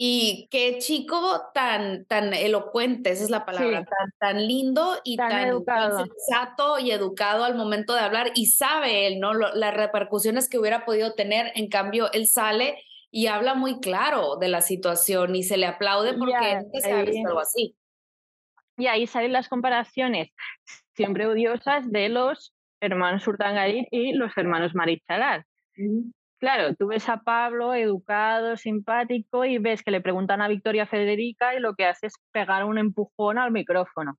Y 0.05 0.48
qué 0.50 0.78
chico 0.78 1.42
tan, 1.55 2.07
tan 2.07 2.34
elocuente, 2.34 3.12
esa 3.12 3.22
es 3.22 3.30
la 3.30 3.44
palabra, 3.44 3.84
tan, 3.84 4.12
tan 4.18 4.48
lindo 4.48 4.96
y 5.05 5.16
tan, 5.16 5.46
educado. 5.46 6.05
sensato 6.05 6.80
y 6.80 6.90
educado 6.90 7.44
al 7.44 7.55
momento 7.55 7.94
de 7.94 8.00
hablar 8.00 8.32
y 8.34 8.46
sabe 8.46 9.07
él, 9.07 9.20
¿no? 9.20 9.32
las 9.32 9.72
repercusiones 9.72 10.48
que 10.48 10.59
hubiera 10.59 10.84
podido 10.84 11.14
tener. 11.14 11.53
En 11.55 11.68
cambio, 11.68 12.11
él 12.11 12.26
sale 12.26 12.82
y 13.12 13.28
habla 13.28 13.55
muy 13.55 13.78
claro 13.78 14.38
de 14.40 14.48
la 14.48 14.61
situación 14.61 15.36
y 15.36 15.44
se 15.44 15.57
le 15.57 15.66
aplaude 15.66 16.14
porque 16.14 16.57
nunca 16.57 16.80
se 16.80 16.92
ha 16.92 17.03
visto 17.05 17.28
algo 17.28 17.38
así. 17.38 17.76
Y 18.78 18.88
ahí 18.88 19.07
salen 19.07 19.32
las 19.32 19.48
comparaciones 19.48 20.30
siempre 20.96 21.28
odiosas 21.28 21.88
de 21.92 22.09
los 22.09 22.53
hermanos 22.80 23.24
Urtangarín 23.28 23.86
y 23.92 24.14
los 24.14 24.36
hermanos 24.36 24.74
Marichalar. 24.74 25.46
Claro, 26.43 26.74
tú 26.74 26.88
ves 26.88 27.09
a 27.09 27.18
Pablo 27.18 27.72
educado, 27.72 28.57
simpático 28.57 29.45
y 29.45 29.59
ves 29.59 29.84
que 29.84 29.93
le 29.93 30.01
preguntan 30.01 30.43
a 30.43 30.49
Victoria 30.49 30.86
Federica 30.86 31.55
y 31.55 31.61
lo 31.61 31.76
que 31.76 31.86
hace 31.86 32.09
es 32.09 32.14
pegar 32.32 32.64
un 32.64 32.78
empujón 32.78 33.38
al 33.38 33.53
micrófono. 33.53 34.18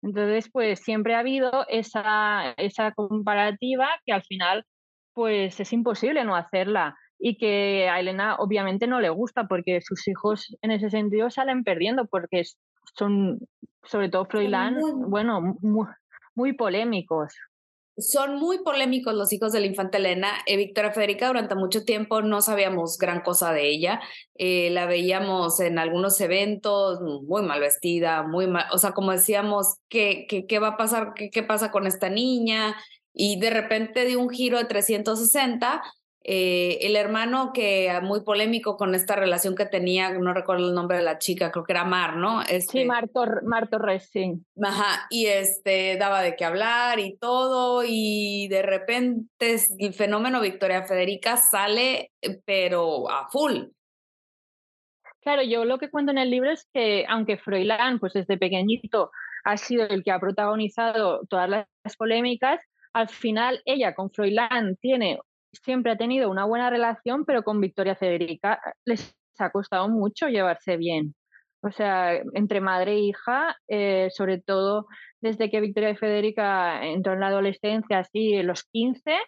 Entonces, 0.00 0.48
pues 0.48 0.78
siempre 0.78 1.16
ha 1.16 1.18
habido 1.18 1.66
esa, 1.68 2.52
esa 2.56 2.92
comparativa 2.92 3.88
que 4.04 4.12
al 4.12 4.22
final, 4.22 4.64
pues 5.12 5.58
es 5.58 5.72
imposible 5.72 6.22
no 6.22 6.36
hacerla 6.36 6.94
y 7.18 7.36
que 7.36 7.88
a 7.88 7.98
Elena 7.98 8.36
obviamente 8.36 8.86
no 8.86 9.00
le 9.00 9.08
gusta 9.08 9.48
porque 9.48 9.80
sus 9.80 10.06
hijos 10.06 10.56
en 10.62 10.70
ese 10.70 10.88
sentido 10.88 11.30
salen 11.30 11.64
perdiendo 11.64 12.06
porque 12.06 12.44
son, 12.94 13.40
sobre 13.82 14.08
todo 14.08 14.24
Froilán, 14.26 14.76
bueno, 15.08 15.56
muy 16.36 16.52
polémicos 16.52 17.34
son 17.98 18.36
muy 18.36 18.58
polémicos 18.58 19.14
los 19.14 19.32
hijos 19.32 19.52
de 19.52 19.60
la 19.60 19.66
infanta 19.66 19.98
Elena. 19.98 20.28
Eh, 20.46 20.56
Victoria 20.56 20.92
Federica 20.92 21.28
durante 21.28 21.54
mucho 21.54 21.84
tiempo 21.84 22.22
no 22.22 22.42
sabíamos 22.42 22.98
gran 22.98 23.22
cosa 23.22 23.52
de 23.52 23.68
ella. 23.68 24.00
Eh, 24.34 24.70
la 24.70 24.86
veíamos 24.86 25.60
en 25.60 25.78
algunos 25.78 26.20
eventos 26.20 27.00
muy 27.00 27.42
mal 27.42 27.60
vestida, 27.60 28.22
muy 28.22 28.46
mal, 28.46 28.66
o 28.72 28.78
sea, 28.78 28.92
como 28.92 29.12
decíamos, 29.12 29.78
¿qué, 29.88 30.26
qué, 30.28 30.46
qué 30.46 30.58
va 30.58 30.68
a 30.68 30.76
pasar? 30.76 31.14
¿Qué, 31.14 31.30
¿Qué 31.30 31.42
pasa 31.42 31.70
con 31.70 31.86
esta 31.86 32.10
niña? 32.10 32.76
Y 33.14 33.40
de 33.40 33.50
repente 33.50 34.04
dio 34.04 34.20
un 34.20 34.28
giro 34.28 34.58
de 34.58 34.66
360 34.66 35.82
eh, 36.28 36.78
el 36.80 36.96
hermano 36.96 37.52
que 37.52 37.88
ah, 37.88 38.00
muy 38.00 38.22
polémico 38.22 38.76
con 38.76 38.96
esta 38.96 39.14
relación 39.14 39.54
que 39.54 39.64
tenía, 39.64 40.10
no 40.10 40.34
recuerdo 40.34 40.68
el 40.68 40.74
nombre 40.74 40.96
de 40.96 41.04
la 41.04 41.18
chica, 41.18 41.52
creo 41.52 41.62
que 41.62 41.72
era 41.72 41.84
Mar, 41.84 42.16
¿no? 42.16 42.42
Este, 42.42 42.80
sí, 42.80 42.84
Mar, 42.84 43.08
Torres, 43.68 44.10
sí. 44.10 44.32
Ajá, 44.60 45.06
y 45.08 45.26
este 45.26 45.96
daba 45.96 46.22
de 46.22 46.34
qué 46.34 46.44
hablar 46.44 46.98
y 46.98 47.16
todo, 47.16 47.84
y 47.86 48.48
de 48.48 48.62
repente 48.62 49.56
el 49.78 49.94
fenómeno 49.94 50.40
Victoria 50.40 50.82
Federica 50.82 51.36
sale, 51.36 52.10
eh, 52.20 52.40
pero 52.44 53.08
a 53.08 53.28
full. 53.28 53.66
Claro, 55.20 55.44
yo 55.44 55.64
lo 55.64 55.78
que 55.78 55.90
cuento 55.90 56.10
en 56.10 56.18
el 56.18 56.30
libro 56.30 56.50
es 56.50 56.66
que 56.74 57.06
aunque 57.08 57.38
Froilán, 57.38 58.00
pues 58.00 58.14
desde 58.14 58.36
pequeñito, 58.36 59.12
ha 59.44 59.56
sido 59.56 59.86
el 59.86 60.02
que 60.02 60.10
ha 60.10 60.18
protagonizado 60.18 61.20
todas 61.28 61.48
las 61.48 61.96
polémicas, 61.96 62.60
al 62.92 63.08
final 63.08 63.62
ella 63.64 63.94
con 63.94 64.10
Froilán 64.10 64.74
tiene, 64.80 65.20
siempre 65.62 65.92
ha 65.92 65.96
tenido 65.96 66.30
una 66.30 66.44
buena 66.44 66.70
relación, 66.70 67.24
pero 67.24 67.42
con 67.42 67.60
Victoria 67.60 67.96
Federica 67.96 68.60
les 68.84 69.16
ha 69.38 69.50
costado 69.50 69.88
mucho 69.88 70.28
llevarse 70.28 70.76
bien. 70.76 71.14
O 71.62 71.70
sea, 71.70 72.14
entre 72.34 72.60
madre 72.60 72.92
e 72.92 73.00
hija, 73.00 73.56
eh, 73.68 74.08
sobre 74.10 74.40
todo 74.40 74.86
desde 75.20 75.50
que 75.50 75.60
Victoria 75.60 75.96
Federica 75.96 76.84
entró 76.84 77.14
en 77.14 77.20
la 77.20 77.28
adolescencia, 77.28 77.98
así 77.98 78.42
los 78.42 78.64
15, 78.64 79.18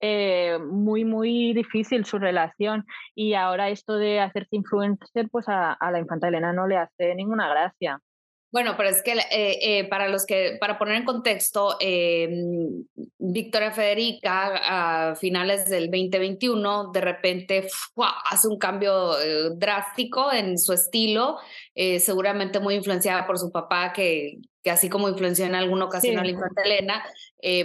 eh, 0.00 0.58
muy, 0.58 1.04
muy 1.04 1.54
difícil 1.54 2.04
su 2.04 2.18
relación. 2.18 2.84
Y 3.14 3.34
ahora 3.34 3.70
esto 3.70 3.96
de 3.96 4.20
hacerse 4.20 4.56
influencer, 4.56 5.28
pues 5.30 5.46
a 5.48 5.78
la 5.90 5.98
infanta 5.98 6.28
Elena 6.28 6.52
no 6.52 6.66
le 6.66 6.76
hace 6.76 7.14
ninguna 7.14 7.48
gracia. 7.48 8.00
Bueno, 8.56 8.72
pero 8.74 8.88
es 8.88 9.02
que 9.02 9.12
eh, 9.12 9.58
eh, 9.60 9.84
para 9.84 10.08
los 10.08 10.24
que, 10.24 10.56
para 10.58 10.78
poner 10.78 10.96
en 10.96 11.04
contexto, 11.04 11.76
eh, 11.78 12.26
Victoria 13.18 13.70
Federica 13.70 15.10
a 15.10 15.14
finales 15.14 15.68
del 15.68 15.90
2021 15.90 16.90
de 16.90 17.00
repente 17.02 17.68
hace 18.24 18.48
un 18.48 18.56
cambio 18.56 19.12
drástico 19.56 20.32
en 20.32 20.58
su 20.58 20.72
estilo, 20.72 21.36
seguramente 21.98 22.58
muy 22.58 22.76
influenciada 22.76 23.26
por 23.26 23.38
su 23.38 23.52
papá, 23.52 23.92
que, 23.92 24.38
que 24.62 24.70
así 24.70 24.88
como 24.88 25.10
influenció 25.10 25.44
en 25.44 25.54
alguna 25.54 25.84
ocasión 25.84 26.18
a 26.18 26.24
la 26.24 26.30
infanta 26.30 26.62
Elena, 26.62 27.04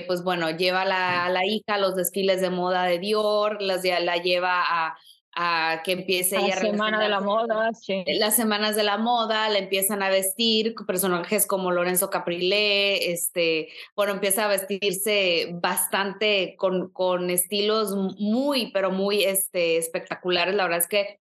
pues 0.08 0.26
bueno, 0.26 0.50
lleva 0.50 0.82
a 0.82 1.30
la, 1.30 1.46
hija 1.46 1.76
a 1.76 1.78
los 1.78 1.96
desfiles 1.96 2.42
de 2.42 2.50
moda 2.50 2.84
de 2.84 3.00
Dior, 3.00 3.62
las, 3.62 3.86
la 3.86 4.18
lleva 4.18 4.62
a 4.62 4.98
a 5.34 5.82
que 5.84 5.94
empiece 5.94 6.38
la 6.38 6.58
semana 6.58 7.02
de 7.02 7.10
la 7.10 7.22
moda, 7.22 7.72
sí. 7.74 8.04
Las 8.20 8.36
semanas 8.36 8.76
de 8.76 8.84
la 8.84 8.98
moda, 8.98 9.50
la 9.50 9.60
empiezan 9.60 10.04
a 10.04 10.10
vestir 10.10 10.76
personajes 10.86 11.48
como 11.48 11.72
Lorenzo 11.72 12.10
Caprile, 12.10 13.12
este, 13.12 13.70
bueno, 13.96 14.14
empieza 14.14 14.46
a 14.46 14.48
vestirse 14.48 15.50
bastante 15.54 16.56
con, 16.58 16.90
con 16.92 17.30
estilos 17.30 17.96
muy, 18.20 18.72
pero 18.72 18.92
muy 18.92 19.24
este, 19.24 19.78
espectaculares. 19.78 20.56
La 20.56 20.64
verdad 20.64 20.80
es 20.80 20.88
que 20.88 21.22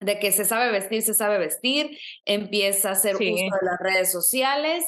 de 0.00 0.18
que 0.18 0.32
se 0.32 0.44
sabe 0.44 0.70
vestir, 0.70 1.02
se 1.02 1.14
sabe 1.14 1.38
vestir, 1.38 1.98
empieza 2.24 2.90
a 2.90 2.92
hacer 2.92 3.16
uso 3.16 3.24
de 3.24 3.40
las 3.62 3.78
redes 3.80 4.12
sociales 4.12 4.84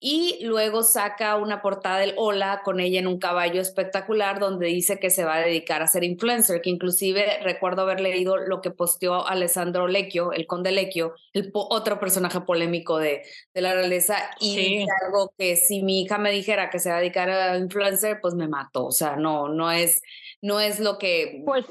y 0.00 0.44
luego 0.44 0.84
saca 0.84 1.36
una 1.36 1.60
portada 1.60 1.98
del 1.98 2.14
Hola 2.16 2.62
con 2.64 2.78
ella 2.78 3.00
en 3.00 3.08
un 3.08 3.18
caballo 3.18 3.60
espectacular 3.60 4.38
donde 4.38 4.66
dice 4.66 5.00
que 5.00 5.10
se 5.10 5.24
va 5.24 5.36
a 5.36 5.40
dedicar 5.40 5.82
a 5.82 5.88
ser 5.88 6.04
influencer, 6.04 6.60
que 6.60 6.70
inclusive 6.70 7.40
recuerdo 7.42 7.82
haber 7.82 8.00
leído 8.00 8.36
lo 8.36 8.60
que 8.60 8.70
posteó 8.70 9.26
Alessandro 9.26 9.88
Lecchio, 9.88 10.32
el 10.32 10.46
conde 10.46 10.70
Lecchio, 10.70 11.14
el 11.32 11.50
otro 11.52 11.98
personaje 11.98 12.40
polémico 12.42 12.98
de, 12.98 13.22
de 13.52 13.60
la 13.60 13.74
realeza, 13.74 14.30
y 14.40 14.86
algo 15.04 15.32
que 15.36 15.56
si 15.56 15.82
mi 15.82 16.02
hija 16.02 16.18
me 16.18 16.30
dijera 16.30 16.70
que 16.70 16.78
se 16.78 16.90
va 16.90 16.96
a 16.96 17.00
dedicar 17.00 17.28
a 17.30 17.58
influencer, 17.58 18.20
pues 18.20 18.34
me 18.34 18.46
mato, 18.46 18.86
o 18.86 18.92
sea, 18.92 19.16
no, 19.16 19.48
no 19.48 19.72
es, 19.72 20.02
no 20.40 20.60
es 20.60 20.78
lo 20.78 20.98
que... 20.98 21.42
Pues 21.44 21.64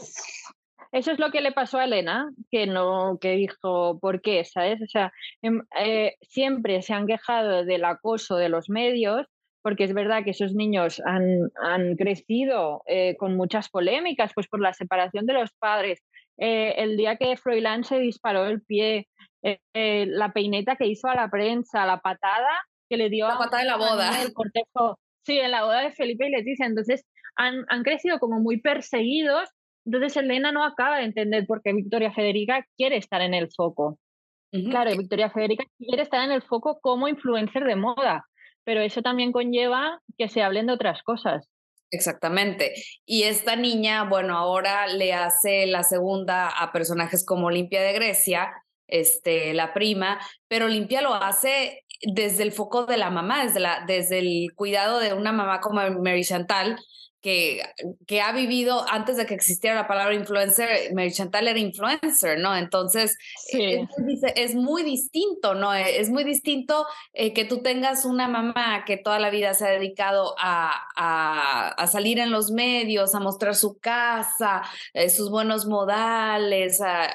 eso 0.91 1.11
es 1.11 1.19
lo 1.19 1.31
que 1.31 1.41
le 1.41 1.51
pasó 1.51 1.79
a 1.79 1.85
Elena, 1.85 2.29
que 2.51 2.67
no, 2.67 3.17
que 3.19 3.31
dijo, 3.31 3.99
¿por 3.99 4.21
qué? 4.21 4.43
¿Sabes? 4.45 4.81
O 4.81 4.87
sea, 4.87 5.11
em, 5.41 5.61
eh, 5.79 6.15
siempre 6.21 6.81
se 6.81 6.93
han 6.93 7.07
quejado 7.07 7.65
del 7.65 7.85
acoso 7.85 8.37
de 8.37 8.49
los 8.49 8.69
medios, 8.69 9.27
porque 9.61 9.83
es 9.83 9.93
verdad 9.93 10.23
que 10.23 10.31
esos 10.31 10.53
niños 10.53 11.01
han, 11.05 11.49
han 11.61 11.95
crecido 11.97 12.83
eh, 12.85 13.15
con 13.17 13.35
muchas 13.35 13.69
polémicas, 13.69 14.31
pues 14.33 14.47
por 14.47 14.61
la 14.61 14.73
separación 14.73 15.25
de 15.25 15.33
los 15.33 15.51
padres. 15.59 16.01
Eh, 16.37 16.75
el 16.77 16.95
día 16.95 17.17
que 17.17 17.35
Froilán 17.35 17.83
se 17.83 17.99
disparó 17.99 18.45
el 18.45 18.61
pie, 18.61 19.07
la 19.73 20.33
peineta 20.33 20.75
que 20.75 20.87
hizo 20.87 21.07
a 21.07 21.15
la 21.15 21.29
prensa, 21.29 21.85
la 21.85 22.01
patada 22.01 22.49
que 22.89 22.97
le 22.97 23.09
dio 23.09 23.27
la 23.27 23.37
patada 23.37 23.63
de 23.63 23.69
la 23.69 23.77
boda. 23.77 24.21
El 24.21 24.33
cortejo, 24.33 24.99
sí, 25.25 25.39
en 25.39 25.51
la 25.51 25.63
boda 25.63 25.81
de 25.81 25.91
Felipe 25.91 26.27
y 26.27 26.31
Leticia. 26.31 26.65
Entonces 26.65 27.05
han, 27.35 27.65
han 27.69 27.83
crecido 27.83 28.19
como 28.19 28.39
muy 28.39 28.59
perseguidos 28.59 29.49
entonces 29.87 30.17
Elena 30.17 30.51
no 30.51 30.65
acaba 30.65 30.97
de 30.97 31.05
entender 31.05 31.45
por 31.47 31.61
qué 31.61 31.71
Victoria 31.71 32.11
Federica 32.11 32.67
quiere 32.75 32.97
estar 32.97 33.21
en 33.21 33.33
el 33.33 33.49
foco. 33.55 33.97
Claro, 34.51 34.91
Victoria 34.97 35.29
Federica 35.29 35.63
quiere 35.77 36.03
estar 36.03 36.23
en 36.25 36.31
el 36.31 36.41
foco 36.41 36.79
como 36.81 37.07
influencer 37.07 37.63
de 37.63 37.77
moda, 37.77 38.25
pero 38.65 38.81
eso 38.81 39.01
también 39.01 39.31
conlleva 39.31 40.01
que 40.17 40.27
se 40.27 40.41
hablen 40.41 40.67
de 40.67 40.73
otras 40.73 41.03
cosas. 41.03 41.47
Exactamente. 41.89 42.73
Y 43.05 43.23
esta 43.23 43.55
niña, 43.55 44.03
bueno, 44.03 44.37
ahora 44.37 44.87
le 44.87 45.13
hace 45.13 45.67
la 45.67 45.83
segunda 45.83 46.49
a 46.49 46.73
personajes 46.73 47.25
como 47.25 47.47
Olimpia 47.47 47.81
de 47.81 47.93
Grecia, 47.93 48.51
este, 48.87 49.53
la 49.53 49.73
prima, 49.73 50.19
pero 50.49 50.65
Olimpia 50.65 51.01
lo 51.01 51.13
hace 51.13 51.85
desde 52.01 52.43
el 52.43 52.51
foco 52.51 52.85
de 52.85 52.97
la 52.97 53.09
mamá, 53.09 53.45
desde, 53.45 53.59
la, 53.59 53.83
desde 53.87 54.19
el 54.19 54.53
cuidado 54.55 54.99
de 54.99 55.13
una 55.13 55.31
mamá 55.31 55.59
como 55.61 55.81
Mary 55.99 56.23
Chantal, 56.23 56.77
que, 57.21 57.63
que, 58.05 58.21
ha 58.21 58.31
vivido 58.31 58.85
antes 58.87 59.17
de 59.17 59.25
que 59.25 59.33
existiera 59.33 59.75
la 59.75 59.87
palabra 59.87 60.13
influencer, 60.13 60.93
Mary 60.93 61.11
Chantal 61.11 61.47
era 61.47 61.59
influencer, 61.59 62.39
¿no? 62.39 62.55
Entonces, 62.55 63.17
es, 63.49 64.55
muy 64.55 64.83
distinto, 64.83 65.55
¿no? 65.55 65.73
E, 65.73 65.99
es 65.99 66.09
muy 66.09 66.23
distinto 66.23 66.85
eh, 67.13 67.33
que 67.33 67.43
tú 67.43 67.61
tengas 67.61 68.05
una 68.05 68.27
mamá 68.27 68.85
que 68.85 68.97
toda 68.97 69.19
la 69.19 69.31
vida 69.31 69.53
se 69.55 69.65
ha 69.65 69.71
dedicado 69.71 70.35
a, 70.39 70.71
a, 70.95 71.87
salir 71.87 72.19
en 72.19 72.31
los 72.31 72.51
medios, 72.51 73.15
a 73.15 73.19
mostrar 73.19 73.55
su 73.55 73.77
casa, 73.79 74.61
eh, 74.93 75.09
sus 75.09 75.31
buenos 75.31 75.65
modales, 75.65 76.81
a, 76.81 77.13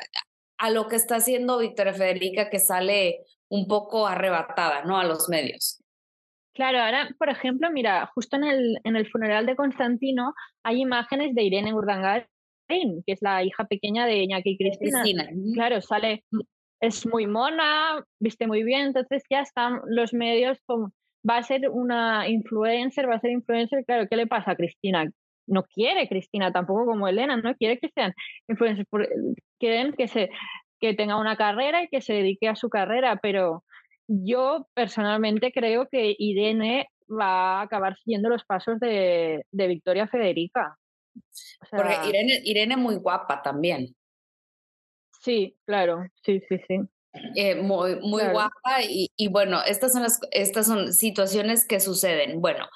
a 0.58 0.70
lo 0.70 0.88
que 0.88 0.96
está 0.96 1.16
haciendo 1.16 1.58
Victoria 1.58 1.94
Federica, 1.94 2.50
que 2.50 2.58
sale 2.58 3.20
un 3.52 3.66
poco 3.66 4.06
arrebatada, 4.06 4.82
¿no? 4.84 4.98
A 4.98 5.04
los 5.04 5.28
medios. 5.28 5.78
Claro, 6.54 6.80
ahora, 6.80 7.10
por 7.18 7.28
ejemplo, 7.28 7.70
mira, 7.70 8.10
justo 8.14 8.36
en 8.36 8.44
el, 8.44 8.78
en 8.82 8.96
el 8.96 9.06
funeral 9.10 9.44
de 9.44 9.56
Constantino 9.56 10.32
hay 10.62 10.80
imágenes 10.80 11.34
de 11.34 11.42
Irene 11.42 11.74
Urdangarín, 11.74 12.26
que 13.06 13.12
es 13.12 13.20
la 13.20 13.44
hija 13.44 13.64
pequeña 13.66 14.06
de 14.06 14.22
Iñaki 14.22 14.50
y 14.52 14.56
Cristina. 14.56 15.28
Claro, 15.52 15.82
sale, 15.82 16.24
es 16.80 17.06
muy 17.06 17.26
mona, 17.26 18.02
viste 18.18 18.46
muy 18.46 18.62
bien, 18.62 18.86
entonces 18.86 19.22
ya 19.28 19.40
están 19.40 19.80
los 19.86 20.14
medios 20.14 20.58
como, 20.64 20.90
va 21.28 21.36
a 21.36 21.42
ser 21.42 21.68
una 21.68 22.28
influencer, 22.28 23.06
va 23.08 23.16
a 23.16 23.20
ser 23.20 23.32
influencer, 23.32 23.84
claro, 23.84 24.08
¿qué 24.08 24.16
le 24.16 24.26
pasa 24.26 24.52
a 24.52 24.56
Cristina? 24.56 25.10
No 25.46 25.64
quiere 25.64 26.08
Cristina 26.08 26.52
tampoco 26.52 26.86
como 26.86 27.06
Elena, 27.06 27.36
no 27.36 27.54
quiere 27.54 27.78
que 27.78 27.90
sean 27.94 28.14
influencers, 28.48 28.88
quieren 29.58 29.92
que, 29.92 30.08
se, 30.08 30.30
que 30.82 30.94
tenga 30.94 31.16
una 31.16 31.36
carrera 31.36 31.84
y 31.84 31.88
que 31.88 32.00
se 32.00 32.12
dedique 32.12 32.48
a 32.48 32.56
su 32.56 32.68
carrera, 32.68 33.20
pero 33.22 33.64
yo 34.08 34.68
personalmente 34.74 35.52
creo 35.52 35.88
que 35.88 36.16
Irene 36.18 36.88
va 37.08 37.60
a 37.60 37.62
acabar 37.62 37.96
siguiendo 37.98 38.28
los 38.28 38.44
pasos 38.44 38.80
de, 38.80 39.46
Victoria 39.52 40.08
Federica. 40.08 40.76
Porque 41.70 41.94
Irene, 42.42 42.74
es 42.74 42.78
muy 42.78 42.96
guapa 42.96 43.40
también. 43.42 43.94
Sí, 45.20 45.56
claro, 45.64 46.04
sí, 46.24 46.42
sí, 46.48 46.56
sí. 46.66 46.80
Eh, 47.36 47.54
muy 47.54 48.00
muy 48.00 48.24
guapa 48.32 48.82
y, 48.82 49.12
y, 49.16 49.28
bueno, 49.28 49.62
estas 49.64 49.92
son, 49.92 50.02
las, 50.02 50.18
estas 50.32 50.66
son 50.66 50.92
situaciones 50.92 51.64
que 51.64 51.78
suceden. 51.78 52.40
Bueno, 52.40 52.66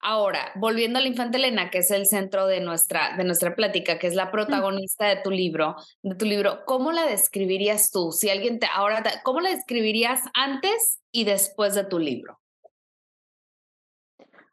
Ahora, 0.00 0.52
volviendo 0.54 0.98
a 0.98 1.02
la 1.02 1.08
infanta 1.08 1.38
Elena, 1.38 1.70
que 1.70 1.78
es 1.78 1.90
el 1.90 2.06
centro 2.06 2.46
de 2.46 2.60
nuestra, 2.60 3.16
de 3.16 3.24
nuestra 3.24 3.56
plática, 3.56 3.98
que 3.98 4.06
es 4.06 4.14
la 4.14 4.30
protagonista 4.30 5.06
de 5.06 5.20
tu 5.22 5.30
libro, 5.30 5.74
de 6.02 6.14
tu 6.14 6.24
libro, 6.24 6.60
¿cómo 6.66 6.92
la 6.92 7.04
describirías 7.04 7.90
tú? 7.90 8.12
Si 8.12 8.30
alguien 8.30 8.60
te, 8.60 8.68
ahora, 8.72 9.02
¿cómo 9.24 9.40
la 9.40 9.50
describirías 9.50 10.22
antes 10.34 11.00
y 11.10 11.24
después 11.24 11.74
de 11.74 11.84
tu 11.84 11.98
libro? 11.98 12.38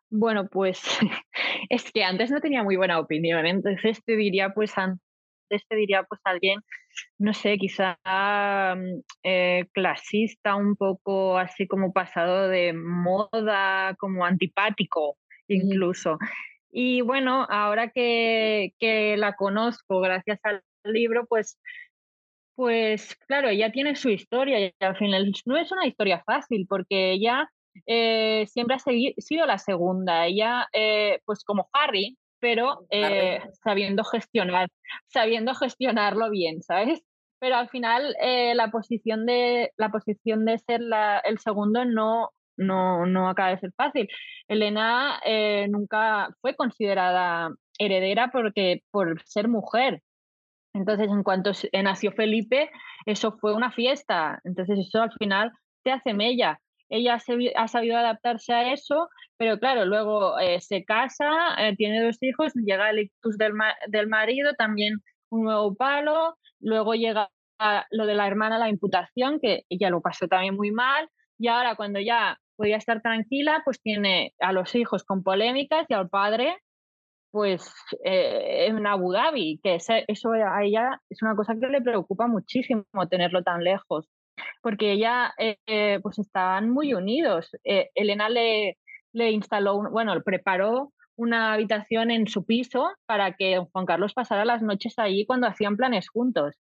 Bueno, 0.09 0.47
pues 0.47 0.81
es 1.69 1.91
que 1.91 2.03
antes 2.03 2.31
no 2.31 2.39
tenía 2.41 2.63
muy 2.63 2.75
buena 2.75 2.99
opinión, 2.99 3.45
entonces 3.45 4.03
te 4.03 4.15
diría, 4.15 4.49
pues 4.49 4.75
antes 4.77 5.67
te 5.69 5.75
diría, 5.75 6.03
pues 6.03 6.21
alguien, 6.23 6.61
no 7.19 7.33
sé, 7.33 7.57
quizá 7.57 7.97
mm, 8.03 9.01
eh, 9.23 9.65
clasista, 9.73 10.55
un 10.55 10.75
poco 10.75 11.37
así 11.37 11.67
como 11.67 11.93
pasado 11.93 12.47
de 12.47 12.73
moda, 12.73 13.95
como 13.99 14.25
antipático, 14.25 15.17
incluso. 15.47 16.17
Y 16.71 17.01
bueno, 17.01 17.45
ahora 17.49 17.89
que, 17.89 18.73
que, 18.79 19.17
la 19.17 19.35
conozco 19.35 20.01
gracias 20.01 20.39
al 20.43 20.61
libro, 20.83 21.25
pues, 21.27 21.57
pues 22.55 23.15
claro, 23.27 23.49
ella 23.49 23.71
tiene 23.71 23.95
su 23.95 24.09
historia 24.09 24.59
y 24.59 24.73
al 24.79 24.97
final 24.97 25.31
no 25.45 25.57
es 25.57 25.71
una 25.71 25.87
historia 25.87 26.23
fácil 26.25 26.65
porque 26.67 27.11
ella 27.11 27.49
eh, 27.85 28.45
siempre 28.47 28.75
ha 28.75 28.79
sido 28.79 29.45
la 29.45 29.57
segunda. 29.57 30.25
Ella, 30.25 30.67
eh, 30.73 31.19
pues 31.25 31.43
como 31.43 31.69
Harry, 31.73 32.17
pero 32.39 32.85
eh, 32.89 33.41
sabiendo 33.63 34.03
gestionar, 34.03 34.69
sabiendo 35.07 35.53
gestionarlo 35.55 36.29
bien, 36.29 36.61
¿sabes? 36.61 37.01
Pero 37.39 37.55
al 37.57 37.69
final 37.69 38.15
eh, 38.21 38.55
la 38.55 38.71
posición 38.71 39.25
de 39.25 39.71
la 39.77 39.89
posición 39.89 40.45
de 40.45 40.59
ser 40.59 40.81
la, 40.81 41.19
el 41.19 41.39
segundo 41.39 41.85
no, 41.85 42.31
no, 42.57 43.05
no 43.05 43.29
acaba 43.29 43.49
de 43.49 43.59
ser 43.59 43.71
fácil. 43.75 44.07
Elena 44.47 45.19
eh, 45.25 45.67
nunca 45.69 46.29
fue 46.41 46.55
considerada 46.55 47.49
heredera 47.77 48.29
porque 48.31 48.81
por 48.91 49.21
ser 49.23 49.47
mujer. 49.47 50.01
Entonces, 50.73 51.07
en 51.07 51.23
cuanto 51.23 51.51
nació 51.83 52.11
Felipe, 52.11 52.69
eso 53.05 53.37
fue 53.39 53.53
una 53.53 53.71
fiesta. 53.71 54.39
Entonces, 54.43 54.79
eso 54.79 55.01
al 55.01 55.13
final 55.13 55.51
te 55.83 55.91
hace 55.91 56.13
mella. 56.13 56.59
Ella 56.89 57.17
ha 57.55 57.67
sabido 57.67 57.97
adaptarse 57.97 58.53
a 58.53 58.73
eso, 58.73 59.09
pero 59.37 59.57
claro, 59.57 59.85
luego 59.85 60.37
eh, 60.39 60.61
se 60.61 60.83
casa, 60.85 61.55
eh, 61.57 61.75
tiene 61.75 62.03
dos 62.03 62.21
hijos, 62.21 62.53
llega 62.53 62.89
el 62.91 62.99
ictus 62.99 63.37
del, 63.37 63.53
del 63.87 64.07
marido, 64.07 64.53
también 64.53 64.99
un 65.29 65.45
nuevo 65.45 65.73
palo, 65.75 66.37
luego 66.59 66.93
llega 66.93 67.29
lo 67.89 68.05
de 68.05 68.15
la 68.15 68.27
hermana, 68.27 68.59
la 68.59 68.69
imputación, 68.69 69.39
que 69.39 69.63
ella 69.69 69.89
lo 69.89 70.01
pasó 70.01 70.27
también 70.27 70.55
muy 70.55 70.71
mal, 70.71 71.09
y 71.37 71.47
ahora 71.47 71.75
cuando 71.75 71.99
ya 71.99 72.37
podía 72.55 72.77
estar 72.77 73.01
tranquila, 73.01 73.61
pues 73.65 73.81
tiene 73.81 74.33
a 74.39 74.51
los 74.53 74.75
hijos 74.75 75.03
con 75.03 75.23
polémicas 75.23 75.85
y 75.89 75.93
al 75.93 76.09
padre 76.09 76.57
pues 77.35 77.69
eh, 78.05 78.67
en 78.67 78.87
Abu 78.87 79.11
Dhabi, 79.11 79.59
que 79.61 79.75
eso 79.75 80.31
a 80.31 80.63
ella 80.63 81.01
es 81.09 81.21
una 81.21 81.35
cosa 81.35 81.53
que 81.59 81.67
le 81.67 81.81
preocupa 81.81 82.27
muchísimo 82.27 82.85
tenerlo 83.09 83.43
tan 83.43 83.61
lejos, 83.61 84.07
porque 84.61 84.93
ella, 84.93 85.33
eh, 85.37 85.57
eh, 85.67 85.99
pues 86.01 86.17
estaban 86.17 86.69
muy 86.69 86.93
unidos. 86.93 87.51
Elena 87.65 88.29
le, 88.29 88.77
le 89.11 89.31
instaló, 89.31 89.81
bueno, 89.91 90.13
preparó 90.23 90.93
una 91.17 91.51
habitación 91.51 92.09
en 92.09 92.25
su 92.27 92.45
piso 92.45 92.93
para 93.05 93.33
que 93.33 93.59
Juan 93.69 93.85
Carlos 93.85 94.13
pasara 94.13 94.45
las 94.45 94.61
noches 94.61 94.93
allí 94.97 95.25
cuando 95.25 95.47
hacían 95.47 95.75
planes 95.75 96.07
juntos. 96.07 96.55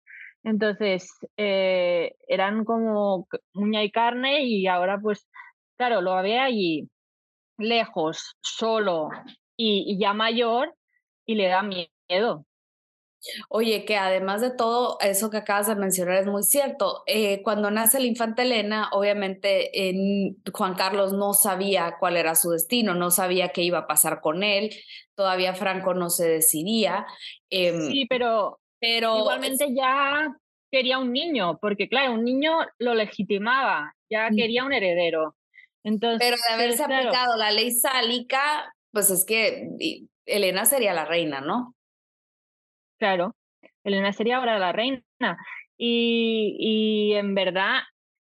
Entonces, 0.43 1.07
eran 1.37 2.65
como 2.65 3.29
uña 3.53 3.85
y 3.85 3.91
carne 3.91 4.45
y 4.45 4.67
ahora 4.69 4.99
pues, 4.99 5.29
claro, 5.77 6.01
lo 6.01 6.13
había 6.13 6.45
allí 6.45 6.89
lejos, 7.59 8.37
solo, 8.43 9.11
y, 9.57 9.99
ya 9.99 10.13
mayor 10.13 10.75
y 11.27 11.35
le 11.35 11.49
da 11.49 11.63
miedo. 11.63 12.45
Oye, 13.49 13.85
que 13.85 13.97
además 13.97 14.41
de 14.41 14.51
todo 14.51 14.99
eso 15.01 15.31
que 15.31 15.37
acabas 15.37 15.69
de 15.69 15.77
mencionar 15.77 16.17
es 16.17 16.27
muy 16.27 16.43
cierto. 16.43 17.05
Eh, 17.07 17.41
cuando 17.45 17.71
nace 17.71 17.99
el 17.99 18.07
infante 18.07 18.43
Elena, 18.43 18.89
obviamente 18.91 19.89
en 19.89 20.43
Juan 20.53 20.75
Carlos 20.75 21.13
no 21.13 21.33
sabía 21.33 21.97
cuál 22.01 22.17
era 22.17 22.35
su 22.35 22.51
destino, 22.51 22.95
no 22.95 23.13
sabía 23.13 23.51
qué 23.51 23.63
iba 23.63 23.79
a 23.79 23.87
pasar 23.87 24.21
con 24.21 24.43
él, 24.43 24.71
todavía 25.15 25.55
Franco 25.55 25.95
no 25.95 26.11
se 26.11 26.29
decidía. 26.29 27.07
Em, 27.49 27.93
sí, 27.93 28.07
pero, 28.07 28.59
pero 28.81 29.19
igualmente 29.19 29.73
ya 29.73 30.37
quería 30.73 30.99
un 30.99 31.13
niño, 31.13 31.59
porque 31.61 31.89
claro, 31.89 32.15
un 32.15 32.25
niño 32.25 32.59
lo 32.79 32.95
legitimaba, 32.95 33.95
ya 34.11 34.31
mm. 34.31 34.37
quería 34.37 34.65
un 34.65 34.73
heredero. 34.73 35.37
Entonces, 35.85 36.21
pero 36.21 36.37
de 36.37 36.55
haberse 36.55 36.85
aplicado 36.85 37.37
la 37.37 37.51
ley 37.51 37.73
sálica, 37.73 38.73
pues 38.93 39.11
es 39.11 39.25
que 39.25 39.69
Elena 40.27 40.65
sería 40.65 40.93
la 40.95 41.05
reina, 41.05 41.41
¿no? 41.41 41.75
Claro, 42.99 43.35
Elena 43.85 44.13
sería 44.13 44.37
ahora 44.37 44.59
la 44.59 44.73
reina. 44.73 45.03
Y, 45.77 46.57
y 46.59 47.15
en 47.15 47.35
verdad, 47.35 47.81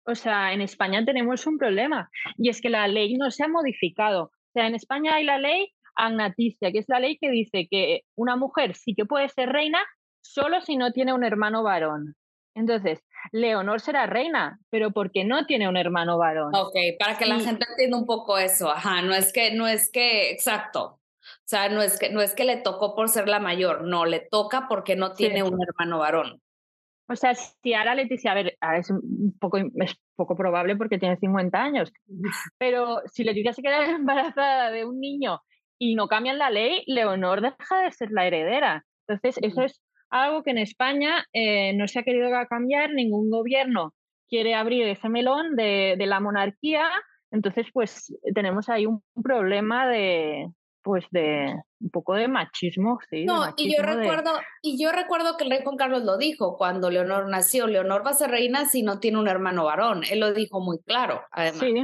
o 0.07 0.15
sea, 0.15 0.53
en 0.53 0.61
España 0.61 1.05
tenemos 1.05 1.47
un 1.47 1.59
problema 1.59 2.11
y 2.37 2.49
es 2.49 2.61
que 2.61 2.71
la 2.71 2.89
ley 2.89 3.15
no 3.15 3.31
se 3.31 3.45
ha 3.45 3.49
modificado. 3.49 4.25
O 4.25 4.53
sea, 4.53 4.67
en 4.67 4.75
España 4.75 5.15
hay 5.15 5.25
la 5.25 5.39
ley 5.39 5.73
agnaticia, 5.97 6.73
que 6.73 6.79
es 6.79 6.89
la 6.89 7.01
ley 7.01 7.19
que 7.19 7.31
dice 7.31 7.69
que 7.71 8.03
una 8.17 8.37
mujer 8.37 8.75
sí 8.75 8.95
que 8.95 9.05
puede 9.05 9.29
ser 9.29 9.51
reina 9.51 9.79
solo 10.21 10.61
si 10.61 10.77
no 10.77 10.93
tiene 10.93 11.13
un 11.13 11.25
hermano 11.25 11.63
varón. 11.63 12.17
Entonces, 12.55 13.05
Leonor 13.33 13.81
será 13.81 14.07
reina, 14.07 14.61
pero 14.71 14.93
porque 14.93 15.25
no 15.25 15.47
tiene 15.47 15.69
un 15.69 15.77
hermano 15.77 16.19
varón. 16.19 16.55
Ok, 16.55 16.75
para 16.99 17.19
que 17.19 17.27
la 17.27 17.41
gente 17.41 17.67
entienda 17.69 17.99
un 17.99 18.07
poco 18.07 18.39
eso, 18.39 18.71
ajá, 18.71 19.03
no 19.03 19.15
es 19.15 19.33
que, 19.33 19.53
no 19.53 19.67
es 19.67 19.91
que, 19.91 20.31
exacto, 20.31 21.01
o 21.25 21.47
sea, 21.47 21.69
no 21.69 21.83
es 21.83 21.99
que, 21.99 22.11
no 22.11 22.21
es 22.21 22.35
que 22.35 22.45
le 22.45 22.59
tocó 22.59 22.95
por 22.95 23.09
ser 23.09 23.29
la 23.29 23.41
mayor, 23.41 23.85
no, 23.85 24.05
le 24.05 24.21
toca 24.21 24.67
porque 24.69 24.97
no 24.97 25.15
tiene 25.15 25.43
un 25.43 25.59
hermano 25.61 25.99
varón. 25.99 26.41
O 27.09 27.17
sea, 27.17 27.35
si 27.35 27.75
ahora 27.75 27.95
Leticia, 27.95 28.33
a 28.33 28.35
ver, 28.35 28.57
es 28.79 28.91
un 28.91 29.37
poco, 29.39 29.59
es 29.59 29.95
poco 30.17 30.37
probable 30.37 30.77
porque 30.77 30.99
tiene 30.99 31.17
50 31.17 31.63
años, 31.63 31.93
pero 32.59 33.03
si 33.13 33.25
Leticia 33.25 33.53
se 33.53 33.63
queda 33.63 33.85
embarazada 33.91 34.71
de 34.71 34.85
un 34.85 35.01
niño 35.01 35.41
y 35.79 35.97
no 35.97 36.09
cambian 36.09 36.39
la 36.39 36.51
ley, 36.51 36.83
Leonor 36.87 37.41
deja 37.41 37.83
de 37.83 37.91
ser 37.91 38.11
la 38.11 38.27
heredera. 38.27 38.87
Entonces, 39.07 39.39
eso 39.43 39.63
es 39.63 39.83
algo 40.15 40.43
que 40.45 40.53
en 40.53 40.59
España 40.59 41.27
eh, 41.33 41.73
no 41.75 41.89
se 41.89 41.99
ha 41.99 42.05
querido 42.05 42.31
cambiar, 42.49 42.93
ningún 42.93 43.31
gobierno 43.31 43.95
quiere 44.29 44.55
abrir 44.55 44.87
ese 44.87 45.09
melón 45.09 45.57
de, 45.57 45.97
la 45.99 46.21
monarquía, 46.21 46.89
entonces 47.31 47.67
pues 47.73 48.15
tenemos 48.35 48.69
ahí 48.69 48.87
un, 48.87 49.03
problema 49.23 49.89
de 49.89 50.49
pues 50.83 51.05
de 51.11 51.55
un 51.81 51.91
poco 51.91 52.15
de 52.15 52.29
machismo, 52.29 52.99
sí. 53.11 53.25
No, 53.25 53.55
y 53.57 53.75
yo 53.75 53.83
recuerdo, 53.83 54.33
y 54.63 54.81
yo 54.81 54.93
recuerdo 54.93 55.37
que 55.37 55.45
el 55.45 55.51
rey 55.51 55.61
Juan 55.65 55.77
Carlos 55.77 56.05
lo 56.05 56.19
dijo 56.19 56.57
cuando 56.59 56.91
Leonor 56.91 57.29
nació, 57.29 57.67
Leonor 57.67 58.07
va 58.07 58.11
a 58.11 58.15
ser 58.15 58.31
reina 58.31 58.67
si 58.67 58.83
no 58.83 59.01
tiene 59.01 59.19
un 59.19 59.27
hermano 59.27 59.65
varón, 59.65 60.03
él 60.11 60.21
lo 60.21 60.33
dijo 60.33 60.61
muy 60.61 60.79
claro, 60.81 61.23
además. 61.31 61.61
Sí. 61.61 61.75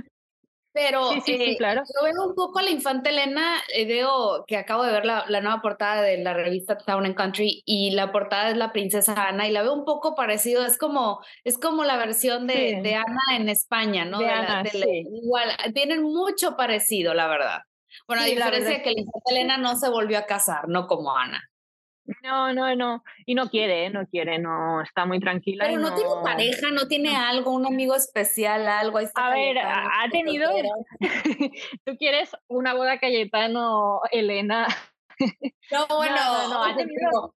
Pero 0.73 1.11
sí, 1.25 1.33
eh, 1.33 1.57
claro. 1.57 1.83
yo 1.83 2.05
veo 2.05 2.29
un 2.29 2.35
poco 2.35 2.61
a 2.61 2.63
la 2.63 2.71
infanta 2.71 3.11
Elena, 3.11 3.57
eh, 3.75 3.87
veo 3.87 4.45
que 4.47 4.57
acabo 4.57 4.85
de 4.85 4.93
ver 4.93 5.05
la, 5.05 5.25
la, 5.29 5.41
nueva 5.41 5.61
portada 5.61 6.01
de 6.03 6.19
la 6.19 6.33
revista 6.33 6.79
Town 6.79 7.07
and 7.07 7.17
Country 7.17 7.63
y 7.67 7.91
la 7.91 8.13
portada 8.13 8.51
es 8.51 8.57
la 8.57 8.73
princesa 8.73 9.15
Ana 9.15 9.49
y 9.49 9.53
la 9.53 9.63
veo 9.63 9.75
un 9.75 9.85
poco 9.85 10.15
parecido, 10.15 10.65
es 10.65 10.79
como, 10.79 11.21
es 11.43 11.59
como 11.59 11.83
la 11.83 11.97
versión 11.97 12.47
de, 12.47 12.81
de 12.83 12.95
Ana 12.95 13.37
en 13.37 13.49
España, 13.49 14.05
¿no? 14.05 14.21
De, 14.21 14.29
Ana, 14.29 14.63
igual, 14.73 15.57
tienen 15.75 16.03
mucho 16.03 16.57
parecido, 16.57 17.15
la 17.15 17.27
verdad. 17.27 17.63
Bueno, 18.07 18.23
a 18.23 18.27
diferencia 18.27 18.71
de 18.71 18.83
que 18.83 18.93
la 18.93 19.01
infanta 19.01 19.31
Elena 19.31 19.57
no 19.59 19.77
se 19.77 19.89
volvió 19.89 20.19
a 20.19 20.27
casar, 20.27 20.69
no 20.69 20.87
como 20.87 21.17
Ana. 21.17 21.50
No, 22.23 22.53
no, 22.53 22.75
no. 22.75 23.05
Y 23.27 23.35
no 23.35 23.49
quiere, 23.49 23.91
no 23.91 24.07
quiere, 24.07 24.39
no 24.39 24.83
está 24.83 25.07
muy 25.07 25.21
tranquila. 25.21 25.65
Pero 25.67 25.81
no, 25.81 25.95
tiene 25.95 26.11
pareja, 26.23 26.71
no 26.71 26.89
tiene 26.89 27.17
algo, 27.17 27.53
un 27.53 27.67
amigo 27.67 27.95
especial, 27.95 28.67
algo. 28.69 28.99
a 28.99 29.31
ver, 29.31 29.59
ha 29.59 30.09
tenido. 30.11 30.51
Tú 31.85 31.97
quieres 31.99 32.31
una 32.49 32.75
boda 32.75 32.99
Cayetano, 32.99 34.01
Elena. 34.11 34.67
No, 35.71 35.87
bueno, 35.87 36.17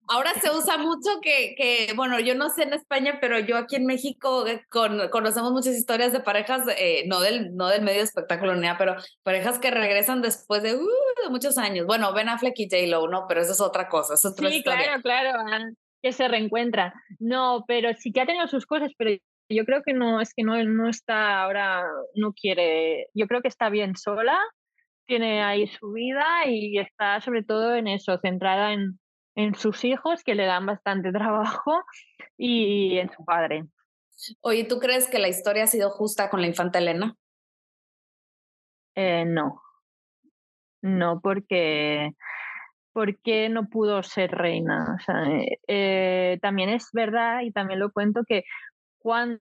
ahora 0.08 0.34
se 0.34 0.50
usa 0.50 0.76
mucho 0.76 1.20
que, 1.22 1.54
que, 1.56 1.92
bueno, 1.94 2.18
yo 2.18 2.34
no 2.34 2.50
sé 2.50 2.64
en 2.64 2.72
España, 2.72 3.18
pero 3.20 3.38
yo 3.38 3.56
aquí 3.56 3.76
en 3.76 3.86
México 3.86 4.44
eh, 4.48 4.64
con, 4.70 5.08
conocemos 5.10 5.52
muchas 5.52 5.76
historias 5.76 6.12
de 6.12 6.18
parejas, 6.18 6.66
eh, 6.76 7.04
no, 7.06 7.20
del, 7.20 7.54
no 7.54 7.68
del 7.68 7.82
medio 7.82 8.02
espectáculo 8.02 8.54
ni 8.56 8.62
nada, 8.62 8.76
pero 8.76 8.96
parejas 9.22 9.60
que 9.60 9.70
regresan 9.70 10.20
después 10.20 10.64
de, 10.64 10.74
uh, 10.74 11.30
muchos 11.30 11.58
años. 11.58 11.86
Bueno, 11.86 12.12
Ben 12.12 12.28
Affleck 12.28 12.58
y 12.58 12.68
J-Lo, 12.68 13.06
¿no? 13.06 13.26
Pero 13.28 13.40
eso 13.42 13.52
es 13.52 13.60
otra 13.60 13.88
cosa, 13.88 14.14
es 14.14 14.24
otra 14.24 14.50
sí, 14.50 14.64
claro, 14.64 15.00
claro, 15.00 15.38
ah, 15.38 15.70
que 16.02 16.12
se 16.12 16.26
reencuentran. 16.26 16.92
No, 17.20 17.64
pero 17.68 17.94
sí 17.94 18.12
que 18.12 18.20
ha 18.20 18.26
tenido 18.26 18.48
sus 18.48 18.66
cosas, 18.66 18.90
pero 18.98 19.12
yo 19.48 19.64
creo 19.64 19.82
que 19.82 19.92
no, 19.92 20.20
es 20.20 20.34
que 20.34 20.42
no, 20.42 20.60
no 20.64 20.88
está 20.88 21.40
ahora, 21.42 21.86
no 22.16 22.32
quiere, 22.32 23.08
yo 23.14 23.28
creo 23.28 23.42
que 23.42 23.48
está 23.48 23.68
bien 23.68 23.96
sola 23.96 24.40
tiene 25.06 25.42
ahí 25.42 25.66
su 25.66 25.92
vida 25.92 26.46
y 26.46 26.78
está 26.78 27.20
sobre 27.20 27.42
todo 27.42 27.74
en 27.74 27.88
eso, 27.88 28.18
centrada 28.18 28.72
en, 28.72 28.98
en 29.34 29.54
sus 29.54 29.84
hijos 29.84 30.22
que 30.24 30.34
le 30.34 30.46
dan 30.46 30.66
bastante 30.66 31.12
trabajo 31.12 31.84
y 32.36 32.98
en 32.98 33.10
su 33.10 33.24
padre. 33.24 33.66
Oye, 34.40 34.64
¿tú 34.64 34.78
crees 34.78 35.08
que 35.08 35.18
la 35.18 35.28
historia 35.28 35.64
ha 35.64 35.66
sido 35.66 35.90
justa 35.90 36.30
con 36.30 36.40
la 36.40 36.46
infanta 36.46 36.78
Elena? 36.78 37.16
Eh, 38.94 39.24
no. 39.24 39.60
No, 40.82 41.20
porque, 41.20 42.12
porque 42.92 43.48
no 43.48 43.68
pudo 43.68 44.02
ser 44.02 44.30
reina. 44.30 44.96
O 44.96 45.02
sea, 45.02 45.24
eh, 45.24 45.58
eh, 45.66 46.38
también 46.42 46.68
es 46.68 46.90
verdad 46.92 47.40
y 47.42 47.50
también 47.50 47.80
lo 47.80 47.90
cuento 47.90 48.22
que 48.26 48.44
cuando 48.98 49.40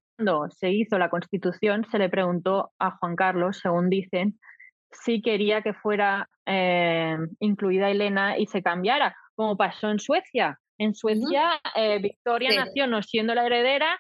se 0.50 0.72
hizo 0.72 0.98
la 0.98 1.10
constitución 1.10 1.86
se 1.90 2.00
le 2.00 2.10
preguntó 2.10 2.72
a 2.80 2.92
Juan 2.98 3.16
Carlos, 3.16 3.60
según 3.60 3.90
dicen, 3.90 4.40
sí 4.94 5.22
quería 5.22 5.62
que 5.62 5.74
fuera 5.74 6.30
eh, 6.46 7.18
incluida 7.40 7.90
Elena 7.90 8.38
y 8.38 8.46
se 8.48 8.62
cambiara, 8.62 9.16
como 9.36 9.58
pasó 9.58 9.90
en 9.90 10.00
Suecia. 10.00 10.60
En 10.78 10.96
Suecia, 10.96 11.62
eh, 11.76 12.00
Victoria 12.00 12.50
nació 12.56 12.88
no 12.88 13.02
siendo 13.04 13.36
la 13.36 13.46
heredera, 13.46 13.98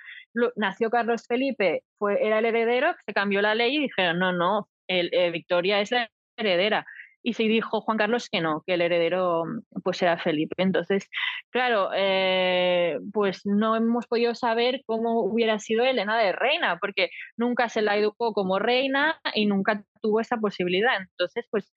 nació 0.55 0.89
Carlos 0.89 1.25
Felipe, 1.27 1.83
fue, 1.97 2.25
era 2.25 2.39
el 2.39 2.45
heredero, 2.45 2.95
se 3.05 3.13
cambió 3.13 3.41
la 3.41 3.53
ley 3.55 3.75
y 3.75 3.81
dijeron, 3.81 4.19
no, 4.19 4.33
no, 4.33 4.67
eh, 4.87 5.29
Victoria 5.31 5.81
es 5.81 5.91
la 5.91 6.09
heredera 6.35 6.85
y 7.23 7.33
se 7.33 7.43
dijo 7.43 7.81
Juan 7.81 7.97
Carlos 7.97 8.29
que 8.29 8.41
no, 8.41 8.63
que 8.67 8.73
el 8.73 8.81
heredero 8.81 9.43
pues 9.83 10.01
era 10.01 10.17
Felipe. 10.17 10.61
Entonces, 10.61 11.09
claro, 11.49 11.89
eh, 11.95 12.99
pues 13.13 13.45
no 13.45 13.75
hemos 13.75 14.07
podido 14.07 14.35
saber 14.35 14.81
cómo 14.85 15.21
hubiera 15.21 15.57
sido 15.59 15.85
Elena 15.85 16.19
de 16.19 16.33
reina, 16.33 16.77
porque 16.79 17.09
nunca 17.37 17.69
se 17.69 17.81
la 17.81 17.97
educó 17.97 18.33
como 18.33 18.59
reina 18.59 19.19
y 19.33 19.45
nunca 19.45 19.83
tuvo 20.01 20.19
esa 20.19 20.37
posibilidad. 20.37 20.97
Entonces, 20.99 21.45
pues 21.49 21.73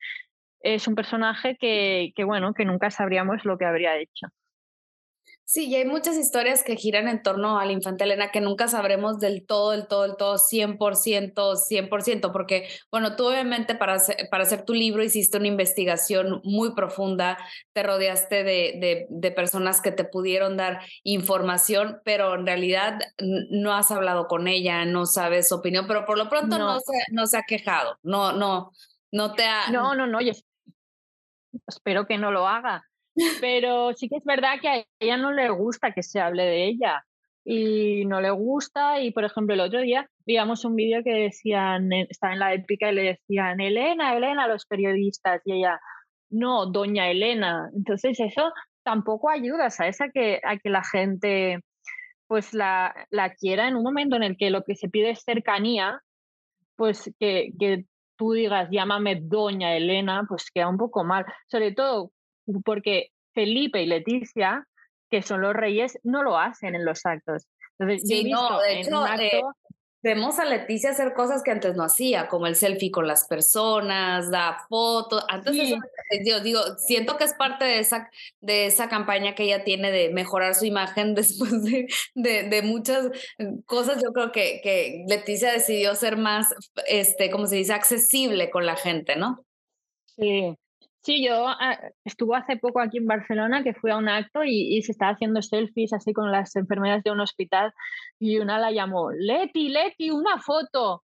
es 0.61 0.89
un 0.89 0.97
personaje 0.97 1.57
que, 1.59 2.13
que, 2.17 2.25
bueno, 2.25 2.53
que 2.55 2.65
nunca 2.65 2.91
sabríamos 2.91 3.45
lo 3.45 3.57
que 3.57 3.65
habría 3.67 3.97
hecho. 3.99 4.27
Sí, 5.49 5.69
y 5.69 5.77
hay 5.77 5.85
muchas 5.85 6.17
historias 6.17 6.65
que 6.65 6.75
giran 6.75 7.07
en 7.07 7.23
torno 7.23 7.61
a 7.61 7.65
la 7.65 7.71
infanta 7.71 8.03
Elena 8.03 8.33
que 8.33 8.41
nunca 8.41 8.67
sabremos 8.67 9.21
del 9.21 9.47
todo, 9.47 9.71
del 9.71 9.87
todo, 9.87 10.03
del 10.03 10.17
todo, 10.17 10.39
100%, 10.39 11.57
100%, 11.57 12.33
porque, 12.33 12.69
bueno, 12.91 13.15
tú 13.15 13.29
obviamente 13.29 13.77
para 13.77 13.95
hacer, 13.95 14.17
para 14.29 14.43
hacer 14.43 14.65
tu 14.65 14.75
libro 14.75 15.05
hiciste 15.05 15.39
una 15.39 15.47
investigación 15.47 16.41
muy 16.43 16.75
profunda, 16.75 17.39
te 17.73 17.85
rodeaste 17.85 18.43
de, 18.43 19.07
de, 19.09 19.31
personas 19.31 19.81
que 19.81 19.93
te 19.93 20.03
pudieron 20.03 20.57
dar 20.57 20.81
información, 21.05 22.01
pero 22.05 22.35
en 22.35 22.45
realidad 22.45 22.99
no 23.21 23.73
has 23.73 23.93
hablado 23.93 24.27
con 24.27 24.49
ella, 24.49 24.85
no 24.85 25.07
sabes 25.07 25.47
su 25.49 25.55
opinión, 25.55 25.87
pero 25.87 26.05
por 26.07 26.19
lo 26.19 26.29
pronto 26.29 26.59
no, 26.59 26.81
se, 26.81 27.13
no 27.13 27.29
se 27.29 27.39
ha 27.39 27.45
quejado, 27.45 28.01
no, 28.03 28.33
no, 28.33 28.73
no 29.13 29.35
te 29.35 29.45
ha... 29.45 29.71
No, 29.71 29.95
no, 29.95 30.09
no, 30.09 30.19
espero 31.69 32.05
que 32.09 32.19
no 32.19 32.33
lo 32.33 32.49
haga 32.49 32.85
pero 33.41 33.93
sí 33.95 34.09
que 34.09 34.17
es 34.17 34.25
verdad 34.25 34.61
que 34.61 34.69
a 34.69 34.85
ella 35.01 35.17
no 35.17 35.33
le 35.33 35.49
gusta 35.51 35.93
que 35.93 36.03
se 36.03 36.21
hable 36.21 36.45
de 36.45 36.67
ella 36.67 37.05
y 37.45 38.05
no 38.07 38.21
le 38.21 38.31
gusta 38.31 39.01
y 39.01 39.13
por 39.13 39.25
ejemplo 39.25 39.55
el 39.55 39.61
otro 39.61 39.81
día 39.81 40.09
veíamos 40.27 40.65
un 40.65 40.75
vídeo 40.75 41.03
que 41.05 41.13
decían, 41.13 41.93
estaba 41.93 42.33
en 42.33 42.41
la 42.41 42.55
épica 42.55 42.91
y 42.91 42.95
le 42.95 43.03
decían, 43.03 43.61
Elena, 43.61 44.17
Elena, 44.17 44.49
los 44.49 44.67
periodistas 44.67 45.41
y 45.45 45.53
ella, 45.53 45.79
no, 46.31 46.67
doña 46.67 47.09
Elena. 47.09 47.71
Entonces 47.77 48.19
eso 48.19 48.53
tampoco 48.83 49.31
ayuda, 49.31 49.71
¿sabes? 49.71 50.01
A 50.01 50.09
que, 50.09 50.41
a 50.43 50.57
que 50.59 50.71
la 50.71 50.83
gente 50.83 51.61
pues 52.27 52.55
la, 52.55 53.07
la 53.11 53.35
quiera 53.35 53.69
en 53.69 53.77
un 53.77 53.85
momento 53.85 54.17
en 54.17 54.25
el 54.25 54.37
que 54.37 54.51
lo 54.51 54.65
que 54.65 54.75
se 54.75 54.89
pide 54.89 55.11
es 55.11 55.23
cercanía, 55.23 56.01
pues 56.75 57.11
que, 57.21 57.53
que 57.59 57.85
tú 58.17 58.33
digas, 58.33 58.69
llámame 58.71 59.21
doña 59.23 59.77
Elena, 59.77 60.25
pues 60.29 60.51
queda 60.53 60.69
un 60.69 60.79
poco 60.79 61.05
mal. 61.05 61.25
Sobre 61.47 61.73
todo 61.73 62.11
porque 62.65 63.11
Felipe 63.35 63.83
y 63.83 63.87
Leticia, 63.87 64.67
que 65.11 65.23
son 65.23 65.41
los 65.41 65.55
reyes, 65.55 65.99
no 66.03 66.23
lo 66.23 66.39
hacen 66.39 66.75
en 66.75 66.85
los 66.85 67.05
actos. 67.07 67.47
Entonces, 67.79 68.09
sí, 68.09 68.31
no, 68.31 68.61
de 68.61 68.81
hecho, 68.81 69.07
eh, 69.19 69.43
vemos 70.03 70.39
a 70.39 70.45
Leticia 70.45 70.91
hacer 70.91 71.15
cosas 71.15 71.43
que 71.43 71.51
antes 71.51 71.75
no 71.75 71.83
hacía, 71.83 72.29
como 72.29 72.47
el 72.47 72.55
selfie 72.55 72.91
con 72.91 73.07
las 73.07 73.27
personas, 73.27 74.31
da 74.31 74.65
fotos. 74.69 75.25
Antes 75.29 75.55
yo 76.25 76.41
digo, 76.41 76.61
siento 76.79 77.17
que 77.17 77.25
es 77.25 77.35
parte 77.35 77.65
de 77.65 77.81
esa, 77.81 78.11
de 78.41 78.67
esa 78.67 78.89
campaña 78.89 79.35
que 79.35 79.43
ella 79.43 79.65
tiene 79.65 79.91
de 79.91 80.11
mejorar 80.11 80.55
su 80.55 80.65
imagen 80.65 81.15
después 81.17 81.63
de, 81.65 81.89
de, 82.15 82.45
de 82.45 82.63
muchas 82.63 83.11
cosas. 83.67 84.01
Yo 84.03 84.13
creo 84.13 84.33
que, 84.33 84.61
que 84.63 85.05
Leticia 85.09 85.53
decidió 85.53 85.95
ser 85.95 86.17
más, 86.17 86.55
este, 86.87 87.31
como 87.31 87.47
se 87.47 87.57
dice, 87.57 87.73
accesible 87.73 88.49
con 88.51 88.65
la 88.65 88.77
gente, 88.77 89.17
¿no? 89.17 89.45
Sí, 90.17 90.57
Sí, 91.07 91.25
yo 91.25 91.47
ah, 91.47 91.79
estuve 92.05 92.37
hace 92.37 92.57
poco 92.57 92.81
aquí 92.81 92.99
en 92.99 93.07
Barcelona 93.07 93.63
que 93.63 93.75
fui 93.75 93.93
a 93.93 93.97
un 93.97 94.09
acto 94.09 94.43
y, 94.43 94.83
se 94.83 94.91
estaba 94.91 95.13
haciendo 95.13 95.41
selfies 95.41 95.93
así 95.93 96.13
con 96.13 96.33
las 96.33 96.57
enfermeras 96.57 97.05
de 97.05 97.13
un 97.13 97.21
hospital 97.21 97.73
y 98.19 98.39
una 98.41 98.59
la 98.59 98.73
llamó, 98.73 99.13
Leti, 99.13 99.69
Leti, 99.69 100.11
una 100.11 100.41
foto. 100.41 101.05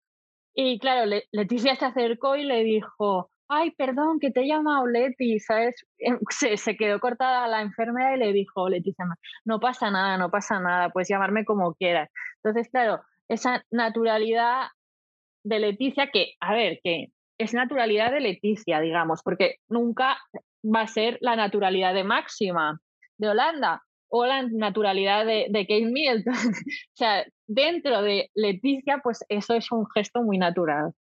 Y 0.54 0.78
claro, 0.78 1.10
Leticia 1.32 1.76
se 1.76 1.84
acercó 1.84 2.34
y 2.36 2.44
le 2.44 2.64
dijo, 2.64 3.30
ay, 3.48 3.72
perdón, 3.72 4.20
que 4.20 4.30
te 4.30 4.40
he 4.40 4.48
llamado 4.48 4.86
Leti, 4.86 5.38
¿sabes? 5.38 5.76
Em, 5.98 6.18
se, 6.30 6.56
se, 6.56 6.76
quedó 6.78 6.98
cortada 6.98 7.46
la 7.46 7.60
enfermera 7.60 8.16
y 8.16 8.20
le 8.20 8.32
dijo, 8.32 8.70
Leticia, 8.70 9.04
no 9.44 9.60
pasa 9.60 9.90
nada, 9.90 10.16
no 10.16 10.30
pasa 10.30 10.60
nada, 10.60 10.88
puedes 10.88 11.10
llamarme 11.10 11.44
como 11.44 11.74
quieras. 11.74 12.10
Entonces, 12.42 12.70
claro, 12.70 13.02
esa 13.28 13.64
naturalidad 13.70 14.68
de 15.44 15.58
Leticia 15.58 16.10
que, 16.10 16.36
a 16.40 16.54
ver, 16.54 16.80
que 16.82 17.12
es 17.42 17.54
naturalidad 17.54 18.12
de 18.12 18.20
Leticia, 18.20 18.80
digamos, 18.80 19.22
porque 19.22 19.56
nunca 19.68 20.18
va 20.64 20.82
a 20.82 20.86
ser 20.86 21.18
la 21.20 21.36
naturalidad 21.36 21.94
de 21.94 22.04
Máxima 22.04 22.80
de 23.18 23.28
Holanda 23.28 23.82
o 24.08 24.26
la 24.26 24.42
naturalidad 24.42 25.24
de, 25.24 25.46
de 25.50 25.66
Kate 25.66 25.86
Middleton. 25.86 26.34
o 26.34 26.96
sea, 26.96 27.24
dentro 27.46 28.02
de 28.02 28.30
Leticia, 28.34 29.00
pues 29.02 29.24
eso 29.28 29.54
es 29.54 29.70
un 29.70 29.86
gesto 29.94 30.22
muy 30.22 30.38
natural. 30.38 30.92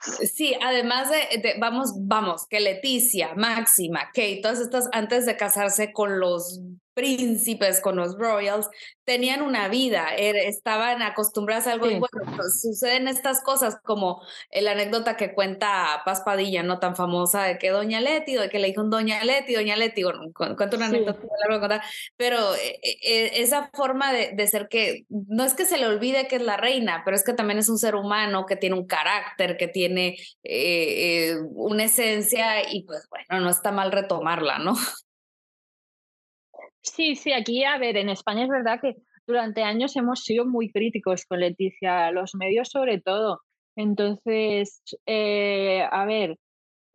Sí, 0.00 0.54
además 0.60 1.10
de, 1.10 1.54
vamos, 1.60 1.92
vamos, 1.96 2.46
que 2.48 2.58
Leticia, 2.58 3.34
Máxima, 3.36 4.06
Kate, 4.06 4.40
todas 4.42 4.60
estas 4.60 4.88
antes 4.92 5.26
de 5.26 5.36
casarse 5.36 5.92
con 5.92 6.18
los 6.18 6.60
príncipes, 6.94 7.80
con 7.80 7.96
los 7.96 8.16
royals, 8.18 8.68
tenían 9.04 9.42
una 9.42 9.68
vida, 9.68 10.14
er, 10.16 10.36
estaban 10.36 11.02
acostumbradas 11.02 11.66
a 11.66 11.72
algo 11.72 11.86
y 11.86 11.98
bueno, 11.98 12.36
pues, 12.36 12.60
suceden 12.60 13.08
estas 13.08 13.42
cosas 13.42 13.78
como 13.82 14.22
la 14.52 14.72
anécdota 14.72 15.16
que 15.16 15.34
cuenta 15.34 16.02
Paz 16.04 16.22
Padilla, 16.24 16.62
no 16.62 16.78
tan 16.78 16.94
famosa, 16.94 17.44
de 17.44 17.58
que 17.58 17.70
Doña 17.70 18.00
Leti, 18.00 18.34
de 18.34 18.48
que 18.48 18.58
le 18.58 18.68
dijo 18.68 18.84
Doña 18.84 19.24
Leti, 19.24 19.54
Doña 19.54 19.76
Leti, 19.76 20.04
bueno, 20.04 20.32
cuento 20.32 20.76
una 20.76 20.86
anécdota, 20.86 21.20
contar, 21.60 21.82
pero 22.16 22.54
eh, 22.54 22.78
eh, 22.82 23.30
esa 23.36 23.70
forma 23.74 24.12
de, 24.12 24.32
de, 24.34 24.46
ser 24.46 24.68
que, 24.68 25.04
no 25.08 25.44
es 25.44 25.54
que 25.54 25.64
se 25.64 25.78
le 25.78 25.86
olvide 25.86 26.28
que 26.28 26.36
es 26.36 26.42
la 26.42 26.56
reina, 26.56 27.02
pero 27.04 27.16
es 27.16 27.24
que 27.24 27.32
también 27.32 27.58
es 27.58 27.68
un 27.68 27.78
ser 27.78 27.96
humano 27.96 28.46
que 28.46 28.56
tiene 28.56 28.76
un 28.76 28.86
carácter, 28.86 29.56
que 29.56 29.68
tiene 29.68 30.16
eh, 30.44 31.36
una 31.54 31.84
esencia 31.84 32.70
y 32.70 32.84
pues 32.84 33.08
bueno, 33.08 33.44
no 33.44 33.50
está 33.50 33.72
mal 33.72 33.92
retomarla, 33.92 34.58
¿no? 34.58 34.74
Sí, 36.82 37.14
sí, 37.16 37.32
aquí, 37.32 37.64
a 37.64 37.78
ver, 37.78 37.96
en 37.96 38.08
España 38.08 38.42
es 38.44 38.48
verdad 38.48 38.80
que 38.80 38.96
durante 39.26 39.62
años 39.62 39.94
hemos 39.96 40.24
sido 40.24 40.44
muy 40.46 40.70
críticos 40.70 41.24
con 41.26 41.40
Leticia, 41.40 42.10
los 42.10 42.34
medios 42.34 42.68
sobre 42.70 43.00
todo. 43.00 43.40
Entonces, 43.76 44.82
eh, 45.06 45.86
a 45.90 46.04
ver, 46.04 46.38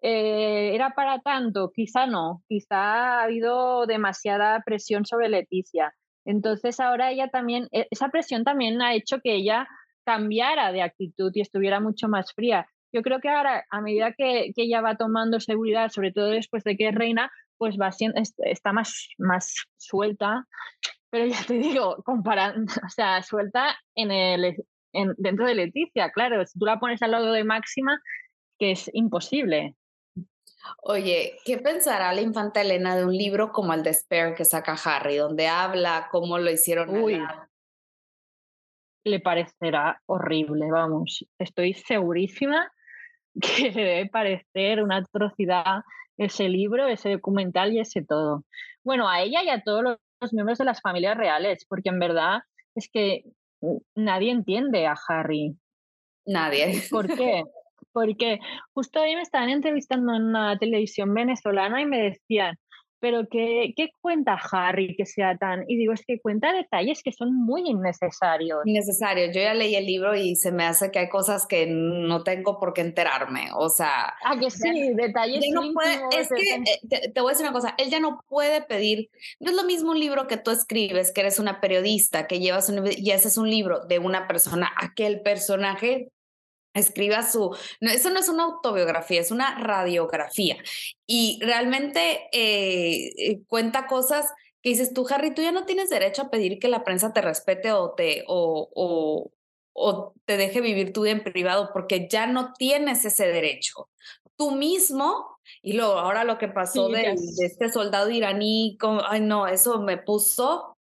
eh, 0.02 0.72
¿era 0.76 0.92
para 0.92 1.20
tanto? 1.22 1.72
Quizá 1.74 2.08
no, 2.08 2.44
quizá 2.50 3.22
ha 3.22 3.24
habido 3.24 3.86
demasiada 3.88 4.62
presión 4.66 5.06
sobre 5.06 5.30
Leticia. 5.30 5.94
Entonces 6.26 6.80
ahora 6.82 7.12
ella 7.12 7.30
también, 7.30 7.68
e, 7.72 7.88
esa 7.92 8.10
presión 8.10 8.44
también 8.44 8.82
ha 8.82 8.94
hecho 8.96 9.20
que 9.22 9.36
ella 9.36 9.68
cambiara 10.06 10.72
de 10.74 10.82
actitud 10.84 11.32
y 11.34 11.42
estuviera 11.42 11.80
mucho 11.80 12.10
más 12.10 12.34
fría. 12.34 12.68
Yo 12.94 13.02
creo 13.04 13.20
que 13.22 13.30
ahora, 13.30 13.66
a 13.70 13.82
medida 13.82 14.14
que, 14.14 14.52
que 14.56 14.64
ella 14.64 14.82
va 14.82 14.96
tomando 14.98 15.40
seguridad, 15.40 15.90
sobre 15.90 16.12
todo 16.12 16.28
después 16.30 16.64
de 16.64 16.78
que 16.78 16.92
reina, 16.92 17.32
pues 17.58 17.78
va 17.80 17.92
siendo, 17.92 18.22
está 18.40 18.74
más, 18.74 19.10
más 19.18 19.54
suelta, 19.78 20.46
pero 21.10 21.26
ya 21.26 21.44
te 21.46 21.56
digo, 21.56 22.02
comparando, 22.04 22.72
o 22.86 22.90
sea, 22.90 23.22
suelta 23.24 23.78
en 23.96 24.12
el, 24.12 24.56
en, 24.94 25.14
dentro 25.18 25.46
de 25.46 25.56
Leticia, 25.56 26.12
claro, 26.12 26.46
si 26.46 26.58
tú 26.58 26.66
la 26.66 26.80
pones 26.80 27.02
al 27.02 27.12
lado 27.12 27.32
de 27.32 27.44
Máxima, 27.44 28.02
que 28.60 28.72
es 28.72 28.90
imposible. 28.94 29.76
Oye, 30.82 31.38
¿qué 31.46 31.58
pensará 31.58 32.14
la 32.14 32.22
infanta 32.22 32.62
Elena 32.62 32.96
de 32.96 33.06
un 33.06 33.16
libro 33.16 33.52
como 33.52 33.74
el 33.74 33.84
de 33.84 33.94
Spare 33.94 34.36
que 34.36 34.44
saca 34.44 34.76
Harry, 34.84 35.16
donde 35.18 35.48
habla 35.48 36.10
cómo 36.12 36.38
lo 36.38 36.52
hicieron? 36.52 36.90
Uy, 36.90 37.22
le 39.04 39.20
parecerá 39.20 40.02
horrible, 40.06 40.70
vamos, 40.70 41.26
estoy 41.40 41.74
segurísima 41.74 42.72
que 43.42 43.72
le 43.72 43.84
debe 43.84 44.10
parecer 44.10 44.84
una 44.84 44.98
atrocidad 44.98 45.84
ese 46.18 46.50
libro, 46.50 46.88
ese 46.88 47.12
documental 47.12 47.74
y 47.74 47.80
ese 47.80 48.04
todo. 48.04 48.44
Bueno, 48.84 49.10
a 49.10 49.22
ella 49.22 49.44
y 49.44 49.50
a 49.50 49.62
todos 49.62 49.84
los 50.22 50.34
miembros 50.34 50.58
de 50.58 50.66
las 50.66 50.82
familias 50.82 51.18
reales, 51.18 51.66
porque 51.68 51.90
en 51.90 52.00
verdad 52.00 52.40
es 52.76 52.90
que 52.92 53.24
nadie 53.96 54.32
entiende 54.32 54.88
a 54.88 54.96
Harry. 55.08 55.56
Nadie. 56.26 56.68
¿Por 56.92 57.08
qué? 57.08 57.44
Porque 57.92 58.40
justo 58.74 59.02
hoy 59.02 59.16
me 59.16 59.22
estaban 59.22 59.50
entrevistando 59.50 60.14
en 60.16 60.24
una 60.24 60.58
televisión 60.58 61.14
venezolana 61.14 61.82
y 61.82 61.86
me 61.86 62.02
decían, 62.02 62.56
pero 63.00 63.28
¿qué, 63.30 63.74
¿qué, 63.76 63.90
cuenta 64.02 64.40
Harry 64.52 64.96
que 64.96 65.06
sea 65.06 65.38
tan...? 65.38 65.64
Y 65.68 65.78
digo, 65.78 65.94
es 65.94 66.04
que 66.06 66.20
cuenta 66.20 66.54
detalles 66.54 67.04
que 67.04 67.12
son 67.12 67.34
muy 67.34 67.68
innecesarios. 67.68 68.60
Innecesarios. 68.66 69.36
Yo 69.36 69.42
ya 69.42 69.54
leí 69.54 69.76
el 69.76 69.86
libro 69.86 70.16
y 70.16 70.36
se 70.36 70.52
me 70.52 70.66
hace 70.66 70.92
que 70.92 71.00
hay 71.00 71.10
cosas 71.10 71.46
que 71.46 71.68
no 71.68 72.24
tengo 72.24 72.60
por 72.60 72.74
qué 72.74 72.82
enterarme. 72.82 73.50
O 73.56 73.70
sea... 73.70 74.14
Ah, 74.24 74.38
que 74.40 74.50
sí, 74.50 74.94
detalles 74.94 75.46
no 75.54 75.64
Es 76.12 76.30
que, 76.30 76.56
eh, 76.56 77.12
te, 77.14 77.22
voy 77.22 77.30
a 77.30 77.34
decir 77.34 77.46
una 77.46 77.54
cosa, 77.54 77.76
él 77.78 77.90
ya 77.90 78.00
no 78.00 78.20
puede 78.28 78.62
pedir... 78.62 79.10
No 79.40 79.52
es 79.52 79.56
lo 79.56 79.64
mismo 79.64 79.92
un 79.92 80.00
libro 80.00 80.28
que 80.28 80.38
tú 80.38 80.52
escribes, 80.52 81.12
que 81.12 81.22
eres 81.22 81.40
una 81.40 81.62
periodista, 81.62 82.28
que 82.28 82.40
llevas 82.40 82.70
un... 82.70 82.88
Y 82.88 83.12
ese 83.12 83.28
es 83.28 83.38
un 83.38 83.50
libro 83.50 83.86
de 83.86 84.00
una 84.00 84.28
persona, 84.28 84.72
aquel 84.76 85.22
personaje 85.22 86.12
escriba 86.80 87.24
su, 87.24 87.56
no, 87.82 87.92
eso 87.92 88.10
no 88.10 88.20
es 88.20 88.30
una 88.30 88.44
autobiografía, 88.44 89.22
es 89.22 89.32
una 89.32 89.58
radiografía. 89.60 90.58
Y 91.06 91.40
realmente 91.42 92.28
eh, 92.32 93.12
eh, 93.18 93.42
cuenta 93.48 93.88
cosas 93.88 94.32
que 94.62 94.70
dices 94.70 94.94
tú, 94.94 95.06
Harry, 95.10 95.34
tú 95.34 95.42
ya 95.42 95.52
no 95.52 95.66
tienes 95.66 95.90
derecho 95.90 96.24
a 96.24 96.30
pedir 96.30 96.60
que 96.60 96.68
la 96.68 96.84
prensa 96.84 97.14
te 97.14 97.22
respete 97.22 97.72
o 97.72 97.92
te, 97.92 98.24
o, 98.28 98.70
o, 98.74 99.32
o 99.74 100.14
te 100.26 100.38
deje 100.38 100.60
vivir 100.60 100.92
tu 100.92 101.04
vida 101.04 101.14
en 101.14 101.24
privado, 101.24 101.70
porque 101.72 102.08
ya 102.10 102.28
no 102.28 102.54
tienes 102.54 103.06
ese 103.06 103.28
derecho. 103.28 103.90
Tú 104.36 104.52
mismo, 104.52 105.40
y 105.62 105.74
luego 105.74 105.94
ahora 105.94 106.24
lo 106.24 106.38
que 106.38 106.48
pasó 106.48 106.90
de, 106.90 107.16
de, 107.16 107.46
este 107.46 107.70
soldado 107.70 108.10
iraní, 108.10 108.78
como, 108.80 109.02
ay 109.08 109.22
no, 109.22 109.48
eso 109.48 109.82
me 109.82 109.98
puso. 109.98 110.78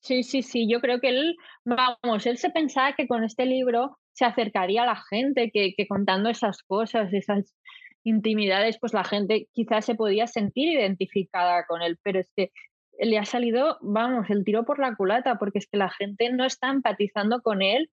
Sí, 0.00 0.22
sí, 0.22 0.42
sí, 0.42 0.68
yo 0.68 0.80
creo 0.80 1.00
que 1.00 1.08
él, 1.08 1.36
vamos, 1.64 2.26
él 2.26 2.38
se 2.38 2.50
pensaba 2.50 2.94
que 2.94 3.08
con 3.08 3.24
este 3.24 3.46
libro 3.46 3.98
se 4.16 4.24
acercaría 4.24 4.82
a 4.82 4.86
la 4.86 4.96
gente, 4.96 5.50
que, 5.52 5.86
contando 5.86 6.30
esas 6.30 6.62
cosas, 6.62 7.12
esas, 7.12 7.54
intimidades, 8.02 8.78
pues 8.78 8.94
la 8.94 9.02
gente 9.02 9.48
quizás 9.52 9.84
se 9.84 9.96
podía 9.96 10.28
sentir 10.28 10.68
identificada 10.68 11.66
con 11.66 11.82
él, 11.82 11.98
pero 12.04 12.20
es 12.20 12.30
que 12.36 12.52
le 13.00 13.18
ha 13.18 13.24
salido, 13.24 13.78
vamos, 13.80 14.30
el 14.30 14.44
tiro 14.44 14.64
por 14.64 14.78
la 14.78 14.94
culata, 14.94 15.38
porque 15.40 15.58
es 15.58 15.66
que 15.66 15.76
la 15.76 15.90
gente 15.90 16.30
no 16.30 16.44
está 16.44 16.70
empatizando 16.70 17.42
con 17.42 17.62
él, 17.62 17.90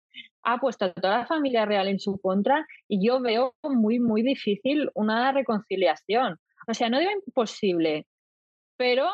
ha 0.45 0.61
puesto 0.61 0.87
a 0.87 0.95
toda 0.95 1.19
la 1.19 1.27
familia 1.27 1.67
real 1.67 1.89
en 1.89 2.01
su 2.01 2.19
contra 2.23 2.67
y 2.89 3.07
yo 3.07 3.21
veo 3.21 3.55
muy, 3.63 4.01
muy 4.01 4.23
difícil 4.23 4.89
una 4.95 5.31
reconciliación. 5.31 6.39
O 6.67 6.73
sea, 6.73 6.89
no 6.89 7.01
digo 7.01 7.13
imposible, 7.27 8.07
pero 8.79 9.11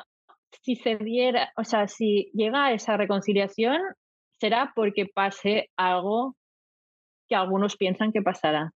si 0.62 0.76
se 0.76 0.94
diera, 0.96 1.52
o 1.56 1.64
sea, 1.64 1.88
si 1.88 2.30
llega 2.34 2.66
a 2.66 2.72
esa 2.72 2.96
reconciliación, 2.96 3.80
será 4.38 4.72
porque 4.76 5.06
pase 5.12 5.70
algo 5.76 6.36
que 7.28 7.34
algunos 7.34 7.76
piensan 7.76 8.12
que 8.12 8.22
pasará, 8.22 8.72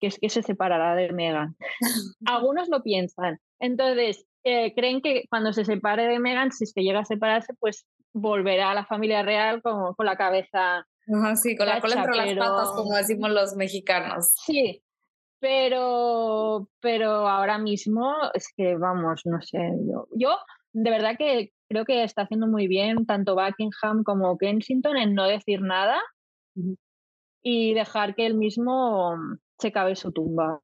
que 0.00 0.06
es 0.06 0.18
que 0.18 0.30
se 0.30 0.42
separará 0.42 0.94
de 0.94 1.12
Megan. 1.12 1.56
algunos 2.26 2.68
lo 2.68 2.82
piensan. 2.82 3.38
Entonces, 3.58 4.26
eh, 4.44 4.74
creen 4.74 5.02
que 5.02 5.24
cuando 5.28 5.52
se 5.52 5.64
separe 5.64 6.06
de 6.06 6.18
Megan, 6.18 6.52
si 6.52 6.64
es 6.64 6.72
que 6.72 6.82
llega 6.82 7.00
a 7.00 7.04
separarse, 7.04 7.54
pues 7.58 7.86
volverá 8.12 8.70
a 8.70 8.74
la 8.74 8.86
familia 8.86 9.22
real 9.22 9.62
con, 9.62 9.94
con 9.94 10.06
la 10.06 10.16
cabeza. 10.16 10.86
sí, 11.36 11.56
con 11.56 11.66
la 11.66 11.80
cola 11.80 11.94
entre 11.96 12.16
las 12.16 12.34
patas, 12.34 12.70
como 12.74 12.94
decimos 12.96 13.30
los 13.30 13.54
mexicanos. 13.56 14.32
Sí, 14.44 14.82
pero, 15.40 16.68
pero 16.80 17.28
ahora 17.28 17.58
mismo 17.58 18.14
es 18.34 18.52
que, 18.56 18.76
vamos, 18.76 19.22
no 19.24 19.40
sé, 19.40 19.58
yo, 19.86 20.06
yo 20.14 20.36
de 20.72 20.90
verdad 20.90 21.16
que 21.18 21.52
creo 21.68 21.84
que 21.84 22.04
está 22.04 22.22
haciendo 22.22 22.46
muy 22.46 22.68
bien 22.68 23.06
tanto 23.06 23.34
Buckingham 23.34 24.04
como 24.04 24.36
Kensington 24.38 24.96
en 24.96 25.14
no 25.14 25.26
decir 25.26 25.62
nada 25.62 26.00
y 27.42 27.74
dejar 27.74 28.14
que 28.14 28.26
él 28.26 28.34
mismo 28.34 29.16
se 29.58 29.72
cabe 29.72 29.96
su 29.96 30.12
tumba. 30.12 30.60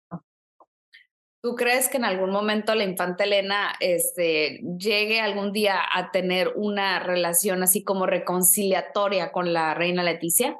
¿Tú 1.43 1.55
crees 1.55 1.89
que 1.89 1.99
en 1.99 2.05
algún 2.05 2.31
momento 2.31 2.74
la 2.74 2.85
infanta 2.85 3.24
Elena 3.24 3.74
este, 3.79 4.61
llegue 4.79 5.20
algún 5.20 5.53
día 5.53 5.81
a 5.93 6.11
tener 6.11 6.53
una 6.57 6.99
relación 6.99 7.62
así 7.62 7.85
como 7.85 8.07
reconciliatoria 8.07 9.31
con 9.31 9.53
la 9.53 9.74
reina 9.74 10.03
Leticia? 10.03 10.59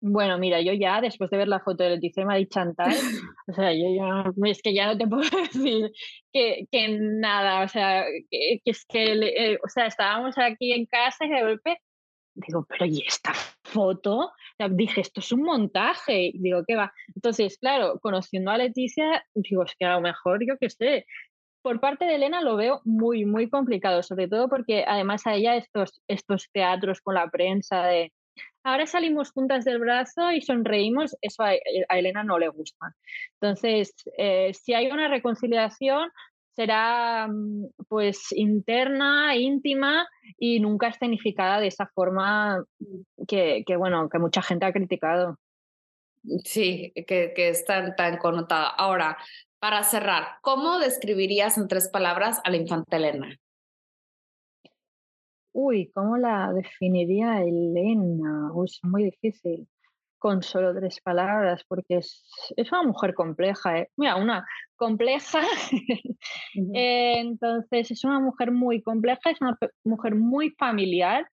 Bueno, 0.00 0.38
mira, 0.38 0.60
yo 0.60 0.74
ya 0.74 1.00
después 1.00 1.30
de 1.30 1.38
ver 1.38 1.48
la 1.48 1.60
foto 1.60 1.82
de 1.82 1.90
Leticia 1.90 2.24
y 2.38 2.46
Chantal, 2.46 2.92
o 3.48 3.52
sea, 3.54 3.72
yo 3.72 3.86
ya, 3.96 4.50
es 4.50 4.60
que 4.62 4.74
ya 4.74 4.86
no 4.86 4.98
te 4.98 5.06
puedo 5.08 5.22
decir 5.22 5.90
que, 6.30 6.66
que 6.70 6.98
nada, 7.00 7.64
o 7.64 7.68
sea, 7.68 8.04
que, 8.30 8.60
es 8.64 8.84
que, 8.84 9.14
eh, 9.14 9.58
o 9.64 9.68
sea, 9.68 9.86
estábamos 9.86 10.36
aquí 10.36 10.72
en 10.72 10.84
casa 10.86 11.24
y 11.24 11.30
de 11.30 11.42
golpe 11.42 11.78
digo, 12.34 12.66
pero 12.68 12.86
¿y 12.86 13.02
esta 13.06 13.32
foto? 13.62 14.32
dije, 14.70 15.00
esto 15.00 15.20
es 15.20 15.32
un 15.32 15.42
montaje. 15.42 16.32
digo, 16.34 16.62
¿qué 16.66 16.76
va? 16.76 16.92
Entonces, 17.14 17.58
claro, 17.58 17.98
conociendo 18.00 18.50
a 18.50 18.58
Leticia, 18.58 19.24
digo, 19.34 19.64
es 19.64 19.74
que 19.78 19.84
a 19.84 19.94
lo 19.94 20.00
mejor, 20.00 20.46
yo 20.46 20.56
qué 20.58 20.70
sé, 20.70 21.06
por 21.62 21.80
parte 21.80 22.04
de 22.04 22.16
Elena 22.16 22.42
lo 22.42 22.56
veo 22.56 22.82
muy, 22.84 23.24
muy 23.24 23.48
complicado, 23.48 24.02
sobre 24.02 24.28
todo 24.28 24.48
porque 24.48 24.84
además 24.86 25.26
a 25.26 25.34
ella 25.34 25.56
estos, 25.56 26.02
estos 26.08 26.50
teatros 26.52 27.00
con 27.00 27.14
la 27.14 27.28
prensa 27.30 27.86
de 27.86 28.12
ahora 28.64 28.86
salimos 28.86 29.30
juntas 29.30 29.64
del 29.64 29.78
brazo 29.78 30.32
y 30.32 30.40
sonreímos, 30.40 31.16
eso 31.20 31.42
a, 31.42 31.54
Elena 31.96 32.24
no 32.24 32.38
le 32.38 32.48
gusta. 32.48 32.94
Entonces, 33.40 33.94
eh, 34.18 34.52
si 34.54 34.74
hay 34.74 34.90
una 34.90 35.08
reconciliación, 35.08 36.10
será 36.54 37.28
mm, 37.28 37.66
pues 37.88 38.32
interna, 38.32 39.36
íntima 39.36 40.06
y 40.38 40.60
nunca 40.60 40.88
escenificada 40.88 41.60
de 41.60 41.68
esa 41.68 41.86
forma 41.94 42.64
que, 43.26 43.64
bueno, 43.76 44.08
que 44.08 44.18
mucha 44.18 44.42
gente 44.42 44.66
ha 44.66 44.72
criticado. 44.72 45.38
Sí, 46.44 46.92
que, 46.94 47.32
que 47.34 47.48
es 47.50 47.64
tan, 47.64 47.94
tan 47.96 48.16
connotada. 48.16 48.68
Ahora, 48.68 49.18
para 49.58 49.82
cerrar, 49.82 50.38
¿cómo 50.40 50.78
describirías 50.78 51.58
en 51.58 51.68
tres 51.68 51.88
palabras 51.88 52.40
a 52.44 52.50
la 52.50 52.56
infanta 52.56 52.96
Elena? 52.96 53.38
Uy, 55.52 55.90
¿cómo 55.94 56.16
la 56.16 56.52
definiría 56.52 57.42
Elena? 57.42 58.50
es 58.64 58.80
muy 58.82 59.04
difícil 59.04 59.68
con 60.24 60.42
solo 60.42 60.74
tres 60.74 61.02
palabras, 61.02 61.64
porque 61.68 61.98
es, 61.98 62.24
es 62.56 62.72
una 62.72 62.82
mujer 62.82 63.12
compleja. 63.12 63.80
¿eh? 63.80 63.90
Mira, 63.98 64.16
una 64.16 64.46
compleja. 64.76 65.42
Eh, 66.72 67.18
entonces, 67.18 67.90
es 67.90 68.04
una 68.04 68.20
mujer 68.20 68.50
muy 68.50 68.80
compleja, 68.80 69.30
es 69.30 69.40
una 69.42 69.58
mujer 69.84 70.14
muy 70.14 70.50
familiar. 70.52 71.28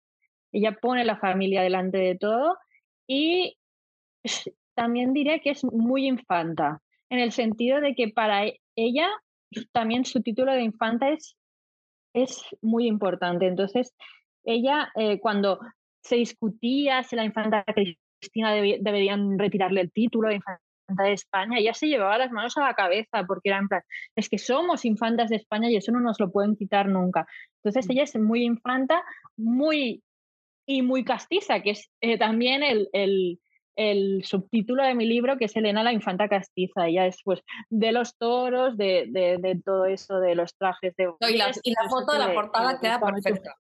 Ella 0.51 0.73
pone 0.81 1.05
la 1.05 1.17
familia 1.17 1.61
delante 1.61 1.97
de 1.99 2.17
todo 2.17 2.57
y 3.07 3.55
también 4.75 5.13
diría 5.13 5.39
que 5.39 5.51
es 5.51 5.63
muy 5.63 6.07
infanta, 6.07 6.81
en 7.09 7.19
el 7.19 7.31
sentido 7.31 7.79
de 7.79 7.95
que 7.95 8.09
para 8.09 8.45
e, 8.47 8.59
ella 8.75 9.07
también 9.71 10.03
su 10.03 10.21
título 10.21 10.51
de 10.51 10.63
infanta 10.63 11.09
es 11.11 11.37
es 12.13 12.43
muy 12.61 12.87
importante. 12.87 13.47
Entonces, 13.47 13.93
ella, 14.43 14.91
eh, 14.95 15.19
cuando 15.21 15.59
se 16.03 16.15
discutía 16.15 17.03
si 17.03 17.15
la 17.15 17.23
infanta 17.23 17.63
Cristina 18.21 18.53
deberían 18.53 19.37
retirarle 19.37 19.81
el 19.81 19.91
título 19.91 20.29
de 20.29 20.35
infanta 20.35 20.61
de 20.87 21.13
España, 21.13 21.57
ella 21.57 21.73
se 21.73 21.87
llevaba 21.87 22.17
las 22.17 22.31
manos 22.31 22.57
a 22.57 22.63
la 22.63 22.73
cabeza 22.73 23.23
porque 23.25 23.49
era 23.49 23.59
en 23.59 23.67
plan, 23.67 23.81
es 24.15 24.29
que 24.29 24.37
somos 24.37 24.85
infantas 24.85 25.29
de 25.29 25.37
España 25.37 25.69
y 25.69 25.77
eso 25.77 25.91
no 25.91 25.99
nos 25.99 26.19
lo 26.19 26.31
pueden 26.31 26.55
quitar 26.55 26.87
nunca. 26.87 27.27
Entonces 27.63 27.87
mm. 27.87 27.91
ella 27.91 28.03
es 28.03 28.15
muy 28.17 28.43
infanta, 28.43 29.03
muy 29.37 30.03
y 30.65 30.81
muy 30.81 31.03
castiza, 31.03 31.61
que 31.61 31.71
es 31.71 31.89
eh, 32.01 32.17
también 32.17 32.63
el, 32.63 32.89
el, 32.93 33.39
el 33.75 34.23
subtítulo 34.23 34.83
de 34.83 34.95
mi 34.95 35.05
libro, 35.05 35.37
que 35.37 35.45
es 35.45 35.55
Elena 35.55 35.83
la 35.83 35.93
infanta 35.93 36.27
castiza. 36.27 36.87
Ella 36.87 37.07
es 37.07 37.17
pues 37.23 37.41
de 37.69 37.91
los 37.91 38.17
toros, 38.17 38.77
de, 38.77 39.07
de, 39.09 39.61
todo 39.63 39.85
eso, 39.85 40.19
de 40.19 40.35
los 40.35 40.55
trajes 40.55 40.95
de... 40.95 41.09
y, 41.29 41.37
la, 41.37 41.51
foto 41.89 42.13
de 42.13 42.19
la 42.19 42.33
portada 42.33 42.79
queda 42.79 42.99
perfecta. 42.99 43.55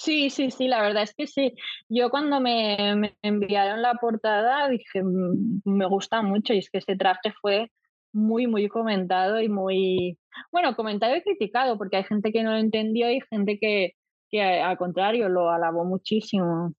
Sí, 0.00 0.30
sí, 0.30 0.50
sí, 0.50 0.66
la 0.66 0.80
verdad 0.80 1.02
es 1.02 1.14
que 1.14 1.26
sí. 1.26 1.54
Yo 1.90 2.08
cuando 2.08 2.40
me, 2.40 2.94
me, 2.96 3.16
enviaron 3.20 3.82
la 3.82 3.94
portada 3.96 4.66
dije, 4.70 5.02
mm, 5.02 5.60
me 5.64 5.86
gusta 5.86 6.22
mucho 6.22 6.54
y 6.54 6.58
es 6.58 6.70
que 6.70 6.78
ese 6.78 6.96
traje 6.96 7.32
fue 7.42 7.70
muy, 8.12 8.46
muy 8.46 8.68
comentado 8.68 9.40
y 9.42 9.50
muy, 9.50 10.18
bueno, 10.52 10.74
comentado 10.74 11.14
y 11.16 11.22
criticado 11.22 11.76
porque 11.76 11.98
hay 11.98 12.04
gente 12.04 12.32
que 12.32 12.42
no 12.42 12.52
lo 12.52 12.56
entendió 12.58 13.10
y 13.10 13.20
gente 13.30 13.58
que, 13.58 13.92
que 14.30 14.42
al 14.42 14.78
contrario 14.78 15.28
lo 15.28 15.50
alabó 15.50 15.84
muchísimo. 15.84 16.72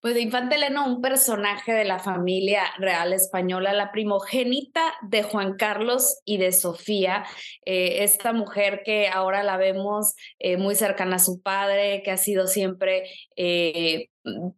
Pues 0.00 0.14
de 0.14 0.20
Infante 0.20 0.56
Elena, 0.56 0.84
un 0.86 1.00
personaje 1.00 1.72
de 1.72 1.84
la 1.84 1.98
familia 1.98 2.62
real 2.78 3.12
española, 3.12 3.72
la 3.72 3.92
primogénita 3.92 4.94
de 5.02 5.22
Juan 5.22 5.56
Carlos 5.56 6.20
y 6.24 6.38
de 6.38 6.52
Sofía, 6.52 7.24
eh, 7.64 8.04
esta 8.04 8.32
mujer 8.32 8.82
que 8.84 9.08
ahora 9.08 9.42
la 9.42 9.56
vemos 9.56 10.14
eh, 10.38 10.56
muy 10.56 10.74
cercana 10.74 11.16
a 11.16 11.20
su 11.20 11.42
padre, 11.42 12.02
que 12.02 12.10
ha 12.10 12.16
sido 12.16 12.46
siempre 12.46 13.10
eh, 13.36 14.08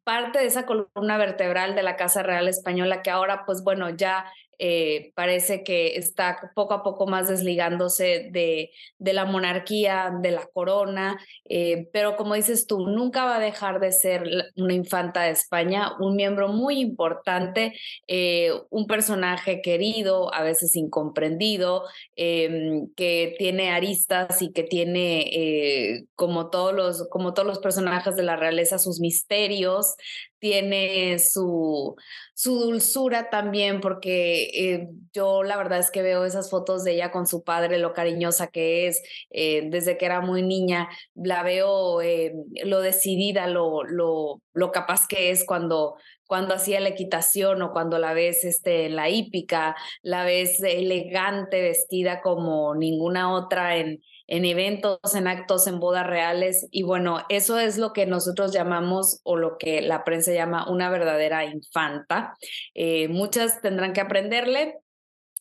parte 0.05 0.39
de 0.39 0.47
esa 0.47 0.67
columna 0.67 1.19
vertebral 1.19 1.75
de 1.75 1.83
la 1.83 1.97
Casa 1.97 2.23
Real 2.23 2.49
Española, 2.49 3.03
que 3.03 3.11
ahora, 3.11 3.45
pues 3.45 3.63
bueno, 3.63 3.91
ya 3.91 4.25
eh, 4.59 5.13
parece 5.15 5.63
que 5.63 5.97
está 5.97 6.51
poco 6.55 6.75
a 6.75 6.83
poco 6.83 7.07
más 7.07 7.29
desligándose 7.29 8.29
de, 8.33 8.71
de 8.99 9.13
la 9.13 9.25
monarquía, 9.25 10.13
de 10.21 10.33
la 10.33 10.47
corona, 10.53 11.19
eh, 11.45 11.89
pero 11.93 12.17
como 12.17 12.35
dices 12.35 12.67
tú, 12.67 12.87
nunca 12.89 13.25
va 13.25 13.37
a 13.37 13.41
dejar 13.41 13.81
de 13.81 13.93
ser 13.93 14.25
una 14.57 14.75
infanta 14.75 15.23
de 15.23 15.31
España, 15.31 15.93
un 16.01 16.17
miembro 16.17 16.49
muy 16.49 16.81
importante, 16.81 17.75
eh, 18.09 18.51
un 18.71 18.87
personaje 18.87 19.63
querido, 19.63 20.35
a 20.35 20.43
veces 20.43 20.75
incomprendido, 20.77 21.85
em, 22.17 22.89
que 22.97 23.37
tiene 23.39 23.71
aristas 23.71 24.43
y 24.43 24.53
que 24.53 24.65
tiene, 24.65 26.05
como, 26.15 26.51
todos 26.51 26.75
los, 26.75 27.09
como 27.11 27.35
todos 27.35 27.47
los 27.47 27.59
personajes 27.61 28.17
de 28.17 28.23
la 28.25 28.37
realeza, 28.37 28.79
sus 28.79 29.01
misterios, 29.01 29.95
tiene 30.39 31.19
su, 31.19 31.97
su 32.35 32.59
dulzura 32.59 33.31
también, 33.31 33.81
porque 33.81 34.51
eh, 34.55 34.89
yo 35.13 35.43
la 35.43 35.57
verdad 35.57 35.79
es 35.79 35.91
que 35.91 36.03
veo 36.03 36.25
esas 36.25 36.51
fotos 36.51 36.85
de 36.85 36.93
ella 36.95 37.11
con 37.11 37.27
su 37.27 37.43
padre, 37.43 37.79
lo 37.79 37.93
cariñosa 37.93 38.49
que 38.49 38.87
es, 38.87 39.03
eh, 39.31 39.69
desde 39.71 39.99
que 39.99 40.07
era 40.07 40.21
muy 40.21 40.43
niña, 40.43 40.89
la 41.15 41.43
veo 41.43 42.01
eh, 42.03 42.33
lo 42.65 42.81
decidida, 42.81 43.47
lo, 43.47 43.85
lo, 43.85 44.41
lo 44.53 44.73
capaz 44.73 45.07
que 45.09 45.31
es 45.31 45.45
cuando 45.45 45.97
cuando 46.29 46.55
hacía 46.55 46.79
la 46.81 46.91
equitación 46.91 47.63
o 47.63 47.73
cuando 47.73 47.99
la 47.99 48.13
ves 48.13 48.45
este, 48.45 48.85
en 48.85 48.97
la 48.97 49.09
hípica, 49.09 49.75
la 50.03 50.25
ves 50.25 50.63
elegante, 50.63 51.63
vestida 51.63 52.21
como 52.21 52.75
ninguna 52.75 53.33
otra 53.33 53.79
en, 53.79 54.03
en 54.29 54.45
eventos, 54.45 55.15
en 55.15 55.27
actos, 55.27 55.67
en 55.67 55.81
bodas 55.81 56.07
reales. 56.07 56.69
Y 56.71 56.83
bueno, 56.83 57.25
eso 57.29 57.59
es 57.59 57.79
lo 57.79 57.93
que 57.93 58.07
nosotros 58.07 58.53
llamamos 58.53 59.21
o 59.25 59.37
lo 59.37 59.57
que 59.59 59.81
la 59.81 60.05
prensa 60.05 60.33
llama 60.33 60.71
una 60.71 60.91
verdadera 60.91 61.45
infanta. 61.47 62.37
Eh, 62.75 63.09
muchas 63.09 63.61
tendrán 63.63 63.95
que 63.95 64.03
aprenderle, 64.03 64.79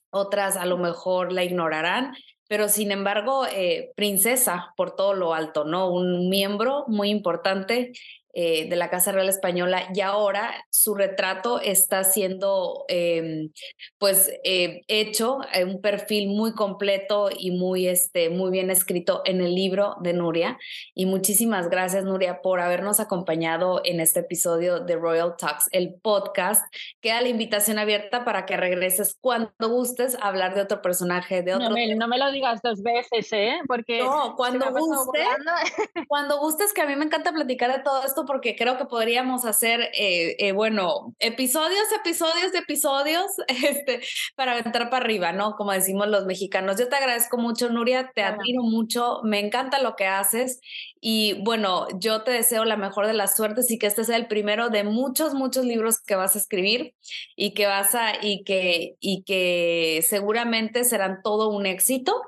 otras 0.10 0.56
a 0.56 0.66
lo 0.66 0.78
mejor 0.78 1.34
la 1.34 1.44
ignorarán, 1.44 2.16
pero 2.48 2.70
sin 2.70 2.92
embargo, 2.92 3.46
eh, 3.46 3.92
princesa 3.96 4.74
por 4.78 4.96
todo 4.96 5.14
lo 5.14 5.34
alto, 5.34 5.66
¿no? 5.66 5.92
Un 5.92 6.30
miembro 6.30 6.86
muy 6.88 7.10
importante 7.10 7.92
eh, 8.40 8.70
de 8.70 8.76
la 8.76 8.92
Casa 8.92 9.12
Real 9.12 9.30
Española 9.30 9.90
y 9.96 10.02
ahora 10.02 10.54
su 10.70 10.94
retrato 10.94 11.60
está 11.60 12.04
siendo 12.04 12.86
em, 12.88 13.50
pues 13.98 14.32
eh, 14.44 14.84
hecho, 14.88 15.40
eh, 15.54 15.66
un 15.66 15.82
perfil 15.82 16.28
muy 16.28 16.54
completo 16.54 17.30
y 17.36 17.50
muy, 17.50 17.88
este, 17.88 18.30
muy 18.30 18.52
bien 18.52 18.70
escrito 18.70 19.24
en 19.26 19.42
el 19.42 19.56
libro 19.56 19.96
de 20.02 20.14
Nuria. 20.14 20.60
Y 20.94 21.08
muchísimas 21.08 21.68
gracias 21.72 22.04
Nuria 22.04 22.44
por 22.44 22.60
habernos 22.60 23.00
acompañado 23.00 23.82
en 23.84 24.00
este 24.00 24.20
episodio 24.20 24.82
de 24.82 24.98
Royal 24.98 25.36
Talks, 25.36 25.68
el 25.72 25.96
podcast. 25.96 26.64
Queda 27.02 27.22
la 27.22 27.30
invitación 27.30 27.80
abierta 27.80 28.24
para 28.24 28.46
que 28.46 28.56
regreses 28.56 29.18
cuando 29.20 29.50
gustes 29.62 30.16
a 30.22 30.28
hablar 30.28 30.54
de 30.54 30.62
otro 30.62 30.84
personaje, 30.84 31.42
de 31.42 31.56
otro... 31.56 31.70
No 31.70 31.74
me, 31.74 31.96
no 31.96 32.08
me 32.08 32.20
lo 32.20 32.32
digas 32.32 32.62
dos 32.62 32.84
veces, 32.84 33.34
¿eh? 33.34 33.58
Porque... 33.68 34.04
No, 34.04 34.36
cuando 34.36 34.72
gustes, 34.72 35.26
cuando 36.08 36.40
gustes, 36.40 36.72
que 36.72 36.84
a 36.84 36.86
mí 36.86 36.96
me 36.96 37.06
encanta 37.06 37.32
platicar 37.32 37.76
de 37.76 37.82
todo 37.82 38.04
esto 38.04 38.27
porque 38.28 38.56
creo 38.56 38.78
que 38.78 38.86
podríamos 38.86 39.46
hacer, 39.46 39.90
eh, 39.94 40.36
eh, 40.38 40.52
bueno, 40.52 41.16
episodios, 41.18 41.92
episodios, 42.00 42.54
episodios, 42.54 43.26
este, 43.48 44.02
para 44.36 44.60
entrar 44.60 44.92
para 44.92 45.04
arriba, 45.04 45.32
¿no? 45.32 45.56
Como 45.56 45.72
decimos 45.72 46.08
los 46.08 46.26
mexicanos. 46.26 46.78
Yo 46.78 46.88
te 46.90 46.96
agradezco 46.96 47.38
mucho, 47.38 47.70
Nuria, 47.70 48.12
te 48.14 48.22
admiro 48.22 48.62
mucho, 48.62 49.22
me 49.24 49.40
encanta 49.40 49.82
lo 49.82 49.96
que 49.96 50.06
haces 50.06 50.60
y 51.02 51.42
bueno, 51.44 51.88
yo 52.00 52.24
te 52.24 52.32
deseo 52.32 52.66
la 52.66 52.78
mejor 52.78 53.08
de 53.08 53.14
las 53.14 53.36
suertes 53.36 53.72
y 53.72 53.80
que 53.80 53.88
este 53.88 54.04
sea 54.04 54.18
el 54.18 54.28
primero 54.28 54.70
de 54.70 54.84
muchos, 54.84 55.34
muchos 55.34 55.66
libros 55.66 56.02
que 56.02 56.16
vas 56.16 56.36
a 56.36 56.40
escribir 56.40 56.96
y 57.36 57.54
que 57.54 57.66
vas 57.66 57.96
a, 57.96 58.14
y 58.22 58.44
que, 58.44 58.96
y 59.00 59.24
que 59.24 60.04
seguramente 60.08 60.84
serán 60.84 61.22
todo 61.24 61.50
un 61.50 61.66
éxito. 61.66 62.22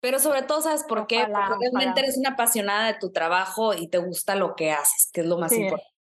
Pero 0.00 0.18
sobre 0.18 0.42
todo, 0.42 0.60
¿sabes 0.60 0.84
por 0.84 1.06
qué? 1.06 1.26
Porque 1.26 1.70
realmente 1.72 2.00
eres 2.00 2.18
una 2.18 2.30
apasionada 2.30 2.86
de 2.86 2.98
tu 2.98 3.12
trabajo 3.12 3.74
y 3.74 3.88
te 3.88 3.98
gusta 3.98 4.36
lo 4.36 4.54
que 4.54 4.70
haces, 4.70 5.10
que 5.12 5.22
es 5.22 5.26
lo 5.26 5.38
más 5.38 5.52
importante. 5.52 5.96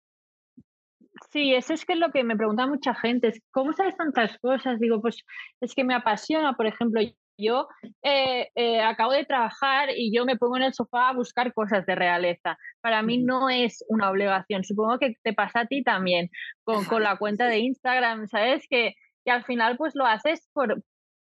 Sí, 1.30 1.54
eso 1.54 1.72
es 1.72 1.84
que 1.84 1.94
es 1.94 1.98
lo 1.98 2.10
que 2.10 2.24
me 2.24 2.36
pregunta 2.36 2.66
mucha 2.66 2.94
gente, 2.94 3.28
es 3.28 3.40
¿cómo 3.52 3.72
sabes 3.72 3.96
tantas 3.96 4.36
cosas? 4.38 4.78
Digo, 4.78 5.00
pues 5.00 5.24
es 5.60 5.74
que 5.74 5.84
me 5.84 5.94
apasiona, 5.94 6.54
por 6.54 6.66
ejemplo, 6.66 7.00
yo 7.38 7.68
eh, 8.02 8.48
eh, 8.54 8.82
acabo 8.82 9.12
de 9.12 9.24
trabajar 9.24 9.88
y 9.96 10.14
yo 10.14 10.24
me 10.26 10.36
pongo 10.36 10.56
en 10.56 10.64
el 10.64 10.74
sofá 10.74 11.08
a 11.08 11.14
buscar 11.14 11.52
cosas 11.54 11.86
de 11.86 11.94
realeza. 11.94 12.58
Para 12.80 13.02
mí 13.02 13.18
no 13.18 13.48
es 13.48 13.84
una 13.88 14.10
obligación, 14.10 14.64
supongo 14.64 14.98
que 14.98 15.14
te 15.22 15.32
pasa 15.32 15.60
a 15.60 15.66
ti 15.66 15.82
también 15.82 16.28
con, 16.64 16.84
con 16.84 17.02
la 17.02 17.16
cuenta 17.16 17.46
de 17.46 17.58
Instagram, 17.58 18.28
¿sabes? 18.28 18.66
Que, 18.68 18.94
que 19.24 19.30
al 19.30 19.44
final 19.44 19.76
pues 19.76 19.94
lo 19.94 20.06
haces 20.06 20.48
por, 20.52 20.82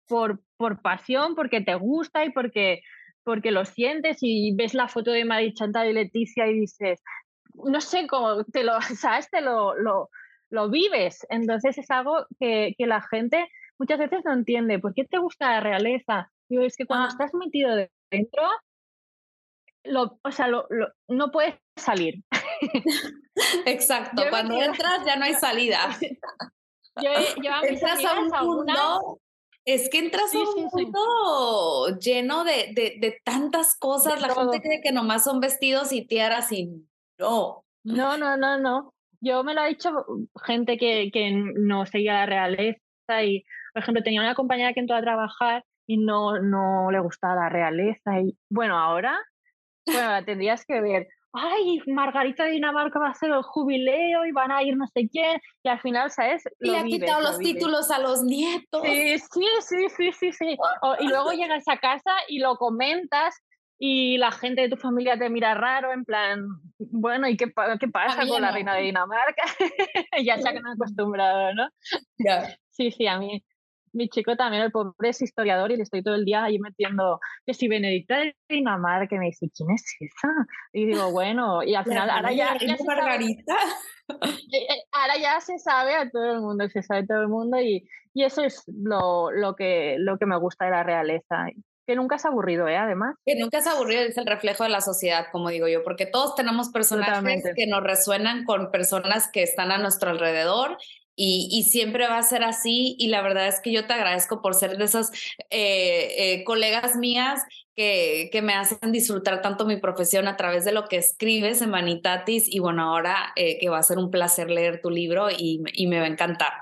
por, 0.10 0.42
por 0.58 0.82
pasión, 0.82 1.36
porque 1.36 1.62
te 1.62 1.76
gusta 1.76 2.26
y 2.26 2.32
porque, 2.32 2.82
porque 3.24 3.52
lo 3.52 3.64
sientes 3.64 4.18
y 4.22 4.54
ves 4.56 4.74
la 4.74 4.90
foto 4.90 5.12
de 5.12 5.24
Mari 5.24 5.54
Chantal 5.54 5.88
y 5.88 5.94
Leticia 5.94 6.48
y 6.48 6.60
dices, 6.60 7.02
no 7.54 7.80
sé 7.80 8.08
cómo, 8.08 8.44
te 8.44 8.64
lo, 8.64 8.74
¿sabes? 9.00 9.30
Te 9.30 9.40
lo, 9.42 9.76
lo, 9.76 10.10
lo 10.50 10.70
vives. 10.70 11.26
Entonces 11.30 11.78
es 11.78 11.90
algo 11.92 12.26
que, 12.40 12.74
que, 12.78 12.88
la 12.88 13.02
gente 13.02 13.48
muchas 13.78 14.00
veces 14.00 14.22
no 14.26 14.34
entiende. 14.34 14.80
¿Por 14.80 14.94
qué 14.94 15.06
te 15.06 15.20
gusta 15.20 15.52
la 15.52 15.60
realeza? 15.62 16.32
Digo, 16.50 16.64
es 16.64 16.76
que 16.76 16.86
cuando 16.86 17.06
ah. 17.06 17.10
estás 17.10 17.34
metido 17.34 17.76
dentro, 18.12 18.44
lo, 19.84 20.20
o 20.24 20.32
sea, 20.32 20.48
lo, 20.48 20.68
no 21.08 21.32
puedes 21.32 21.56
salir. 21.78 22.24
Exacto, 23.66 24.24
cuando 24.30 24.62
entras 24.62 25.06
ya 25.06 25.16
no 25.16 25.26
hay 25.26 25.36
salida. 25.36 25.98
Yo, 27.02 27.12
yo 27.42 27.54
a 27.54 27.62
entras 27.62 28.04
a 28.04 28.20
un 28.20 28.28
mundo, 28.28 29.22
es 29.66 29.90
que 29.90 30.00
entras 30.00 30.34
a 30.34 30.40
un 30.40 30.66
mundo 30.66 31.98
lleno 32.00 32.44
de, 32.44 32.72
de, 32.74 32.98
de, 33.00 33.22
tantas 33.24 33.78
cosas. 33.78 34.22
la 34.22 34.34
gente 34.34 34.62
cree 34.62 34.82
que 34.82 34.92
nomás 34.92 35.24
son 35.24 35.40
vestidos 35.40 35.92
y 35.92 36.06
tiaras 36.06 36.52
y 36.52 36.88
no. 37.18 37.64
No, 37.84 38.18
no, 38.18 38.38
no, 38.38 38.58
no. 38.60 38.94
Yo 39.22 39.44
me 39.44 39.54
lo 39.54 39.62
ha 39.62 39.68
dicho 39.68 39.92
gente 40.44 40.78
que, 40.78 41.12
que 41.12 41.32
no 41.32 41.86
seguía 41.86 42.14
la 42.14 42.26
realeza 42.26 42.80
y, 43.24 43.44
por 43.74 43.84
ejemplo, 43.84 44.04
tenía 44.04 44.22
una 44.22 44.36
compañera 44.36 44.74
que 44.74 44.80
entró 44.80 44.96
a 44.96 45.02
trabajar 45.02 45.66
y 45.88 45.98
no, 45.98 46.40
no 46.40 46.92
le 46.92 47.00
gustaba 47.00 47.36
la 47.36 47.50
realeza. 47.50 48.20
Y 48.20 48.38
bueno, 48.50 48.78
ahora, 48.78 49.20
bueno, 49.86 50.10
la 50.10 50.24
tendrías 50.24 50.66
que 50.66 50.82
ver 50.82 51.08
ay, 51.34 51.80
Margarita 51.88 52.46
de 52.46 52.52
Dinamarca 52.52 53.00
va 53.00 53.08
a 53.08 53.12
hacer 53.12 53.30
el 53.30 53.42
jubileo 53.44 54.26
y 54.26 54.32
van 54.32 54.52
a 54.52 54.64
ir 54.64 54.76
no 54.76 54.88
sé 54.88 55.08
quién, 55.10 55.40
y 55.64 55.70
al 55.70 55.80
final, 55.80 56.10
¿sabes? 56.12 56.44
y 56.60 56.72
le 56.72 56.78
ha 56.78 56.84
quitado 56.84 57.22
los 57.22 57.38
títulos 57.40 57.92
a 57.92 58.00
los 58.00 58.24
nietos. 58.24 58.82
Sí, 58.84 59.20
sí, 59.20 59.46
sí, 59.62 59.90
sí, 59.96 60.12
sí, 60.12 60.32
sí. 60.34 60.58
y 61.00 61.08
luego 61.08 61.32
llegas 61.32 61.68
a 61.68 61.78
casa 61.78 62.12
y 62.28 62.40
lo 62.40 62.56
comentas 62.56 63.36
y 63.82 64.18
la 64.18 64.32
gente 64.32 64.64
de 64.64 64.70
tu 64.70 64.76
familia 64.76 65.18
te 65.18 65.30
mira 65.30 65.54
raro, 65.54 65.94
en 65.94 66.04
plan, 66.04 66.46
bueno, 66.78 67.30
¿y 67.30 67.38
qué, 67.38 67.46
qué 67.80 67.88
pasa 67.88 68.28
con 68.28 68.42
la 68.42 68.52
reina 68.52 68.76
de 68.76 68.82
Dinamarca? 68.82 69.44
ya 70.24 70.38
se 70.38 70.50
han 70.50 70.58
acostumbrado, 70.68 71.54
¿no? 71.54 71.70
Sí, 72.72 72.92
sí, 72.92 73.08
a 73.08 73.18
mí, 73.18 73.42
mi 73.94 74.10
chico 74.10 74.36
también, 74.36 74.64
el 74.64 74.72
pobre 74.72 75.10
es 75.10 75.22
historiador 75.22 75.72
y 75.72 75.78
le 75.78 75.84
estoy 75.84 76.04
todo 76.04 76.16
el 76.16 76.26
día 76.26 76.44
ahí 76.44 76.60
metiendo 76.60 77.20
que 77.46 77.54
si 77.54 77.68
Benedicta 77.68 78.20
de 78.20 78.36
Dinamarca, 78.48 79.08
que 79.08 79.20
me 79.20 79.26
dice, 79.26 79.50
¿quién 79.56 79.72
es 79.72 79.84
esa? 80.00 80.28
Y 80.74 80.86
digo, 80.86 81.12
bueno, 81.12 81.64
y 81.64 81.76
al 81.76 81.84
final, 81.84 82.10
ahora 82.10 82.32
ya. 82.32 82.58
Margarita? 82.86 83.56
Eh, 84.12 84.58
eh, 84.58 84.84
ahora 84.92 85.18
ya 85.22 85.40
se 85.40 85.60
sabe 85.60 85.94
a 85.94 86.10
todo 86.10 86.34
el 86.34 86.42
mundo, 86.42 86.68
se 86.68 86.82
sabe 86.82 87.02
a 87.02 87.06
todo 87.06 87.22
el 87.22 87.28
mundo 87.28 87.62
y, 87.62 87.88
y 88.16 88.24
eso 88.24 88.44
es 88.44 88.64
lo, 88.68 89.30
lo, 89.30 89.56
que, 89.56 89.98
lo 90.00 90.18
que 90.18 90.26
me 90.26 90.36
gusta 90.36 90.66
de 90.66 90.72
la 90.72 90.82
realeza. 90.82 91.46
Que 91.86 91.96
nunca 91.96 92.16
es 92.16 92.26
aburrido, 92.26 92.68
¿eh? 92.68 92.76
Además. 92.76 93.16
Que 93.24 93.36
nunca 93.36 93.60
es 93.60 93.68
aburrido, 93.68 94.02
es 94.02 94.18
el 94.18 94.26
reflejo 94.26 94.64
de 94.64 94.70
la 94.70 94.82
sociedad, 94.82 95.28
como 95.32 95.50
digo 95.50 95.68
yo, 95.68 95.84
porque 95.84 96.08
todos 96.08 96.36
tenemos 96.36 96.70
personajes 96.70 97.44
que 97.56 97.68
nos 97.68 97.84
resuenan 97.84 98.46
con 98.46 98.72
personas 98.72 99.30
que 99.32 99.44
están 99.44 99.72
a 99.72 99.78
nuestro 99.78 100.10
alrededor 100.10 100.78
y, 101.22 101.64
siempre 101.64 102.08
va 102.08 102.18
a 102.18 102.24
ser 102.24 102.44
así. 102.44 102.96
Y 102.98 103.08
la 103.08 103.22
verdad 103.22 103.48
es 103.48 103.60
que 103.60 103.74
yo 103.74 103.86
te 103.86 103.94
agradezco 103.94 104.42
por 104.42 104.56
ser 104.56 104.78
de 104.78 104.86
esas 104.86 105.12
eh, 105.50 106.14
eh, 106.18 106.44
colegas 106.46 106.96
mías 106.96 107.44
que, 107.76 108.30
que, 108.32 108.42
me 108.42 108.54
hacen 108.54 108.92
disfrutar 108.94 109.42
tanto 109.42 109.66
mi 109.66 109.78
profesión 109.78 110.28
a 110.30 110.38
través 110.38 110.64
de 110.64 110.72
lo 110.72 110.88
que 110.88 110.96
escribes 110.98 111.62
en 111.62 111.72
Manitatis. 111.72 112.46
Y 112.48 112.60
bueno, 112.60 112.84
ahora 112.84 113.34
eh, 113.36 113.58
que 113.60 113.68
va 113.70 113.80
a 113.80 113.84
ser 113.84 113.98
un 113.98 114.12
placer 114.12 114.50
leer 114.50 114.80
tu 114.82 114.90
libro 114.90 115.30
y, 115.30 115.62
y 115.74 115.88
me 115.88 116.00
va 116.00 116.06
a 116.06 116.10
encantar. 116.10 116.54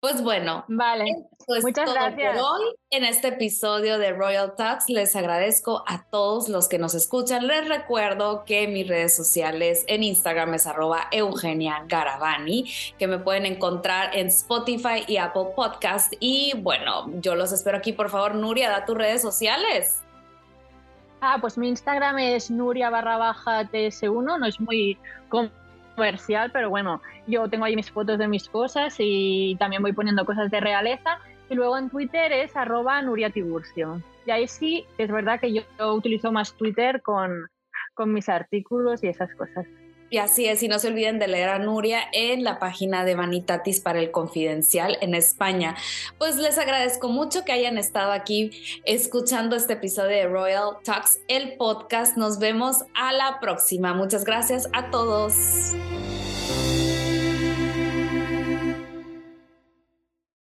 Pues 0.00 0.22
bueno, 0.22 0.64
vale. 0.68 1.26
Muchas 1.62 1.92
gracias. 1.92 2.38
Por 2.38 2.44
hoy 2.44 2.76
en 2.90 3.04
este 3.04 3.28
episodio 3.28 3.98
de 3.98 4.12
Royal 4.12 4.54
Talks 4.54 4.88
les 4.88 5.16
agradezco 5.16 5.82
a 5.88 6.04
todos 6.04 6.48
los 6.48 6.68
que 6.68 6.78
nos 6.78 6.94
escuchan. 6.94 7.48
Les 7.48 7.66
recuerdo 7.68 8.44
que 8.44 8.68
mis 8.68 8.86
redes 8.86 9.16
sociales 9.16 9.84
en 9.88 10.04
Instagram 10.04 10.54
es 10.54 10.68
arroba 10.68 11.08
Eugenia 11.10 11.82
Garavani, 11.88 12.70
que 12.96 13.08
me 13.08 13.18
pueden 13.18 13.44
encontrar 13.44 14.16
en 14.16 14.28
Spotify 14.28 15.02
y 15.08 15.16
Apple 15.16 15.48
Podcast. 15.56 16.12
Y 16.20 16.52
bueno, 16.58 17.10
yo 17.20 17.34
los 17.34 17.50
espero 17.50 17.78
aquí. 17.78 17.92
Por 17.92 18.08
favor, 18.08 18.36
Nuria, 18.36 18.70
da 18.70 18.84
tus 18.84 18.96
redes 18.96 19.20
sociales. 19.20 20.04
Ah, 21.20 21.38
pues 21.40 21.58
mi 21.58 21.68
Instagram 21.68 22.18
es 22.20 22.52
Nuria 22.52 22.88
barra 22.90 23.16
baja 23.16 23.64
TS1, 23.64 24.38
no 24.38 24.46
es 24.46 24.60
muy 24.60 24.96
comercial, 25.98 26.50
pero 26.52 26.70
bueno, 26.70 27.02
yo 27.26 27.48
tengo 27.48 27.64
ahí 27.64 27.74
mis 27.74 27.90
fotos 27.90 28.18
de 28.18 28.28
mis 28.28 28.48
cosas 28.48 28.94
y 28.98 29.56
también 29.58 29.82
voy 29.82 29.92
poniendo 29.92 30.24
cosas 30.24 30.50
de 30.50 30.60
realeza. 30.60 31.18
Y 31.50 31.54
luego 31.54 31.76
en 31.76 31.90
Twitter 31.90 32.30
es 32.32 32.56
arroba 32.56 33.02
Nuria 33.02 33.30
Tiburcio. 33.30 34.00
Y 34.24 34.30
ahí 34.30 34.46
sí, 34.46 34.86
es 34.96 35.10
verdad 35.10 35.40
que 35.40 35.52
yo 35.52 35.62
utilizo 35.94 36.30
más 36.30 36.54
Twitter 36.54 37.02
con, 37.02 37.48
con 37.94 38.12
mis 38.12 38.28
artículos 38.28 39.02
y 39.02 39.08
esas 39.08 39.34
cosas. 39.34 39.66
Y 40.10 40.18
así 40.18 40.46
es, 40.46 40.62
y 40.62 40.68
no 40.68 40.78
se 40.78 40.88
olviden 40.88 41.18
de 41.18 41.28
leer 41.28 41.48
a 41.50 41.58
Nuria 41.58 42.00
en 42.12 42.44
la 42.44 42.58
página 42.58 43.04
de 43.04 43.14
Vanitatis 43.14 43.80
para 43.80 44.00
el 44.00 44.10
Confidencial 44.10 44.96
en 45.00 45.14
España. 45.14 45.76
Pues 46.18 46.36
les 46.36 46.58
agradezco 46.58 47.08
mucho 47.08 47.44
que 47.44 47.52
hayan 47.52 47.78
estado 47.78 48.12
aquí 48.12 48.50
escuchando 48.84 49.56
este 49.56 49.74
episodio 49.74 50.16
de 50.16 50.26
Royal 50.26 50.76
Talks, 50.82 51.20
el 51.28 51.56
podcast. 51.56 52.16
Nos 52.16 52.38
vemos 52.38 52.84
a 52.94 53.12
la 53.12 53.38
próxima. 53.40 53.94
Muchas 53.94 54.24
gracias 54.24 54.68
a 54.72 54.90
todos. 54.90 55.34